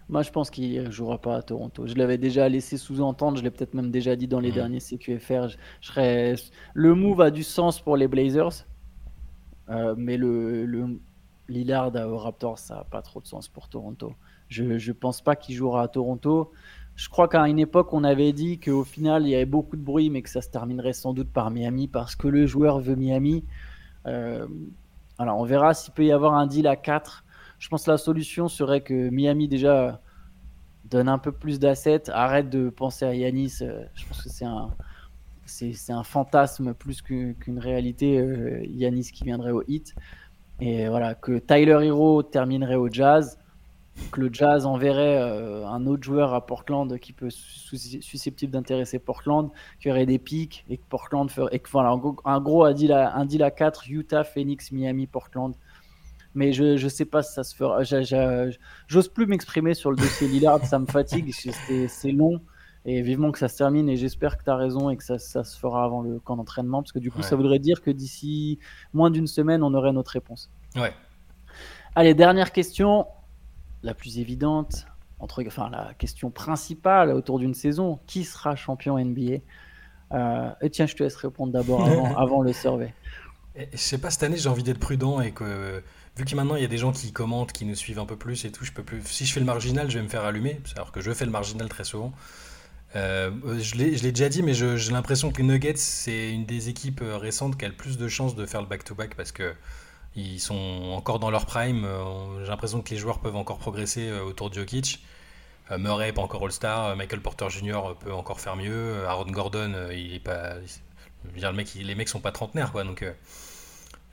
Moi, 0.09 0.23
je 0.23 0.31
pense 0.31 0.51
qu'il 0.51 0.91
jouera 0.91 1.21
pas 1.21 1.37
à 1.37 1.43
Toronto. 1.43 1.87
Je 1.87 1.95
l'avais 1.95 2.19
déjà 2.19 2.49
laissé 2.49 2.79
sous-entendre. 2.79 3.37
Je 3.37 3.45
l'ai 3.45 3.51
peut-être 3.51 3.75
même 3.75 3.91
déjà 3.91 4.17
dit 4.17 4.27
dans 4.27 4.41
les 4.41 4.51
mmh. 4.51 4.55
derniers 4.55 4.81
CQFR. 4.81 5.49
Je, 5.49 5.57
serais... 5.83 6.35
Le 6.73 6.95
move 6.95 7.21
a 7.21 7.31
du 7.31 7.45
sens 7.45 7.79
pour 7.81 7.99
les 7.99 8.09
Blazers. 8.09 8.65
mais 9.69 10.17
le, 10.17 10.65
le, 10.65 10.99
Lillard 11.51 11.95
au 11.95 12.17
Raptors, 12.17 12.59
ça 12.59 12.77
n'a 12.77 12.85
pas 12.85 13.03
trop 13.03 13.21
de 13.21 13.27
sens 13.27 13.49
pour 13.49 13.69
Toronto. 13.69 14.15
Je 14.49 14.65
ne 14.65 14.93
pense 14.93 15.21
pas 15.21 15.37
qu'il 15.37 15.55
jouera 15.55 15.83
à 15.83 15.89
Toronto. 15.89 16.53
Je 16.97 17.09
crois 17.09 17.29
qu'à 17.29 17.47
une 17.49 17.59
époque, 17.59 17.93
on 17.93 18.05
avait 18.05 18.33
dit 18.33 18.59
qu'au 18.59 18.85
final, 18.85 19.27
il 19.27 19.31
y 19.31 19.35
avait 19.35 19.47
beaucoup 19.47 19.77
de 19.77 19.83
bruit, 19.83 20.11
mais 20.11 20.23
que 20.23 20.29
ça 20.29 20.43
se 20.43 20.51
terminerait 20.51 20.93
sans 20.93 21.13
doute 21.13 21.31
par 21.33 21.51
Miami 21.51 21.89
parce 21.89 22.17
que 22.17 22.29
le 22.29 22.47
joueur 22.47 22.81
veut 22.81 22.97
Miami. 22.97 23.45
Euh, 24.07 24.47
alors, 25.19 25.39
on 25.39 25.45
verra 25.45 25.75
s'il 25.75 25.93
peut 25.93 26.05
y 26.05 26.13
avoir 26.13 26.35
un 26.35 26.47
deal 26.47 26.67
à 26.67 26.77
4. 26.77 27.25
Je 27.59 27.69
pense 27.69 27.85
que 27.85 27.91
la 27.91 27.99
solution 27.99 28.49
serait 28.49 28.81
que 28.81 29.11
Miami, 29.11 29.49
déjà, 29.49 30.01
donne 30.85 31.09
un 31.09 31.19
peu 31.19 31.33
plus 31.33 31.59
d'assets, 31.59 32.11
arrête 32.11 32.51
de 32.51 32.71
penser 32.71 33.05
à 33.05 33.15
Yanis. 33.15 33.59
Euh, 33.63 33.85
je 33.95 34.07
pense 34.07 34.23
que 34.23 34.29
c'est 34.29 34.45
un, 34.45 34.71
c'est, 35.47 35.93
un 35.93 36.03
fantasme 36.03 36.75
plus 36.75 37.03
qu'une 37.03 37.59
réalité, 37.59 38.19
euh, 38.19 38.65
Yanis 38.67 39.11
qui 39.13 39.25
viendrait 39.25 39.53
au 39.53 39.63
hit. 39.69 39.95
Et 40.61 40.89
voilà, 40.89 41.15
que 41.15 41.39
Tyler 41.39 41.79
Hero 41.87 42.23
terminerait 42.23 42.75
au 42.75 42.89
Jazz, 42.91 43.39
que 44.13 44.21
le 44.21 44.31
Jazz 44.33 44.67
enverrait 44.67 45.19
euh, 45.19 45.67
un 45.67 45.87
autre 45.87 46.03
joueur 46.03 46.35
à 46.35 46.47
Portland 46.47 46.99
qui 46.99 47.13
peut 47.13 47.31
susceptible 47.31 48.53
d'intéresser 48.53 48.99
Portland, 48.99 49.51
qu'il 49.81 49.89
y 49.89 49.93
aurait 49.93 50.07
des 50.07 50.19
pics 50.19 50.65
et 50.69 50.77
que 50.77 50.83
Portland 50.89 51.31
ferait. 51.31 51.55
Et 51.55 51.63
voilà, 51.71 51.93
en 51.93 52.41
gros, 52.41 52.65
un 52.65 52.75
deal, 52.75 52.93
à, 52.93 53.17
un 53.17 53.25
deal 53.25 53.43
à 53.43 53.51
4, 53.51 53.89
Utah, 53.91 54.25
Phoenix, 54.25 54.71
Miami, 54.73 55.07
Portland. 55.07 55.55
Mais 56.35 56.53
je 56.53 56.83
ne 56.83 56.89
sais 56.89 57.07
pas 57.07 57.23
si 57.23 57.33
ça 57.33 57.43
se 57.43 57.57
fera. 57.57 57.83
J'ose 58.87 59.09
plus 59.09 59.27
m'exprimer 59.27 59.75
sur 59.75 59.91
le 59.91 59.97
dossier 59.97 60.29
Lillard, 60.29 60.65
ça 60.65 60.79
me 60.79 60.87
fatigue, 60.87 61.33
c'est 61.89 62.13
long. 62.13 62.41
Et 62.87 63.03
vivement 63.03 63.31
que 63.31 63.39
ça 63.39 63.49
se 63.49 63.59
termine. 63.59 63.89
Et 63.89 63.97
j'espère 63.97 64.39
que 64.39 64.45
tu 64.45 64.51
as 64.51 64.57
raison 64.57 64.91
et 64.91 64.97
que 64.97 65.05
ça, 65.05 65.19
ça, 65.19 65.45
se 65.45 65.59
fera 65.59 65.85
avant 65.85 66.03
le 66.03 66.19
camp 66.19 66.37
d'entraînement. 66.37 66.83
Parce 66.83 66.93
que 66.93 66.99
du 66.99 67.11
coup, 67.11 67.23
ça 67.23 67.37
voudrait 67.37 67.59
dire 67.59 67.83
que 67.83 67.91
d'ici 67.91 68.59
moins 68.95 69.11
d'une 69.11 69.27
semaine, 69.27 69.63
on 69.63 69.75
aurait 69.75 69.93
notre 69.93 70.13
réponse. 70.13 70.51
Ouais. 70.77 70.93
Allez, 71.95 72.15
dernière 72.15 72.53
question. 72.53 73.07
La 73.83 73.95
plus 73.95 74.19
évidente. 74.19 74.87
Entre, 75.19 75.45
enfin, 75.47 75.69
la 75.69 75.93
question 75.99 76.31
principale 76.31 77.11
autour 77.11 77.39
d'une 77.39 77.55
saison. 77.55 78.01
Qui 78.07 78.25
sera 78.25 78.57
champion 78.57 78.99
NBA 78.99 79.41
euh, 80.13 80.51
Et 80.63 80.71
tiens, 80.71 80.87
je 80.87 80.97
te 80.97 81.03
laisse 81.03 81.17
répondre 81.17 81.53
d'abord 81.53 81.85
avant, 81.85 82.17
avant, 82.17 82.41
le 82.41 82.55
survey. 82.55 82.95
Je 83.57 83.77
sais 83.77 83.99
pas, 83.99 84.11
cette 84.11 84.23
année, 84.23 84.39
j'ai 84.39 84.49
envie 84.49 84.63
d'être 84.63 84.79
prudent 84.79 85.21
et 85.21 85.33
que 85.33 85.83
vu 86.17 86.25
que 86.25 86.35
maintenant 86.35 86.57
il 86.57 86.63
y 86.63 86.65
a 86.65 86.69
des 86.69 86.79
gens 86.79 86.93
qui 86.93 87.13
commentent, 87.13 87.53
qui 87.53 87.65
nous 87.65 87.75
suivent 87.75 87.99
un 87.99 88.07
peu 88.07 88.17
plus 88.17 88.45
et 88.45 88.53
tout, 88.53 88.65
je 88.65 88.73
peux 88.73 88.83
plus. 88.83 89.03
Si 89.05 89.27
je 89.27 89.33
fais 89.33 89.41
le 89.41 89.47
marginal, 89.47 89.91
je 89.91 89.99
vais 89.99 90.05
me 90.05 90.09
faire 90.09 90.25
allumer, 90.25 90.61
alors 90.77 90.93
que 90.93 91.01
je 91.01 91.13
fais 91.13 91.25
le 91.25 91.31
marginal 91.31 91.69
très 91.69 91.85
souvent. 91.85 92.13
Euh, 92.97 93.31
je 93.61 93.77
l'ai 93.77 94.13
déjà 94.13 94.29
dit, 94.29 94.43
mais 94.43 94.55
j'ai 94.55 94.93
l'impression 94.93 95.31
que 95.31 95.39
les 95.39 95.45
Nuggets, 95.45 95.77
c'est 95.77 96.33
une 96.33 96.45
des 96.45 96.69
équipes 96.69 97.03
euh, 97.03 97.17
récentes 97.17 97.57
qui 97.57 97.65
a 97.65 97.69
le 97.69 97.75
plus 97.75 97.99
de 97.99 98.09
chances 98.09 98.35
de 98.35 98.47
faire 98.47 98.61
le 98.61 98.67
back-to-back 98.67 99.15
parce 99.15 99.33
que 99.33 99.55
ils 100.17 100.41
sont 100.41 100.91
encore 100.93 101.21
dans 101.21 101.31
leur 101.31 101.47
prime. 101.47 101.85
Euh, 101.85 102.43
j'ai 102.45 102.51
l'impression 102.51 102.83
que 102.83 102.91
les 102.91 102.97
joueurs 102.97 103.21
peuvent 103.21 103.37
encore 103.37 103.59
progresser 103.59 104.11
autour 104.13 104.51
de 104.51 104.55
Jokic. 104.55 105.05
Murray 105.79 106.13
pas 106.13 106.23
encore 106.23 106.45
All-Star, 106.45 106.97
Michael 106.97 107.21
Porter 107.21 107.49
Jr. 107.49 107.95
peut 108.01 108.13
encore 108.13 108.41
faire 108.41 108.57
mieux, 108.57 109.07
Aaron 109.07 109.31
Gordon, 109.31 109.73
il 109.93 110.15
est 110.15 110.19
pas. 110.19 110.55
les 111.37 111.95
mecs 111.95 112.09
sont 112.09 112.19
pas 112.19 112.33
trentenaires, 112.33 112.73
quoi. 112.73 112.83
Donc, 112.83 113.05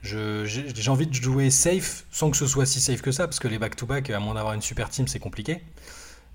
j'ai 0.04 0.88
envie 0.88 1.08
de 1.08 1.14
jouer 1.14 1.50
safe 1.50 2.04
sans 2.12 2.30
que 2.30 2.36
ce 2.36 2.46
soit 2.46 2.64
si 2.64 2.80
safe 2.80 3.02
que 3.02 3.10
ça, 3.10 3.26
parce 3.26 3.40
que 3.40 3.48
les 3.48 3.58
back-to-back, 3.58 4.10
à 4.10 4.20
moins 4.20 4.34
d'avoir 4.34 4.54
une 4.54 4.62
super 4.62 4.88
team, 4.88 5.08
c'est 5.08 5.18
compliqué. 5.18 5.60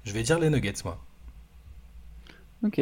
Je 0.04 0.12
vais 0.12 0.24
dire 0.24 0.40
les 0.40 0.50
Nuggets, 0.50 0.84
moi. 0.84 1.00
Ok. 2.63 2.82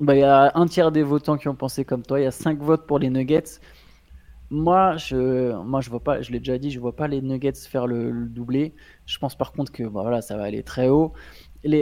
Bah, 0.00 0.16
il 0.16 0.20
y 0.20 0.24
a 0.24 0.52
un 0.54 0.66
tiers 0.66 0.90
des 0.90 1.02
votants 1.02 1.36
qui 1.36 1.48
ont 1.48 1.54
pensé 1.54 1.84
comme 1.84 2.02
toi. 2.02 2.20
Il 2.20 2.24
y 2.24 2.26
a 2.26 2.30
cinq 2.30 2.60
votes 2.60 2.86
pour 2.86 2.98
les 2.98 3.10
Nuggets. 3.10 3.60
Moi, 4.50 4.96
je, 4.96 5.54
moi, 5.62 5.80
je 5.80 5.90
vois 5.90 6.00
pas. 6.00 6.20
Je 6.20 6.32
l'ai 6.32 6.38
déjà 6.38 6.58
dit, 6.58 6.70
je 6.70 6.80
vois 6.80 6.94
pas 6.94 7.08
les 7.08 7.22
Nuggets 7.22 7.52
faire 7.54 7.86
le, 7.86 8.26
doublé. 8.26 8.74
Je 9.06 9.18
pense 9.18 9.34
par 9.36 9.52
contre 9.52 9.72
que, 9.72 9.84
bah, 9.84 10.02
voilà, 10.02 10.20
ça 10.20 10.36
va 10.36 10.44
aller 10.44 10.62
très 10.62 10.88
haut. 10.88 11.12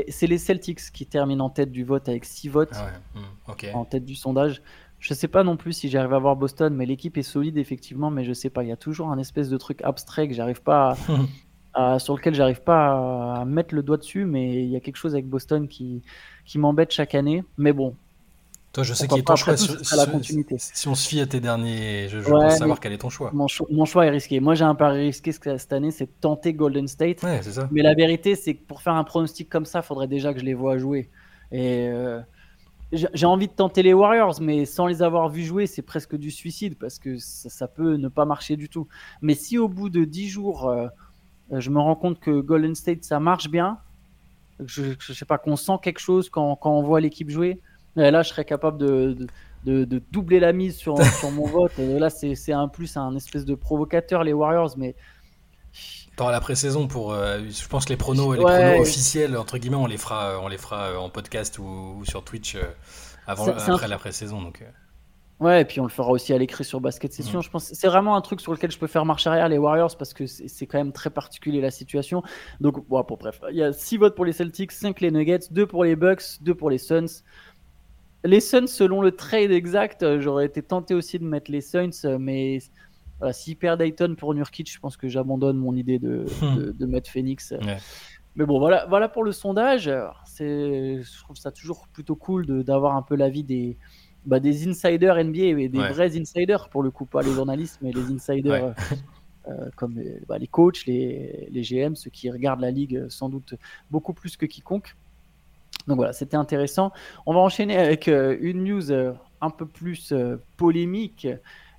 C'est 0.09 0.27
les 0.27 0.39
Celtics 0.39 0.93
qui 0.93 1.07
terminent 1.07 1.47
en 1.47 1.51
tête 1.51 1.73
du 1.73 1.85
vote 1.85 2.09
avec 2.09 2.27
six 2.27 2.49
votes 2.49 2.75
ah 2.75 2.91
hmm, 3.15 3.75
en 3.75 3.85
tête 3.87 4.05
du 4.05 4.15
sondage. 4.15 4.63
Je 4.99 5.15
sais 5.15 5.29
pas 5.29 5.43
non 5.43 5.57
plus 5.57 5.73
si 5.73 5.89
j'arrive 5.89 6.13
à 6.13 6.19
voir 6.19 6.37
Boston, 6.37 6.75
mais 6.75 6.85
l'équipe 6.85 7.17
est 7.17 7.23
solide 7.23 7.57
effectivement, 7.57 8.11
mais 8.11 8.23
je 8.23 8.35
sais 8.35 8.51
pas. 8.51 8.63
Il 8.63 8.69
y 8.69 8.73
a 8.73 8.77
toujours 8.77 9.09
un 9.09 9.19
espèce 9.19 9.49
de 9.49 9.57
truc 9.57 9.81
abstrait 9.83 10.29
que 10.29 10.35
j'arrive 10.35 10.63
pas 10.63 10.95
à, 11.73 11.99
sur 11.99 12.15
lequel 12.15 12.35
j'arrive 12.35 12.63
pas 12.63 13.39
à 13.41 13.45
mettre 13.47 13.75
le 13.75 13.83
doigt 13.83 13.97
dessus, 13.97 14.27
mais 14.27 14.63
il 14.63 14.69
y 14.69 14.77
a 14.77 14.81
quelque 14.81 14.97
chose 14.97 15.15
avec 15.15 15.27
Boston 15.27 15.69
qui, 15.69 16.03
qui 16.45 16.59
m'embête 16.59 16.93
chaque 16.93 17.15
année. 17.15 17.45
Mais 17.59 17.73
bon. 17.73 17.95
Toi, 18.73 18.85
je 18.85 18.95
sais 18.95 19.09
qui 19.09 19.19
est 19.19 19.23
ton 19.23 19.35
choix. 19.35 19.57
Si, 19.57 19.97
la 19.97 20.07
continuité. 20.07 20.57
si 20.59 20.87
on 20.87 20.95
se 20.95 21.09
fie 21.09 21.21
à 21.21 21.27
tes 21.27 21.41
derniers, 21.41 22.09
je, 22.09 22.19
veux 22.19 22.51
savoir 22.51 22.79
quel 22.79 22.93
est 22.93 22.99
ton 22.99 23.11
choix. 23.11 23.33
Mon, 23.33 23.49
choix 23.49 24.07
est 24.07 24.11
risqué. 24.11 24.39
Moi, 24.39 24.55
j'ai 24.55 24.65
un 24.65 24.77
pari 24.77 25.07
risqué 25.07 25.33
cette 25.33 25.73
année, 25.73 25.91
c'est 25.91 26.21
tenter 26.21 26.53
Golden 26.53 26.87
State. 26.87 27.23
Ouais, 27.25 27.43
ça. 27.43 27.69
Mais 27.73 27.83
la 27.83 27.95
vérité, 27.95 28.37
c'est 28.37 28.55
que 28.55 28.65
pour 28.65 28.81
faire 28.81 28.95
un 28.95 29.03
pronostic 29.03 29.49
comme 29.49 29.67
ça, 29.67 29.81
il 29.81 29.85
faudrait 29.85 30.07
déjà 30.07 30.33
que 30.33 30.39
je 30.39 30.45
les 30.45 30.55
vois 30.55 30.79
jouer. 30.79 31.11
Et 31.51 31.89
euh, 31.89 32.21
j'ai 32.93 33.27
envie 33.27 33.47
de 33.47 33.53
tenter 33.53 33.83
les 33.83 33.93
Warriors, 33.93 34.41
mais 34.41 34.65
sans 34.65 34.87
les 34.87 35.03
avoir 35.03 35.29
vus 35.29 35.45
jouer, 35.45 35.67
c'est 35.67 35.83
presque 35.83 36.17
du 36.17 36.31
suicide 36.31 36.77
parce 36.79 36.99
que 36.99 37.17
ça, 37.19 37.69
peut 37.69 37.97
ne 37.97 38.09
pas 38.09 38.25
marcher 38.25 38.57
du 38.57 38.69
tout. 38.69 38.89
Mais 39.23 39.35
si 39.35 39.59
au 39.59 39.69
bout 39.69 39.91
de 39.91 40.05
10 40.05 40.29
jours, 40.29 40.69
euh, 40.69 40.89
je 41.53 41.71
me 41.71 41.79
rends 41.79 41.95
compte 41.95 42.19
que 42.19 42.41
Golden 42.41 42.75
State, 42.75 43.05
ça 43.05 43.21
marche 43.21 43.49
bien, 43.49 43.79
je, 44.67 44.95
je 44.99 45.13
sais 45.13 45.25
pas, 45.25 45.39
qu'on 45.39 45.57
sent 45.57 45.79
quelque 45.83 46.01
chose 46.01 46.29
quand, 46.29 46.57
quand 46.57 46.73
on 46.73 46.83
voit 46.83 47.01
l'équipe 47.01 47.31
jouer. 47.31 47.61
Et 47.97 48.11
là, 48.11 48.23
je 48.23 48.29
serais 48.29 48.45
capable 48.45 48.79
de, 48.79 49.17
de, 49.65 49.85
de, 49.85 50.03
doubler 50.11 50.41
la 50.41 50.53
mise 50.53 50.77
sur, 50.77 51.03
sur 51.19 51.31
mon 51.31 51.47
vote. 51.47 51.79
Et 51.79 51.99
là, 51.99 52.11
c'est 52.11 52.53
un 52.53 52.69
plus 52.69 52.97
un 52.97 53.15
espèce 53.17 53.45
de 53.45 53.55
provocateur, 53.55 54.25
les 54.25 54.33
Warriors, 54.33 54.75
mais. 54.77 54.95
Dans 56.17 56.31
la 56.31 56.41
pré-saison, 56.41 56.87
pour, 56.89 57.13
euh, 57.13 57.41
je 57.49 57.69
pense 57.69 57.85
que 57.85 57.91
les 57.91 57.97
pronos, 57.97 58.35
les 58.35 58.43
pronos 58.43 58.81
officiels, 58.81 59.37
entre 59.37 59.59
guillemets, 59.59 59.77
on 59.77 59.87
les 59.87 59.97
fera, 59.97 60.41
on 60.43 60.49
les 60.49 60.59
fera 60.59 60.99
en 60.99 61.09
podcast 61.09 61.59
ou, 61.59 62.03
sur 62.05 62.25
Twitch 62.25 62.57
euh, 62.57 62.63
avant, 63.27 63.49
après 63.49 63.89
la 63.89 63.99
pré-saison. 63.99 64.43
Donc. 64.43 64.63
Ouais, 65.41 65.63
et 65.63 65.65
puis 65.65 65.81
on 65.81 65.85
le 65.85 65.91
fera 65.91 66.11
aussi 66.11 66.35
à 66.35 66.39
l'écrit 66.39 66.65
sur 66.65 66.83
Basket 66.83 67.11
Session. 67.11 67.41
Je 67.41 67.49
pense 67.49 67.65
c'est 67.65 67.89
vraiment 67.89 68.15
un 68.15 68.21
truc 68.21 68.43
sur 68.43 68.53
lequel 68.53 68.71
je 68.71 68.79
peux 68.79 68.87
faire 68.87 69.07
marche 69.07 69.27
arrière 69.27 69.49
les 69.49 69.57
Warriors 69.57 69.97
parce 69.97 70.13
que 70.13 70.27
c'est 70.27 70.67
quand 70.67 70.77
même 70.77 70.93
très 70.93 71.09
particulier 71.09 71.63
la 71.63 71.71
situation. 71.71 72.23
Donc, 72.61 72.87
bon, 72.87 73.03
pour, 73.05 73.17
bref, 73.17 73.41
il 73.51 73.57
y 73.57 73.63
a 73.63 73.73
6 73.73 73.97
votes 73.97 74.15
pour 74.15 74.27
les 74.27 74.33
Celtics, 74.33 74.71
5 74.71 75.01
les 75.01 75.11
Nuggets, 75.11 75.49
2 75.51 75.67
pour 75.67 75.85
les 75.85 75.97
Bucks, 75.97 76.43
2 76.43 76.55
pour 76.55 76.69
les 76.69 76.77
Suns. 76.77 77.23
Les 78.23 78.41
Suns, 78.41 78.67
selon 78.67 79.01
le 79.01 79.13
trade 79.13 79.51
exact, 79.51 80.03
euh, 80.03 80.21
j'aurais 80.21 80.45
été 80.45 80.63
tenté 80.63 80.93
aussi 80.93 81.19
de 81.19 81.25
mettre 81.25 81.51
les 81.51 81.63
Suns, 81.63 81.89
euh, 82.05 82.19
mais 82.19 82.59
voilà, 83.19 83.33
s'ils 83.33 83.57
perdent 83.57 83.79
Dayton 83.79 84.17
pour 84.19 84.35
Nurkic, 84.35 84.71
je 84.71 84.79
pense 84.79 84.99
que 84.99 85.09
j'abandonne 85.09 85.57
mon 85.57 85.75
idée 85.75 85.99
de, 85.99 86.27
de, 86.79 86.87
mettre 86.87 87.09
Phoenix. 87.11 87.55
Mais 88.37 88.45
bon, 88.45 88.59
voilà, 88.59 88.85
voilà 88.91 89.09
pour 89.09 89.25
le 89.25 89.33
sondage. 89.33 89.91
Je 90.39 91.23
trouve 91.23 91.37
ça 91.37 91.51
toujours 91.51 91.89
plutôt 91.89 92.15
cool 92.15 92.63
d'avoir 92.63 92.95
un 92.95 93.03
peu 93.03 93.17
l'avis 93.17 93.43
des, 93.43 93.79
bah, 94.27 94.41
des 94.41 94.69
insiders 94.69 95.23
NBA 95.23 95.61
et 95.61 95.69
des 95.69 95.79
vrais 95.79 96.19
insiders 96.19 96.69
pour 96.69 96.83
le 96.83 96.91
coup, 96.91 97.07
pas 97.07 97.23
les 97.23 97.33
journalistes, 97.33 97.79
mais 97.83 97.93
les 97.93 98.13
insiders 98.13 98.75
euh, 99.49 99.71
comme 99.77 99.95
bah, 100.29 100.39
les 100.39 100.47
coachs, 100.47 100.85
les, 100.87 101.49
les, 101.51 101.63
GM, 101.63 101.95
ceux 101.95 102.11
qui 102.11 102.31
regardent 102.31 102.61
la 102.61 102.71
ligue 102.71 103.09
sans 103.09 103.31
doute 103.31 103.55
beaucoup 103.91 104.13
plus 104.13 104.37
que 104.37 104.45
quiconque. 104.45 104.97
Donc 105.87 105.97
voilà, 105.97 106.13
c'était 106.13 106.37
intéressant. 106.37 106.93
On 107.25 107.33
va 107.33 107.41
enchaîner 107.41 107.79
avec 107.79 108.09
euh, 108.09 108.37
une 108.41 108.65
news 108.65 108.93
euh, 108.93 109.13
un 109.41 109.49
peu 109.49 109.65
plus 109.65 110.13
polémique. 110.59 111.27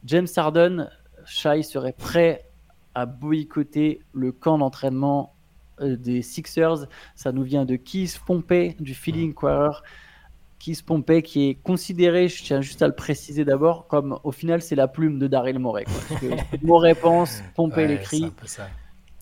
James 0.03 0.27
Harden, 0.35 0.89
Shai 1.25 1.61
serait 1.61 1.93
prêt 1.93 2.45
à 2.95 3.05
boycotter 3.05 4.01
le 4.13 4.31
camp 4.31 4.57
d'entraînement 4.57 5.35
des 5.79 6.23
Sixers. 6.23 6.87
Ça 7.15 7.31
nous 7.31 7.43
vient 7.43 7.65
de 7.65 7.75
Keith 7.75 8.19
Pompey 8.25 8.75
du 8.79 8.95
Philly 8.95 9.23
Inquirer. 9.29 9.77
Pompey 10.85 11.21
qui 11.21 11.49
est 11.49 11.55
considéré, 11.55 12.27
je 12.27 12.43
tiens 12.43 12.61
juste 12.61 12.81
à 12.81 12.87
le 12.87 12.95
préciser 12.95 13.45
d'abord, 13.45 13.87
comme 13.87 14.19
au 14.23 14.31
final 14.31 14.61
c'est 14.61 14.75
la 14.75 14.87
plume 14.87 15.19
de 15.19 15.27
Daryl 15.27 15.59
Morey. 15.59 15.85
Morey 16.61 16.95
pense, 16.95 17.41
Pompey 17.55 17.87
l'écrit. 17.87 18.31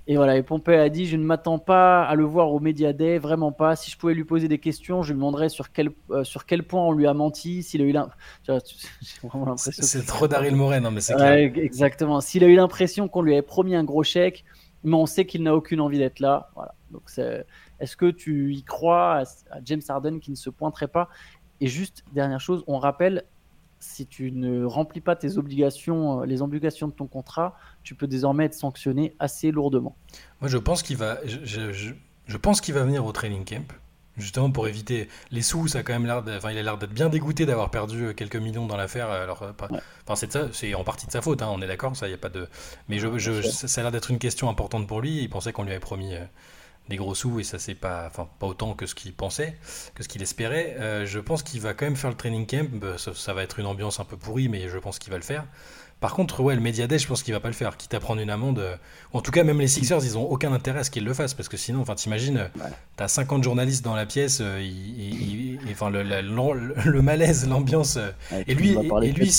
Et 0.08 0.15
voilà, 0.15 0.38
et 0.38 0.43
Pompey 0.43 0.75
a 0.75 0.89
dit 0.89 1.06
Je 1.06 1.17
ne 1.17 1.23
m'attends 1.23 1.60
pas 1.60 2.04
à 2.04 2.15
le 2.15 2.23
voir 2.23 2.52
au 2.52 2.60
Media 2.60 2.93
Day, 2.93 3.19
vraiment 3.19 3.52
pas. 3.52 3.75
Si 3.75 3.91
je 3.91 3.97
pouvais 3.97 4.15
lui 4.15 4.23
poser 4.23 4.47
des 4.47 4.58
questions, 4.58 5.04
je 5.04 5.13
lui 5.13 5.17
demanderais 5.17 5.49
sur 5.49 5.71
quel, 5.71 5.91
euh, 6.10 6.23
sur 6.23 6.47
quel 6.47 6.63
point 6.63 6.82
on 6.82 6.91
lui 6.91 7.06
a 7.06 7.13
menti, 7.13 7.62
s'il 7.62 7.84
a 7.84 7.86
eu 7.86 7.91
l'impression. 9.23 9.84
C'est 9.84 10.06
trop 10.06 10.28
Daryl 10.28 10.56
Morey, 10.56 10.80
non, 10.80 10.89
mais 10.89 11.02
c'est 11.02 11.13
Exactement. 11.58 12.21
S'il 12.21 12.43
a 12.43 12.47
eu 12.47 12.56
l'impression 12.56 13.08
qu'on 13.08 13.21
lui 13.21 13.34
avait 13.34 13.43
promis 13.43 13.75
un 13.75 13.84
gros 13.84 14.04
chèque, 14.04 14.45
mais 14.84 14.95
on 14.95 15.06
sait 15.06 15.25
qu'il 15.25 15.43
n'a 15.43 15.56
aucune 15.56 15.80
envie 15.80 15.99
d'être 15.99 16.19
là. 16.19 16.49
Voilà. 16.56 16.73
Donc 16.91 17.04
est-ce 17.80 17.96
que 17.96 18.12
tu 18.12 18.54
y 18.54 18.63
crois 18.63 19.22
à, 19.22 19.62
James 19.63 19.82
Harden 19.88 20.20
qui 20.20 20.32
ne 20.32 20.36
se 20.36 20.50
pointerait 20.50 20.88
pas? 20.88 21.10
Et 21.62 21.68
juste 21.68 22.04
dernière 22.13 22.39
chose, 22.39 22.63
on 22.68 22.78
rappelle 22.78 23.26
si 23.80 24.06
tu 24.06 24.32
ne 24.32 24.65
remplis 24.65 25.02
pas 25.02 25.15
tes 25.15 25.38
obligations, 25.38 26.22
euh, 26.22 26.26
les 26.26 26.42
obligations 26.42 26.88
de 26.88 26.94
ton 26.94 27.08
contrat, 27.08 27.58
tu 27.84 27.96
peux 27.96 28.08
désormais 28.08 28.46
être 28.46 28.54
sanctionné 28.54 29.15
assez 29.20 29.52
lourdement. 29.52 29.96
Moi, 30.42 30.50
je 30.50 30.58
pense 30.58 30.84
qu'il 30.84 30.98
va, 30.98 31.18
je, 31.26 32.38
pense 32.38 32.60
qu'il 32.60 32.74
va 32.74 32.84
venir 32.84 33.06
au 33.06 33.13
training 33.13 33.46
camp, 33.46 33.72
justement 34.18 34.52
pour 34.52 34.68
éviter 34.68 35.08
les 35.32 35.42
sous. 35.42 35.70
Ça 35.70 35.80
a 35.80 35.84
quand 35.84 35.94
même 35.94 36.06
l'air, 36.06 36.24
enfin, 36.28 36.52
il 36.52 36.58
a 36.58 36.63
l'air 36.63 36.78
d'être 36.78 36.92
bien 36.92 37.08
dégoûté 37.08 37.46
d'avoir 37.46 37.72
perdu 37.72 38.08
euh, 38.08 38.13
quelques 38.13 38.36
millions 38.36 38.65
dans 38.65 38.78
l'affaire. 38.78 39.10
Alors, 39.10 39.44
euh, 39.44 39.54
enfin, 39.62 40.15
c'est 40.15 40.32
ça, 40.32 40.50
c'est 40.52 40.74
en 40.74 40.84
partie 40.84 41.08
de 41.08 41.12
sa 41.12 41.22
faute. 41.22 41.42
Hein, 41.42 41.50
on 41.50 41.62
est 41.62 41.68
d'accord, 41.68 41.96
ça, 41.96 42.10
y 42.10 42.13
a 42.13 42.18
pas 42.18 42.30
de. 42.30 42.50
Mais 42.89 43.00
je, 43.00 43.42
ça 43.42 43.80
a 43.80 43.84
l'air 43.84 43.92
d'être 43.94 44.12
une 44.12 44.20
question 44.20 44.50
importante 44.50 44.88
pour 44.88 45.00
lui. 45.00 45.22
Il 45.22 45.30
pensait 45.30 45.54
qu'on 45.54 45.63
lui 45.63 45.72
avait 45.72 45.80
promis 45.80 46.15
des 46.89 46.97
gros 46.97 47.15
sous 47.15 47.39
et 47.39 47.43
ça 47.43 47.60
c'est 47.60 47.75
pas, 47.75 48.06
enfin 48.08 48.28
pas 48.39 48.47
autant 48.47 48.73
que 48.73 48.86
ce 48.86 48.95
qu'il 48.95 49.13
pensait, 49.13 49.56
que 49.93 50.04
ce 50.04 50.10
qu'il 50.10 50.21
espérait. 50.21 50.75
Euh, 50.80 51.06
je 51.06 51.19
pense 51.19 51.43
qu'il 51.43 51.62
va 51.62 51.73
quand 51.73 51.86
même 51.86 51.95
faire 51.95 52.10
le 52.10 52.17
training 52.17 52.45
camp. 52.45 52.67
Bah, 52.73 52.95
ça, 52.97 53.34
va 53.34 53.43
être 53.43 53.60
une 53.60 53.67
ambiance 53.67 53.99
un 53.99 54.06
peu 54.06 54.17
pourrie, 54.17 54.49
mais 54.49 54.67
je 54.67 54.78
pense 54.78 54.99
qu'il 54.99 55.12
va 55.12 55.17
le 55.17 55.23
faire. 55.23 55.45
Par 55.99 56.13
contre, 56.13 56.41
ouais, 56.41 56.56
le 56.56 56.62
Media 56.62 56.88
Day, 56.88 56.97
je 56.97 57.08
pense 57.08 57.23
qu'il 57.23 57.34
va 57.34 57.41
pas 57.41 57.49
le 57.49 57.54
faire, 57.54 57.75
quitte 57.75 57.93
à 57.93 57.99
prendre 57.99 58.21
une 58.21 58.30
amende. 58.30 58.60
Euh, 58.60 58.75
en 59.12 59.21
tout 59.21 59.32
cas, 59.32 59.43
même 59.43 59.60
les 59.60 59.67
Sixers, 59.67 60.04
ils 60.04 60.17
ont 60.17 60.23
aucun 60.23 60.54
intérêt 60.54 60.80
à 60.80 60.84
ce 60.86 60.91
qu'ils 60.91 61.04
le 61.04 61.13
fassent, 61.13 61.34
parce 61.34 61.49
que 61.49 61.58
sinon, 61.58 61.82
enfin, 61.82 61.93
t'imagines, 61.93 62.49
tu 62.97 63.04
as 63.04 63.08
50 63.08 63.43
journalistes 63.43 63.84
dans 63.84 63.95
la 63.95 64.06
pièce, 64.06 64.39
euh, 64.41 64.65
enfin, 65.69 65.89
le, 65.89 66.04
le, 66.04 67.02
malaise, 67.02 67.47
l'ambiance. 67.49 67.99
et 68.47 68.56
lui, 68.56 68.78
et 69.04 69.12
lui 69.12 69.30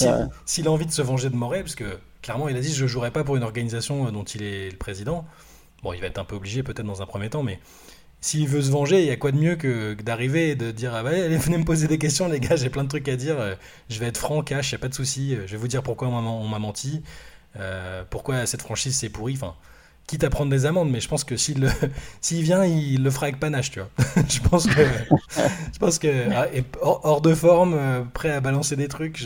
s'il 0.45 0.67
a 0.67 0.71
envie 0.71 0.87
de 0.87 0.93
se 0.93 1.03
venger 1.03 1.31
de 1.31 1.37
Moret, 1.37 1.63
parce 1.63 1.77
que 1.77 1.99
clairement, 2.21 2.49
il 2.49 2.57
a 2.57 2.61
dit, 2.61 2.75
je 2.75 2.87
jouerai 2.87 3.11
pas 3.11 3.25
pour 3.25 3.37
une 3.37 3.43
organisation 3.43 4.13
dont 4.13 4.25
il 4.25 4.43
est 4.43 4.71
le 4.71 4.77
président. 4.77 5.27
Bon, 5.83 5.93
il 5.93 6.01
va 6.01 6.07
être 6.07 6.19
un 6.19 6.25
peu 6.25 6.37
obligé 6.37 6.63
peut-être 6.63 6.87
dans 6.87 7.03
un 7.03 7.07
premier 7.07 7.31
temps, 7.31 7.43
mais 7.43 7.59
s'il 8.21 8.47
veut 8.49 8.61
se 8.61 8.71
venger, 8.71 9.01
il 9.01 9.07
y 9.07 9.11
a 9.11 9.17
quoi 9.17 9.33
de 9.33 9.39
mieux 9.39 9.57
que, 9.57 9.95
d'arriver 9.95 10.51
et 10.51 10.55
de 10.55 10.71
dire 10.71 10.95
ah 10.95 11.03
bah, 11.03 11.11
allez, 11.11 11.37
venez 11.39 11.59
me 11.59 11.65
poser 11.65 11.89
des 11.89 11.99
questions, 11.99 12.29
les 12.29 12.41
gars, 12.41 12.57
j'ai 12.57 12.69
plein 12.69 12.85
de 12.85 12.89
trucs 12.89 13.09
à 13.09 13.17
dire, 13.17 13.39
euh, 13.39 13.55
je 13.89 13.99
vais 13.99 14.07
être 14.07 14.19
franc, 14.19 14.43
cash, 14.43 14.73
n'y 14.73 14.77
a 14.77 14.79
pas 14.79 14.89
de 14.89 14.95
souci, 14.95 15.35
euh, 15.35 15.47
je 15.47 15.53
vais 15.53 15.57
vous 15.57 15.69
dire 15.69 15.83
pourquoi 15.83 16.09
on 16.09 16.49
m'a 16.49 16.59
menti, 16.59 17.03
euh, 17.59 18.05
pourquoi 18.11 18.45
cette 18.45 18.63
franchise 18.63 18.95
c'est 18.95 19.09
pourri, 19.09 19.35
enfin, 19.35 19.55
quitte 20.07 20.23
à 20.23 20.29
prendre 20.29 20.51
des 20.51 20.67
amendes, 20.67 20.91
mais 20.91 21.01
je 21.01 21.09
pense 21.09 21.25
que 21.25 21.37
s'il, 21.39 21.65
vient, 22.31 22.65
il 22.65 23.03
le 23.03 23.11
fera 23.11 23.27
avec 23.27 23.41
panache, 23.41 23.71
tu 23.71 23.81
vois. 23.81 23.89
je 24.29 24.41
pense 24.41 24.67
que, 24.67 24.83
je 25.73 25.79
pense 25.79 25.99
que 25.99 26.31
ah, 26.31 26.47
hors 26.83 27.23
de 27.23 27.35
forme, 27.35 28.07
prêt 28.13 28.31
à 28.31 28.41
balancer 28.41 28.77
des 28.77 28.89
trucs, 28.89 29.25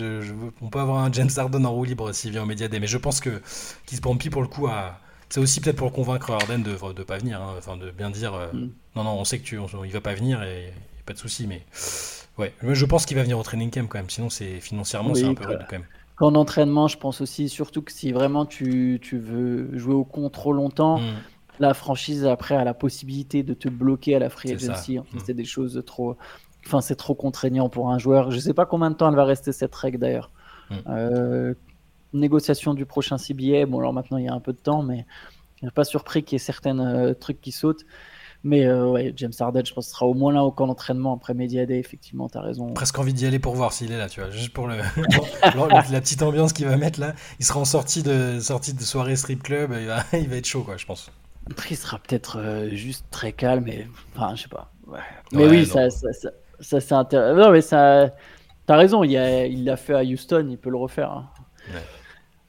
on 0.63 0.69
peut 0.69 0.79
avoir 0.79 0.99
un 0.99 1.13
James 1.13 1.31
Harden 1.37 1.65
en 1.65 1.73
roue 1.73 1.85
libre 1.85 2.13
s'il 2.13 2.31
vient 2.31 2.45
au 2.45 2.47
Media 2.47 2.69
mais 2.69 2.87
je 2.87 2.99
pense 2.99 3.21
que 3.21 3.43
qu'il 3.87 3.97
se 3.97 4.03
pompe 4.03 4.29
pour 4.31 4.43
le 4.43 4.49
coup 4.49 4.69
à 4.69 5.01
c'est 5.29 5.41
aussi 5.41 5.61
peut-être 5.61 5.77
pour 5.77 5.93
convaincre 5.93 6.31
Harden 6.31 6.59
de 6.59 6.71
ne 6.71 7.03
pas 7.03 7.19
venir, 7.19 7.41
hein. 7.41 7.55
enfin 7.59 7.77
de 7.77 7.91
bien 7.91 8.11
dire 8.11 8.35
euh, 8.35 8.53
mm. 8.53 8.71
non, 8.97 9.05
non, 9.05 9.19
on 9.19 9.25
sait 9.25 9.39
que 9.39 9.45
tu, 9.45 9.59
il 9.85 9.93
va 9.93 10.01
pas 10.01 10.15
venir 10.15 10.43
et, 10.43 10.73
pas 11.07 11.13
de 11.13 11.19
souci, 11.19 11.47
mais 11.47 11.63
ouais, 12.39 12.55
je 12.63 12.85
pense 12.87 13.05
qu'il 13.05 13.17
va 13.17 13.23
venir 13.23 13.39
au 13.39 13.43
training 13.43 13.71
camp 13.71 13.87
quand 13.89 13.99
même, 13.99 14.09
sinon 14.09 14.31
c'est 14.31 14.61
financièrement 14.61 15.15
c'est 15.15 15.25
un 15.25 15.35
peu 15.35 15.47
rude 15.47 15.67
quand 15.69 15.79
même. 15.79 15.87
Qu'en 16.17 16.35
entraînement, 16.37 16.87
je 16.87 16.97
pense 16.97 17.21
aussi, 17.21 17.49
surtout 17.49 17.83
que 17.83 17.91
si 17.91 18.13
vraiment 18.13 18.47
tu, 18.47 19.01
tu 19.03 19.19
veux 19.19 19.77
jouer 19.77 19.95
au 19.95 20.05
con 20.05 20.31
trop 20.31 20.53
longtemps, 20.53 20.99
mm. 20.99 21.13
la 21.59 21.75
franchise 21.75 22.25
après 22.25 22.55
a 22.55 22.65
la 22.65 22.73
possibilité 22.73 23.43
de 23.43 23.53
te 23.53 23.69
bloquer 23.69 24.15
à 24.15 24.19
la 24.21 24.31
free 24.31 24.53
agency. 24.53 24.99
Mm. 24.99 25.19
C'est 25.25 25.35
des 25.35 25.45
choses 25.45 25.83
trop, 25.85 26.17
enfin 26.67 26.81
c'est 26.81 26.97
trop 26.97 27.15
contraignant 27.15 27.69
pour 27.69 27.91
un 27.91 27.99
joueur. 27.99 28.31
Je 28.31 28.39
sais 28.39 28.55
pas 28.55 28.65
combien 28.65 28.91
de 28.91 28.95
temps 28.95 29.09
elle 29.09 29.17
va 29.17 29.25
rester 29.25 29.53
cette 29.53 29.75
règle 29.75 29.99
d'ailleurs. 29.99 30.31
Euh, 30.89 31.55
négociation 32.15 32.75
du 32.75 32.87
prochain 32.87 33.17
CBA. 33.17 33.67
Bon, 33.67 33.79
alors 33.79 33.93
maintenant, 33.93 34.19
il 34.19 34.25
y 34.25 34.29
a 34.29 34.35
un 34.35 34.41
peu 34.41 34.53
de 34.53 34.59
temps, 34.59 34.83
mais 34.83 35.07
je 35.61 35.67
suis 35.67 35.75
pas 35.75 35.85
surpris 35.85 36.23
qu'il 36.23 36.37
y 36.37 36.37
ait 36.37 36.45
certains 36.45 36.79
euh, 36.79 37.15
trucs 37.15 37.41
qui 37.41 37.53
sautent. 37.53 37.85
Mais 38.47 38.67
euh, 38.67 38.87
ouais, 38.87 39.15
James 39.17 39.33
Harden, 39.41 39.65
je 39.65 39.73
pense, 39.73 39.89
sera 39.89 40.05
au 40.05 40.13
moins 40.13 40.31
là 40.31 40.45
au 40.45 40.53
camp 40.53 40.67
d'entraînement 40.67 41.15
après 41.15 41.33
Media 41.33 41.65
Day. 41.65 41.79
Effectivement, 41.79 42.29
tu 42.29 42.37
as 42.37 42.43
raison. 42.43 42.75
Presque 42.75 42.99
envie 42.99 43.15
d'y 43.15 43.25
aller 43.25 43.39
pour 43.39 43.55
voir 43.55 43.73
s'il 43.73 43.91
est 43.91 43.97
là, 43.97 44.07
tu 44.11 44.21
vois. 44.21 44.31
Juste 44.31 44.53
pour 44.53 44.67
le, 44.69 44.77
la 45.47 46.01
petite 46.01 46.21
ambiance 46.21 46.53
qu'il 46.53 46.67
va 46.67 46.77
mettre 46.77 47.01
là. 47.01 47.15
Il 47.41 47.47
sera 47.47 47.61
en 47.61 47.65
sortie 47.65 48.03
de, 48.03 48.39
sortie 48.41 48.75
de 48.75 48.83
soirée 48.83 49.17
strip 49.17 49.43
club. 49.43 49.75
Il 49.81 49.87
va, 49.87 50.05
il 50.13 50.29
va 50.29 50.37
être 50.37 50.45
chaud, 50.45 50.63
quoi, 50.63 50.77
je 50.77 50.85
pense. 50.85 51.11
il 51.71 51.77
sera 51.77 51.99
peut-être 51.99 52.39
euh, 52.39 52.69
juste 52.69 53.07
très 53.11 53.33
calme. 53.33 53.67
Et... 53.69 53.89
Enfin, 54.15 54.35
je 54.37 54.43
sais 54.43 54.49
pas. 54.49 54.71
Mais 55.33 55.49
oui, 55.49 55.65
ça, 55.65 55.89
ça, 55.89 56.09
ça, 56.61 56.81
c'est 56.81 56.93
intéressant. 56.93 57.41
Non, 57.41 57.51
mais 57.51 57.63
ça. 57.63 58.11
T'as 58.67 58.77
raison, 58.77 59.05
il 59.05 59.65
l'a 59.65 59.77
fait 59.79 59.95
à 59.95 60.03
Houston, 60.03 60.49
il 60.51 60.59
peut 60.59 60.71
le 60.71 60.77
refaire. 60.77 61.13
Hein. 61.13 61.31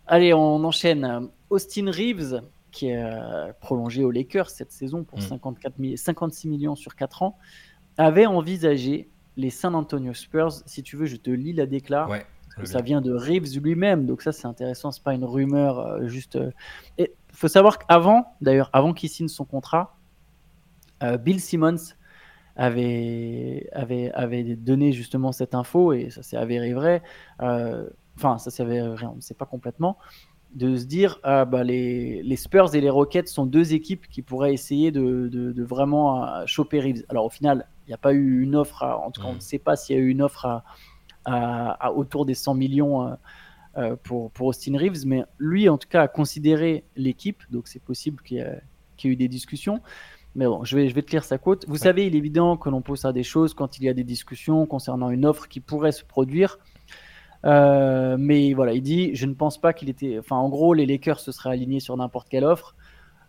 Allez, 0.07 0.33
on 0.33 0.63
enchaîne. 0.63 1.29
Austin 1.49 1.89
Reeves, 1.91 2.41
qui 2.71 2.87
est 2.89 3.03
euh, 3.03 3.51
prolongé 3.59 4.03
aux 4.03 4.11
Lakers 4.11 4.49
cette 4.49 4.71
saison 4.71 5.03
pour 5.03 5.21
54 5.21 5.79
mm. 5.79 5.95
56 5.95 6.47
millions 6.47 6.75
sur 6.75 6.95
4 6.95 7.23
ans, 7.23 7.37
avait 7.97 8.25
envisagé 8.25 9.09
les 9.37 9.49
San 9.49 9.73
Antonio 9.75 10.13
Spurs. 10.13 10.51
Si 10.65 10.83
tu 10.83 10.97
veux, 10.97 11.05
je 11.05 11.15
te 11.15 11.29
lis 11.29 11.53
la 11.53 11.65
déclaration. 11.65 12.25
Ouais, 12.57 12.65
ça 12.65 12.81
vient 12.81 13.01
de 13.01 13.11
Reeves 13.11 13.59
lui-même, 13.59 14.05
donc 14.05 14.21
ça 14.21 14.31
c'est 14.31 14.47
intéressant, 14.47 14.89
c'est 14.89 15.03
pas 15.03 15.13
une 15.13 15.25
rumeur 15.25 15.79
euh, 15.79 16.07
juste. 16.07 16.37
Euh, 16.37 16.51
il 16.97 17.09
faut 17.33 17.49
savoir 17.49 17.79
qu'avant, 17.79 18.33
d'ailleurs, 18.39 18.69
avant 18.71 18.93
qu'il 18.93 19.09
signe 19.09 19.27
son 19.27 19.43
contrat, 19.43 19.97
Bill 21.19 21.39
Simmons 21.39 21.93
avait, 22.55 23.67
avait, 23.73 24.11
avait 24.13 24.55
donné 24.55 24.93
justement 24.93 25.31
cette 25.31 25.53
info 25.53 25.91
et 25.93 26.09
ça 26.09 26.23
s'est 26.23 26.37
avéré 26.37 26.73
vrai 26.73 27.03
enfin 28.17 28.37
ça 28.37 28.51
s'avère 28.51 28.97
rien, 28.97 29.11
on 29.13 29.17
ne 29.17 29.21
sait 29.21 29.33
pas 29.33 29.45
complètement, 29.45 29.97
de 30.53 30.77
se 30.77 30.85
dire 30.85 31.19
ah, 31.23 31.45
bah, 31.45 31.63
les, 31.63 32.23
les, 32.23 32.35
Spurs 32.35 32.75
et 32.75 32.81
les 32.81 32.89
Rockets 32.89 33.27
sont 33.27 33.45
deux 33.45 33.73
équipes 33.73 34.07
qui 34.07 34.21
pourraient 34.21 34.53
essayer 34.53 34.91
de, 34.91 35.27
de, 35.27 35.63
vraiment 35.63 36.25
euh, 36.25 36.43
choper 36.45 36.79
Reeves. 36.79 37.03
Alors 37.09 37.25
au 37.25 37.29
final, 37.29 37.67
il 37.85 37.89
n'y 37.89 37.93
a 37.93 37.97
pas 37.97 38.13
eu 38.13 38.41
une 38.41 38.55
offre, 38.55 38.83
en 38.83 39.11
tout 39.11 39.21
cas 39.21 39.27
on 39.27 39.35
ne 39.35 39.39
sait 39.39 39.59
pas 39.59 39.75
s'il 39.75 39.95
y 39.95 39.99
a 39.99 40.01
eu 40.01 40.09
une 40.09 40.21
offre 40.21 40.45
à, 40.45 40.63
à, 41.25 41.91
autour 41.91 42.25
des 42.25 42.33
100 42.33 42.53
millions 42.53 43.07
euh, 43.07 43.15
euh, 43.77 43.95
pour, 44.01 44.31
pour 44.31 44.47
Austin 44.47 44.77
Reeves, 44.77 45.05
mais 45.05 45.23
lui 45.37 45.67
en 45.67 45.77
tout 45.77 45.89
cas 45.89 46.03
a 46.03 46.07
considéré 46.07 46.85
l'équipe, 46.95 47.43
donc 47.51 47.67
c'est 47.67 47.81
possible 47.81 48.23
qu'il 48.23 48.37
y, 48.37 48.39
ait 48.39 49.11
eu 49.11 49.15
des 49.17 49.27
discussions. 49.27 49.81
Mais 50.35 50.45
bon, 50.45 50.63
je 50.63 50.77
vais, 50.77 50.89
je 50.89 50.95
vais 50.95 51.01
te 51.01 51.11
lire 51.11 51.23
sa 51.23 51.37
quote. 51.37 51.65
Vous 51.67 51.77
savez, 51.77 52.07
il 52.07 52.15
est 52.15 52.17
évident 52.17 52.57
que 52.57 52.69
l'on 52.69 52.81
pose 52.81 53.05
à 53.05 53.13
des 53.13 53.23
choses 53.23 53.53
quand 53.53 53.77
il 53.77 53.83
y 53.83 53.89
a 53.89 53.93
des 53.93 54.03
discussions 54.03 54.65
concernant 54.65 55.09
une 55.09 55.25
offre 55.25 55.47
qui 55.47 55.59
pourrait 55.59 55.93
se 55.93 56.03
produire. 56.03 56.57
Euh, 57.45 58.15
mais 58.17 58.53
voilà, 58.53 58.73
il 58.73 58.81
dit, 58.81 59.13
je 59.15 59.25
ne 59.25 59.33
pense 59.33 59.59
pas 59.59 59.73
qu'il 59.73 59.89
était. 59.89 60.17
Enfin, 60.19 60.35
en 60.35 60.49
gros, 60.49 60.73
les 60.73 60.85
Lakers 60.85 61.19
se 61.19 61.31
seraient 61.31 61.51
alignés 61.51 61.79
sur 61.79 61.95
n'importe 61.95 62.27
quelle 62.29 62.43
offre. 62.43 62.75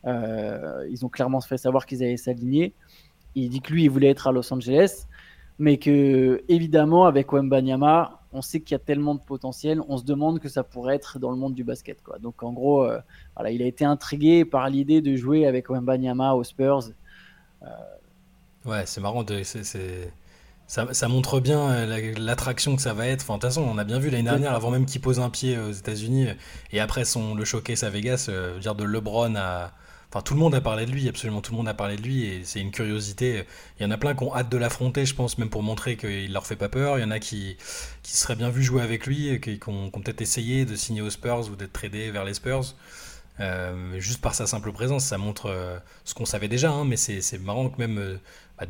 Euh, 0.07 0.87
ils 0.91 1.05
ont 1.05 1.09
clairement 1.09 1.41
fait 1.41 1.59
savoir 1.59 1.87
qu'ils 1.87 2.03
allaient 2.03 2.17
s'aligner. 2.17 2.73
Il 3.35 3.51
dit 3.51 3.61
que 3.61 3.73
lui, 3.73 3.85
il 3.85 3.91
voulait 3.91 4.09
être 4.09 4.27
à 4.29 4.33
Los 4.33 4.53
Angeles, 4.53 5.07
mais 5.59 5.77
que 5.77 6.43
évidemment, 6.49 7.05
avec 7.05 7.33
Wembanyama, 7.33 8.21
on 8.33 8.41
sait 8.41 8.61
qu'il 8.61 8.73
y 8.73 8.77
a 8.77 8.79
tellement 8.79 9.15
de 9.15 9.21
potentiel. 9.21 9.83
On 9.89 9.99
se 9.99 10.05
demande 10.05 10.41
que 10.41 10.49
ça 10.49 10.63
pourrait 10.63 10.97
être 10.97 11.19
dans 11.19 11.31
le 11.31 11.37
monde 11.37 11.55
du 11.55 11.65
basket. 11.65 11.99
Donc, 12.23 12.43
en 12.43 12.53
gros, 12.53 12.85
euh, 12.85 12.99
voilà, 13.35 13.51
il 13.51 13.63
a 13.63 13.67
été 13.67 13.85
intrigué 13.85 14.45
par 14.47 14.71
l'idée 14.71 15.03
de 15.03 15.15
jouer 15.17 15.47
avec 15.47 15.69
Wembanyama 15.69 16.35
aux 16.35 16.45
Spurs. 16.45 16.91
Ouais, 18.65 18.85
c'est 18.87 19.01
marrant. 19.01 19.23
De, 19.23 19.43
ça, 20.67 21.09
montre 21.09 21.41
bien 21.41 21.61
euh, 21.71 22.15
l'attraction 22.19 22.77
que 22.77 22.83
ça 22.83 22.93
va 22.93 23.07
être. 23.07 23.23
Enfin, 23.23 23.35
de 23.35 23.41
toute 23.41 23.51
façon, 23.51 23.63
on 23.63 23.79
a 23.79 23.85
bien 23.85 23.99
vu 23.99 24.11
l'année 24.11 24.25
dernière, 24.25 24.55
avant 24.55 24.71
même 24.71 24.87
qu'il 24.87 25.01
pose 25.01 25.21
un 25.21 25.31
pied 25.31 25.59
aux 25.59 25.73
États-Unis, 25.73 26.29
et 26.73 26.81
après 26.81 27.05
son, 27.05 27.35
le 27.35 27.45
showcase 27.45 27.85
à 27.85 27.91
Vegas, 27.91 28.27
euh, 28.29 28.59
dire 28.59 28.75
de 28.75 28.85
LeBron 28.85 29.35
à, 29.37 29.73
Enfin, 30.13 30.23
tout 30.23 30.35
le 30.35 30.41
monde 30.41 30.55
a 30.55 30.61
parlé 30.61 30.87
de 30.87 30.93
lui, 30.93 31.09
absolument 31.09 31.41
tout 31.41 31.51
le 31.53 31.57
monde 31.57 31.69
a 31.69 31.75
parlé 31.75 31.97
de 31.97 32.03
lui, 32.03 32.25
et 32.25 32.45
c'est 32.45 32.61
une 32.61 32.71
curiosité. 32.71 33.45
Il 33.79 33.83
y 33.83 33.87
en 33.87 33.91
a 33.91 33.99
plein 33.99 34.15
qui 34.15 34.23
ont 34.23 34.35
hâte 34.35 34.49
de 34.49 34.57
l'affronter, 34.57 35.05
je 35.05 35.15
pense, 35.15 35.37
même 35.37 35.51
pour 35.51 35.65
montrer 35.65 35.97
qu'il 35.97 36.33
leur 36.33 36.47
fait 36.47 36.57
pas 36.57 36.69
peur. 36.69 36.99
Il 36.99 37.03
y 37.03 37.05
en 37.05 37.11
a 37.11 37.19
qui, 37.19 37.57
qui 38.03 38.17
seraient 38.17 38.37
bien 38.37 38.49
vu 38.49 38.63
jouer 38.63 38.83
avec 38.83 39.07
lui, 39.07 39.41
qui, 39.41 39.59
qui 39.59 39.69
ont, 39.69 39.91
peut-être 39.91 40.21
essayé 40.23 40.65
de 40.65 40.77
signer 40.77 41.01
aux 41.01 41.11
Spurs 41.11 41.51
ou 41.51 41.57
d'être 41.57 41.73
tradés 41.73 42.11
vers 42.13 42.25
les 42.25 42.35
Spurs. 42.35 42.75
Euh, 43.41 44.01
juste 44.01 44.21
par 44.21 44.35
sa 44.35 44.47
simple 44.47 44.73
présence, 44.73 45.05
ça 45.05 45.19
montre 45.19 45.47
euh, 45.47 45.79
ce 46.05 46.15
qu'on 46.15 46.25
savait 46.25 46.49
déjà, 46.49 46.71
hein, 46.71 46.85
mais 46.85 46.97
c'est 46.97 47.39
marrant 47.39 47.69
que 47.69 47.79
même 47.79 47.99
euh, 47.99 48.19
bah, 48.59 48.67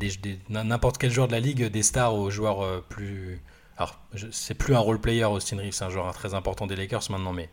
n'importe 0.49 0.97
quel 0.97 1.11
joueur 1.11 1.27
de 1.27 1.31
la 1.31 1.39
ligue, 1.39 1.65
des 1.65 1.83
stars 1.83 2.15
aux 2.15 2.29
joueurs 2.29 2.83
plus. 2.83 3.41
Alors, 3.77 3.99
c'est 4.31 4.55
plus 4.55 4.75
un 4.75 4.79
role 4.79 4.99
player, 4.99 5.25
Austin 5.25 5.57
Reeves, 5.57 5.73
c'est 5.73 5.85
un 5.85 5.89
joueur 5.89 6.11
très 6.13 6.33
important 6.33 6.65
des 6.67 6.75
Lakers 6.75 7.09
maintenant, 7.11 7.31
mais 7.31 7.49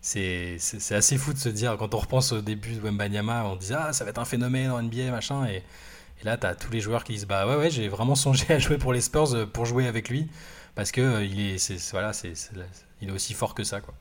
c'est 0.00 0.58
assez 0.90 1.16
fou 1.16 1.32
de 1.32 1.38
se 1.38 1.48
dire, 1.48 1.76
quand 1.78 1.94
on 1.94 1.98
repense 1.98 2.32
au 2.32 2.40
début 2.40 2.74
de 2.74 2.80
Wembanyama, 2.80 3.44
on 3.44 3.56
disait 3.56 3.76
ah 3.78 3.92
ça 3.92 4.04
va 4.04 4.10
être 4.10 4.18
un 4.18 4.24
phénomène 4.24 4.70
en 4.70 4.82
NBA 4.82 5.10
machin 5.12 5.46
et, 5.46 5.62
là 6.24 6.36
tu 6.36 6.46
as 6.46 6.54
tous 6.54 6.70
les 6.72 6.80
joueurs 6.80 7.04
qui 7.04 7.14
disent 7.14 7.26
bah 7.26 7.48
ouais 7.48 7.56
ouais 7.56 7.70
j'ai 7.70 7.88
vraiment 7.88 8.14
songé 8.14 8.46
à 8.54 8.58
jouer 8.58 8.78
pour 8.78 8.92
les 8.92 9.00
Spurs 9.00 9.48
pour 9.52 9.66
jouer 9.66 9.86
avec 9.86 10.08
lui 10.08 10.28
parce 10.74 10.92
que 10.92 11.24
il 11.24 11.40
est, 11.40 11.90
voilà 11.90 12.12
il 13.00 13.08
est 13.08 13.12
aussi 13.12 13.34
fort 13.34 13.54
que 13.54 13.64
ça 13.64 13.80
quoi. 13.80 13.94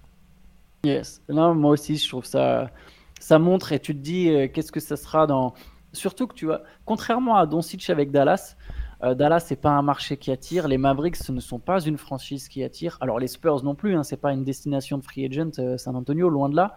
Yes, 0.83 1.21
non 1.29 1.53
moi 1.53 1.71
aussi 1.71 1.95
je 1.97 2.09
trouve 2.09 2.25
ça 2.25 2.71
ça 3.19 3.37
montre 3.37 3.71
et 3.71 3.79
tu 3.79 3.93
te 3.93 3.99
dis 3.99 4.29
euh, 4.29 4.47
qu'est-ce 4.47 4.71
que 4.71 4.79
ça 4.79 4.97
sera 4.97 5.27
dans 5.27 5.53
surtout 5.93 6.25
que 6.25 6.33
tu 6.33 6.45
vois 6.45 6.63
contrairement 6.85 7.35
à 7.35 7.45
Doncic 7.45 7.89
avec 7.89 8.11
Dallas 8.11 8.55
euh, 9.03 9.15
Dallas, 9.15 9.39
c'est 9.39 9.55
pas 9.55 9.71
un 9.71 9.81
marché 9.81 10.17
qui 10.17 10.31
attire. 10.31 10.67
Les 10.67 10.77
Mavericks, 10.77 11.15
ce 11.15 11.31
ne 11.31 11.39
sont 11.39 11.59
pas 11.59 11.81
une 11.81 11.97
franchise 11.97 12.47
qui 12.47 12.63
attire. 12.63 12.97
Alors 13.01 13.19
les 13.19 13.27
Spurs 13.27 13.63
non 13.63 13.73
plus, 13.73 13.95
hein, 13.95 14.03
c'est 14.03 14.17
pas 14.17 14.31
une 14.31 14.43
destination 14.43 14.97
de 14.97 15.03
free 15.03 15.25
agent 15.25 15.59
euh, 15.59 15.77
San 15.77 15.95
Antonio, 15.95 16.29
loin 16.29 16.49
de 16.49 16.55
là. 16.55 16.75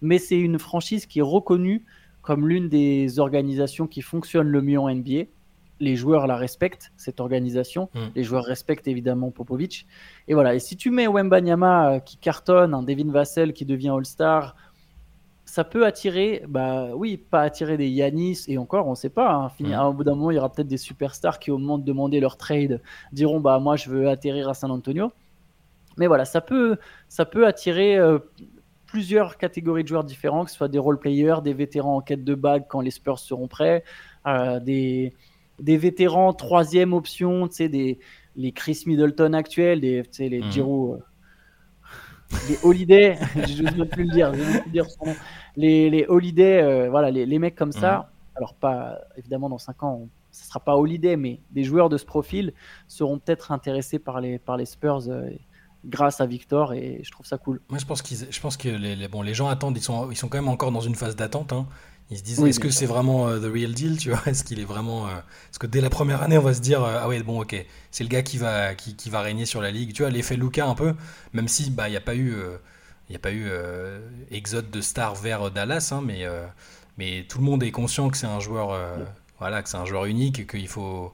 Mais 0.00 0.18
c'est 0.18 0.38
une 0.38 0.58
franchise 0.58 1.06
qui 1.06 1.18
est 1.18 1.22
reconnue 1.22 1.84
comme 2.22 2.48
l'une 2.48 2.68
des 2.68 3.18
organisations 3.18 3.86
qui 3.86 4.00
fonctionne 4.00 4.48
le 4.48 4.62
mieux 4.62 4.78
en 4.78 4.88
NBA. 4.88 5.24
Les 5.80 5.96
joueurs 5.96 6.26
la 6.26 6.36
respectent, 6.36 6.92
cette 6.96 7.20
organisation. 7.20 7.88
Mm. 7.94 7.98
Les 8.14 8.24
joueurs 8.24 8.44
respectent 8.44 8.88
évidemment 8.88 9.30
Popovic. 9.30 9.86
Et 10.26 10.34
voilà. 10.34 10.54
Et 10.54 10.58
si 10.58 10.76
tu 10.76 10.90
mets 10.90 11.06
Wembanyama 11.06 11.92
euh, 11.92 11.98
qui 12.00 12.16
cartonne, 12.16 12.74
un 12.74 12.82
Devin 12.82 13.10
Vassell 13.10 13.52
qui 13.52 13.64
devient 13.64 13.90
All-Star, 13.90 14.56
ça 15.44 15.64
peut 15.64 15.86
attirer, 15.86 16.44
bah 16.46 16.88
oui, 16.94 17.16
pas 17.16 17.40
attirer 17.40 17.78
des 17.78 17.88
Yanis 17.88 18.44
et 18.48 18.58
encore, 18.58 18.86
on 18.86 18.90
ne 18.90 18.96
sait 18.96 19.08
pas. 19.08 19.32
Hein, 19.32 19.50
mm. 19.60 19.72
Au 19.86 19.92
bout 19.92 20.04
d'un 20.04 20.14
moment, 20.14 20.30
il 20.30 20.34
y 20.34 20.38
aura 20.38 20.52
peut-être 20.52 20.68
des 20.68 20.76
superstars 20.76 21.38
qui, 21.38 21.50
au 21.50 21.58
moment 21.58 21.78
de 21.78 21.84
demander 21.84 22.20
leur 22.20 22.36
trade, 22.36 22.82
diront 23.12 23.40
bah 23.40 23.58
moi 23.58 23.76
je 23.76 23.88
veux 23.88 24.08
atterrir 24.08 24.48
à 24.48 24.54
San 24.54 24.70
Antonio. 24.70 25.10
Mais 25.96 26.06
voilà, 26.06 26.24
ça 26.24 26.40
peut, 26.40 26.76
ça 27.08 27.24
peut 27.24 27.46
attirer 27.46 27.96
euh, 27.96 28.18
plusieurs 28.86 29.36
catégories 29.36 29.82
de 29.82 29.88
joueurs 29.88 30.04
différents, 30.04 30.44
que 30.44 30.50
ce 30.50 30.56
soit 30.56 30.68
des 30.68 30.78
role 30.78 30.98
players, 30.98 31.36
des 31.42 31.52
vétérans 31.52 31.96
en 31.96 32.00
quête 32.00 32.24
de 32.24 32.34
bague 32.34 32.64
quand 32.68 32.80
les 32.80 32.90
Spurs 32.90 33.18
seront 33.18 33.48
prêts, 33.48 33.84
euh, 34.26 34.60
des, 34.60 35.14
des 35.60 35.76
vétérans 35.76 36.32
troisième 36.32 36.92
option, 36.92 37.48
tu 37.48 37.56
sais, 37.56 37.68
des 37.68 37.98
les 38.38 38.52
Chris 38.52 38.84
Middleton 38.86 39.32
actuels, 39.32 39.80
des, 39.80 40.02
les 40.18 40.40
mm. 40.40 40.52
Giroud, 40.52 41.02
les 42.48 42.58
Holiday, 42.62 43.18
je 43.34 43.62
même 43.62 43.88
plus 43.88 44.04
le 44.04 44.12
dire, 44.12 44.32
je 44.32 44.60
plus 44.60 44.70
dire 44.70 44.86
son 44.88 45.14
Les, 45.56 45.90
les 45.90 46.06
Holiday, 46.06 46.62
euh, 46.62 46.88
voilà, 46.88 47.10
les, 47.10 47.26
les, 47.26 47.38
mecs 47.38 47.56
comme 47.56 47.72
ça, 47.72 48.10
alors 48.36 48.54
pas 48.54 49.00
évidemment 49.16 49.48
dans 49.48 49.58
5 49.58 49.82
ans, 49.82 50.08
ce 50.30 50.44
ne 50.44 50.46
sera 50.48 50.60
pas 50.60 50.76
Holiday, 50.76 51.16
mais 51.16 51.40
des 51.50 51.64
joueurs 51.64 51.88
de 51.88 51.96
ce 51.96 52.04
profil 52.04 52.52
seront 52.86 53.18
peut-être 53.18 53.50
intéressés 53.50 53.98
par 53.98 54.20
les, 54.20 54.38
par 54.38 54.56
les 54.56 54.66
Spurs 54.66 55.08
euh, 55.08 55.30
grâce 55.84 56.20
à 56.20 56.26
Victor 56.26 56.74
et 56.74 57.00
je 57.02 57.10
trouve 57.10 57.26
ça 57.26 57.38
cool. 57.38 57.60
Moi 57.70 57.78
je 57.78 57.86
pense, 57.86 58.02
qu'ils, 58.02 58.30
je 58.30 58.40
pense 58.40 58.56
que 58.56 58.68
les, 58.68 59.08
bon, 59.08 59.22
les 59.22 59.34
gens 59.34 59.48
attendent, 59.48 59.76
ils 59.76 59.82
sont, 59.82 60.10
ils 60.10 60.16
sont 60.16 60.28
quand 60.28 60.38
même 60.38 60.48
encore 60.48 60.70
dans 60.70 60.80
une 60.80 60.94
phase 60.94 61.16
d'attente. 61.16 61.52
Hein. 61.52 61.66
Ils 62.10 62.18
se 62.18 62.22
disent, 62.22 62.40
est-ce 62.40 62.60
que 62.60 62.70
c'est 62.70 62.86
vraiment 62.86 63.28
euh, 63.28 63.38
the 63.38 63.52
real 63.52 63.74
deal, 63.74 63.98
tu 63.98 64.10
vois? 64.10 64.22
Est-ce 64.26 64.42
qu'il 64.42 64.60
est 64.60 64.64
vraiment 64.64 65.06
euh, 65.06 65.10
Parce 65.48 65.58
que 65.58 65.66
dès 65.66 65.82
la 65.82 65.90
première 65.90 66.22
année, 66.22 66.38
on 66.38 66.42
va 66.42 66.54
se 66.54 66.60
dire, 66.60 66.82
euh, 66.82 67.00
ah 67.02 67.06
ouais, 67.06 67.22
bon, 67.22 67.42
ok, 67.42 67.54
c'est 67.90 68.02
le 68.02 68.08
gars 68.08 68.22
qui 68.22 68.38
va, 68.38 68.74
qui, 68.74 68.96
qui, 68.96 69.10
va 69.10 69.20
régner 69.20 69.44
sur 69.44 69.60
la 69.60 69.70
ligue. 69.70 69.92
Tu 69.92 70.02
vois, 70.02 70.10
l'effet 70.10 70.36
Luca 70.36 70.66
un 70.66 70.74
peu, 70.74 70.94
même 71.34 71.48
si 71.48 71.70
bah 71.70 71.88
il 71.88 71.90
n'y 71.90 71.98
a 71.98 72.00
pas 72.00 72.16
eu, 72.16 72.34
il 73.10 73.16
a 73.16 73.18
pas 73.18 73.32
eu 73.32 73.50
exode 74.30 74.70
de 74.70 74.80
star 74.80 75.14
vers 75.14 75.50
Dallas, 75.50 75.90
hein, 75.92 76.02
mais 76.04 76.26
mais 76.96 77.26
tout 77.28 77.38
le 77.38 77.44
monde 77.44 77.62
est 77.62 77.70
conscient 77.70 78.08
que 78.10 78.16
c'est 78.16 78.26
un 78.26 78.40
joueur, 78.40 78.78
voilà, 79.38 79.62
que 79.62 79.68
c'est 79.68 79.76
un 79.76 79.84
joueur 79.84 80.06
unique, 80.06 80.46
qu'il 80.46 80.68
faut, 80.68 81.12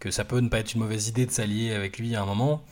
que 0.00 0.10
ça 0.10 0.24
peut 0.24 0.38
ne 0.38 0.48
pas 0.48 0.58
être 0.60 0.74
une 0.74 0.80
mauvaise 0.80 1.08
idée 1.08 1.26
de 1.26 1.30
s'allier 1.30 1.74
avec 1.74 1.98
lui 1.98 2.14
à 2.16 2.22
un 2.22 2.26
moment. 2.26 2.64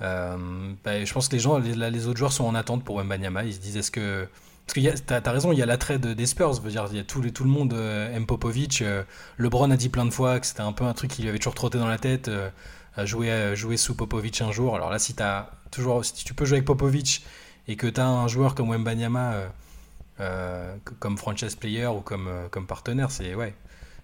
Bah, 0.00 1.04
je 1.04 1.12
pense 1.12 1.28
que 1.28 1.34
les 1.34 1.40
gens, 1.40 1.58
les, 1.58 1.74
les, 1.74 2.06
autres 2.06 2.18
joueurs 2.18 2.32
sont 2.32 2.44
en 2.44 2.54
attente 2.54 2.84
pour 2.84 2.96
Wembanyama. 2.96 3.44
Ils 3.44 3.54
se 3.54 3.60
disent, 3.60 3.76
est-ce 3.76 3.90
que 3.90 4.28
parce 4.66 4.74
que 4.74 5.02
tu 5.02 5.12
as, 5.12 5.32
raison, 5.32 5.52
il 5.52 5.58
y 5.58 5.62
a 5.62 5.66
l'attrait 5.66 5.98
des 5.98 6.26
Spurs. 6.26 6.60
Dire, 6.60 6.86
y 6.92 6.98
a 6.98 7.04
tout, 7.04 7.28
tout 7.30 7.44
le 7.44 7.50
monde 7.50 7.72
euh, 7.72 8.14
aime 8.14 8.26
Popovic. 8.26 8.82
Euh, 8.82 9.02
LeBron 9.36 9.70
a 9.70 9.76
dit 9.76 9.88
plein 9.88 10.04
de 10.04 10.10
fois 10.10 10.38
que 10.38 10.46
c'était 10.46 10.60
un 10.60 10.72
peu 10.72 10.84
un 10.84 10.92
truc 10.92 11.10
qui 11.10 11.22
lui 11.22 11.28
avait 11.28 11.38
toujours 11.38 11.54
trotté 11.54 11.78
dans 11.78 11.88
la 11.88 11.98
tête. 11.98 12.28
Euh, 12.28 12.50
à 12.96 13.04
jouer, 13.04 13.54
jouer 13.54 13.76
sous 13.76 13.94
Popovic 13.94 14.40
un 14.42 14.52
jour. 14.52 14.74
Alors 14.74 14.90
là, 14.90 14.98
si, 14.98 15.14
as 15.20 15.50
toujours, 15.70 16.04
si 16.04 16.24
tu 16.24 16.34
peux 16.34 16.44
jouer 16.44 16.58
avec 16.58 16.66
Popovic 16.66 17.24
et 17.68 17.76
que 17.76 17.86
tu 17.86 18.00
as 18.00 18.06
un 18.06 18.26
joueur 18.26 18.54
comme 18.54 18.68
Wembanyama 18.68 19.34
comme 20.98 21.16
franchise 21.16 21.54
player 21.54 21.86
ou 21.86 22.00
comme, 22.00 22.28
comme 22.50 22.66
partenaire, 22.66 23.10
c'est 23.10 23.34
ouais. 23.34 23.54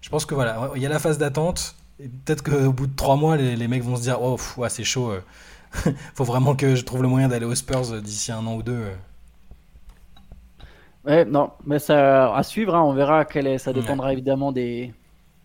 Je 0.01 0.09
pense 0.09 0.25
que 0.25 0.33
voilà, 0.35 0.71
il 0.75 0.81
y 0.81 0.85
a 0.85 0.89
la 0.89 0.99
phase 0.99 1.17
d'attente. 1.17 1.75
Peut-être 1.99 2.43
qu'au 2.43 2.71
bout 2.71 2.87
de 2.87 2.95
trois 2.95 3.17
mois, 3.17 3.35
les, 3.35 3.67
mecs 3.67 3.83
vont 3.83 3.97
se 3.97 4.03
dire 4.03 4.21
Oh, 4.21 4.37
c'est 4.69 4.85
chaud. 4.85 5.13
faut 6.15 6.23
vraiment 6.23 6.55
que 6.55 6.75
je 6.75 6.83
trouve 6.83 7.01
le 7.01 7.09
moyen 7.09 7.27
d'aller 7.27 7.45
aux 7.45 7.55
Spurs 7.55 8.01
d'ici 8.01 8.31
un 8.31 8.45
an 8.47 8.55
ou 8.55 8.63
deux. 8.63 8.85
Ouais, 11.07 11.23
non, 11.23 11.51
mais 11.65 11.79
ça 11.79 12.35
à 12.35 12.43
suivre, 12.43 12.75
hein, 12.75 12.83
on 12.83 12.93
verra 12.93 13.23
quel 13.23 13.47
est, 13.47 13.57
ça 13.57 13.71
dépendra 13.71 14.11
évidemment 14.11 14.51
des, 14.51 14.93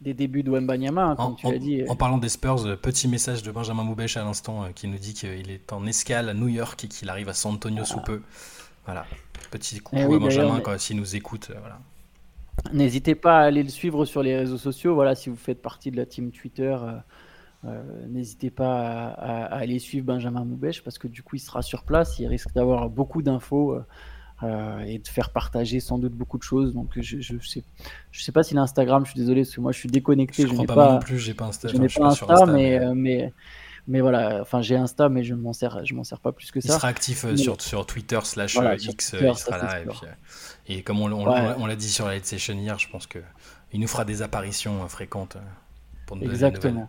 des 0.02 0.12
débuts 0.12 0.42
de 0.42 0.50
Wembanyama, 0.50 1.04
hein, 1.04 1.16
comme 1.16 1.36
tu 1.36 1.50
l'as 1.50 1.58
dit. 1.58 1.84
En 1.88 1.94
parlant 1.94 2.18
des 2.18 2.28
Spurs, 2.28 2.66
euh, 2.66 2.76
petit 2.76 3.06
message 3.06 3.42
de 3.42 3.52
Benjamin 3.52 3.84
Moubèche 3.84 4.16
à 4.16 4.24
l'instant 4.24 4.64
euh, 4.64 4.68
qui 4.74 4.88
nous 4.88 4.98
dit 4.98 5.14
qu'il 5.14 5.50
est 5.50 5.72
en 5.72 5.86
escale 5.86 6.28
à 6.28 6.34
New 6.34 6.48
York 6.48 6.84
et 6.84 6.88
qu'il 6.88 7.08
arrive 7.08 7.28
à 7.28 7.34
San 7.34 7.54
Antonio 7.54 7.84
sous 7.84 8.00
peu. 8.00 8.22
Voilà, 8.84 9.06
petit 9.52 9.78
coucou 9.78 10.02
eh 10.02 10.14
à 10.14 10.18
Benjamin 10.18 10.60
s'il 10.78 10.96
nous 10.96 11.14
écoute. 11.14 11.48
Euh, 11.50 11.58
voilà. 11.60 11.78
N'hésitez 12.72 13.14
pas 13.14 13.38
à 13.38 13.42
aller 13.42 13.62
le 13.62 13.68
suivre 13.68 14.04
sur 14.04 14.22
les 14.22 14.36
réseaux 14.36 14.58
sociaux. 14.58 14.94
Voilà, 14.94 15.14
si 15.14 15.30
vous 15.30 15.36
faites 15.36 15.62
partie 15.62 15.92
de 15.92 15.96
la 15.96 16.06
team 16.06 16.32
Twitter, 16.32 16.76
n'hésitez 18.08 18.50
pas 18.50 19.08
à, 19.08 19.44
aller 19.54 19.78
suivre 19.78 20.04
Benjamin 20.04 20.44
Moubèche 20.44 20.82
parce 20.82 20.98
que 20.98 21.06
du 21.06 21.22
coup, 21.22 21.36
il 21.36 21.40
sera 21.40 21.62
sur 21.62 21.84
place. 21.84 22.18
Il 22.18 22.26
risque 22.26 22.52
d'avoir 22.52 22.90
beaucoup 22.90 23.22
d'infos 23.22 23.74
euh, 23.74 23.86
et 24.86 24.98
de 24.98 25.08
faire 25.08 25.30
partager 25.30 25.80
sans 25.80 25.98
doute 25.98 26.12
beaucoup 26.12 26.38
de 26.38 26.42
choses. 26.42 26.74
Donc 26.74 26.90
je, 26.96 27.20
je 27.20 27.36
sais, 27.38 27.62
je 28.10 28.22
sais 28.22 28.32
pas 28.32 28.42
si 28.42 28.54
l'Instagram, 28.54 29.04
je 29.04 29.10
suis 29.10 29.20
désolé 29.20 29.42
parce 29.42 29.54
que 29.54 29.60
moi 29.60 29.72
je 29.72 29.78
suis 29.78 29.88
déconnecté. 29.88 30.46
Je, 30.46 30.52
n'ai 30.52 30.66
pas, 30.66 30.92
non 30.92 30.98
plus, 30.98 31.18
j'ai 31.18 31.34
pas 31.34 31.46
Insta. 31.46 31.68
Je 31.68 31.76
n'ai 31.76 31.88
pas 31.88 32.06
Insta, 32.06 32.46
mais, 32.46 32.78
euh, 32.78 32.92
mais, 32.94 33.32
mais 33.88 34.00
voilà, 34.00 34.40
enfin 34.40 34.62
j'ai 34.62 34.76
Insta, 34.76 35.08
mais 35.08 35.24
je 35.24 35.34
m'en 35.34 35.52
sers, 35.52 35.84
je 35.84 35.94
m'en 35.94 36.04
sers 36.04 36.20
pas 36.20 36.32
plus 36.32 36.50
que 36.50 36.60
ça. 36.60 36.74
Il 36.74 36.76
sera 36.76 36.88
actif 36.88 37.24
euh, 37.24 37.36
sur, 37.36 37.60
sur 37.60 37.86
Twitter 37.86 38.20
slash 38.22 38.58
X, 38.78 39.16
il 39.20 39.34
sera 39.36 39.58
là. 39.58 39.80
Et, 40.66 40.82
comme 40.82 41.00
on, 41.00 41.12
on, 41.12 41.66
l'a 41.66 41.76
dit 41.76 41.88
sur 41.88 42.06
la 42.06 42.12
Light 42.12 42.26
Session 42.26 42.54
hier, 42.54 42.78
je 42.78 42.88
pense 42.88 43.06
que 43.06 43.18
il 43.72 43.80
nous 43.80 43.88
fera 43.88 44.04
des 44.04 44.22
apparitions 44.22 44.86
fréquentes 44.88 45.36
pour 46.06 46.16
nous 46.16 46.24
Exactement. 46.24 46.88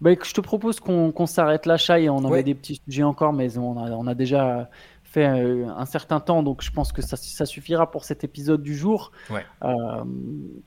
Bah, 0.00 0.10
je 0.22 0.32
te 0.32 0.40
propose 0.40 0.78
qu'on 0.78 1.26
s'arrête 1.26 1.66
là, 1.66 1.76
Chai. 1.76 2.08
On 2.08 2.24
avait 2.24 2.44
des 2.44 2.54
petits 2.54 2.80
sujets 2.84 3.02
encore, 3.02 3.32
mais 3.32 3.58
on 3.58 3.76
a, 3.76 3.90
on 3.90 4.06
a 4.06 4.14
déjà 4.14 4.70
fait 5.10 5.26
euh, 5.26 5.66
un 5.68 5.86
certain 5.86 6.20
temps, 6.20 6.42
donc 6.42 6.62
je 6.62 6.70
pense 6.70 6.92
que 6.92 7.00
ça, 7.00 7.16
ça 7.16 7.46
suffira 7.46 7.90
pour 7.90 8.04
cet 8.04 8.24
épisode 8.24 8.62
du 8.62 8.76
jour. 8.76 9.10
Euh, 9.30 10.04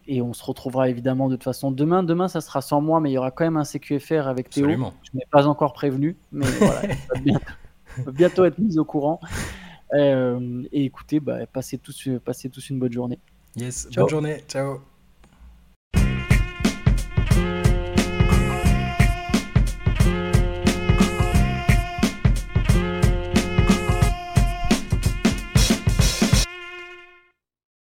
et 0.07 0.21
on 0.21 0.33
se 0.33 0.43
retrouvera 0.43 0.89
évidemment 0.89 1.29
de 1.29 1.35
toute 1.35 1.43
façon 1.43 1.71
demain. 1.71 2.01
Demain, 2.01 2.27
ça 2.27 2.41
sera 2.41 2.61
sans 2.61 2.81
moi, 2.81 2.99
mais 2.99 3.11
il 3.11 3.13
y 3.13 3.17
aura 3.17 3.31
quand 3.31 3.43
même 3.43 3.57
un 3.57 3.63
CQFR 3.63 4.27
avec 4.27 4.49
Théo. 4.49 4.67
Je 4.67 5.17
n'ai 5.17 5.25
pas 5.31 5.47
encore 5.47 5.73
prévenu, 5.73 6.17
mais 6.31 6.45
voilà, 6.59 6.81
va 7.97 8.11
bientôt, 8.11 8.45
être 8.45 8.57
mis 8.57 8.79
au 8.79 8.85
courant. 8.85 9.19
Euh, 9.93 10.63
et 10.71 10.85
écoutez, 10.85 11.19
bah, 11.19 11.45
passez, 11.45 11.77
tous, 11.77 12.09
passez 12.25 12.49
tous 12.49 12.69
une 12.69 12.79
bonne 12.79 12.93
journée. 12.93 13.19
Yes, 13.55 13.87
bonne 13.95 14.09
journée. 14.09 14.43
Ciao. 14.47 14.81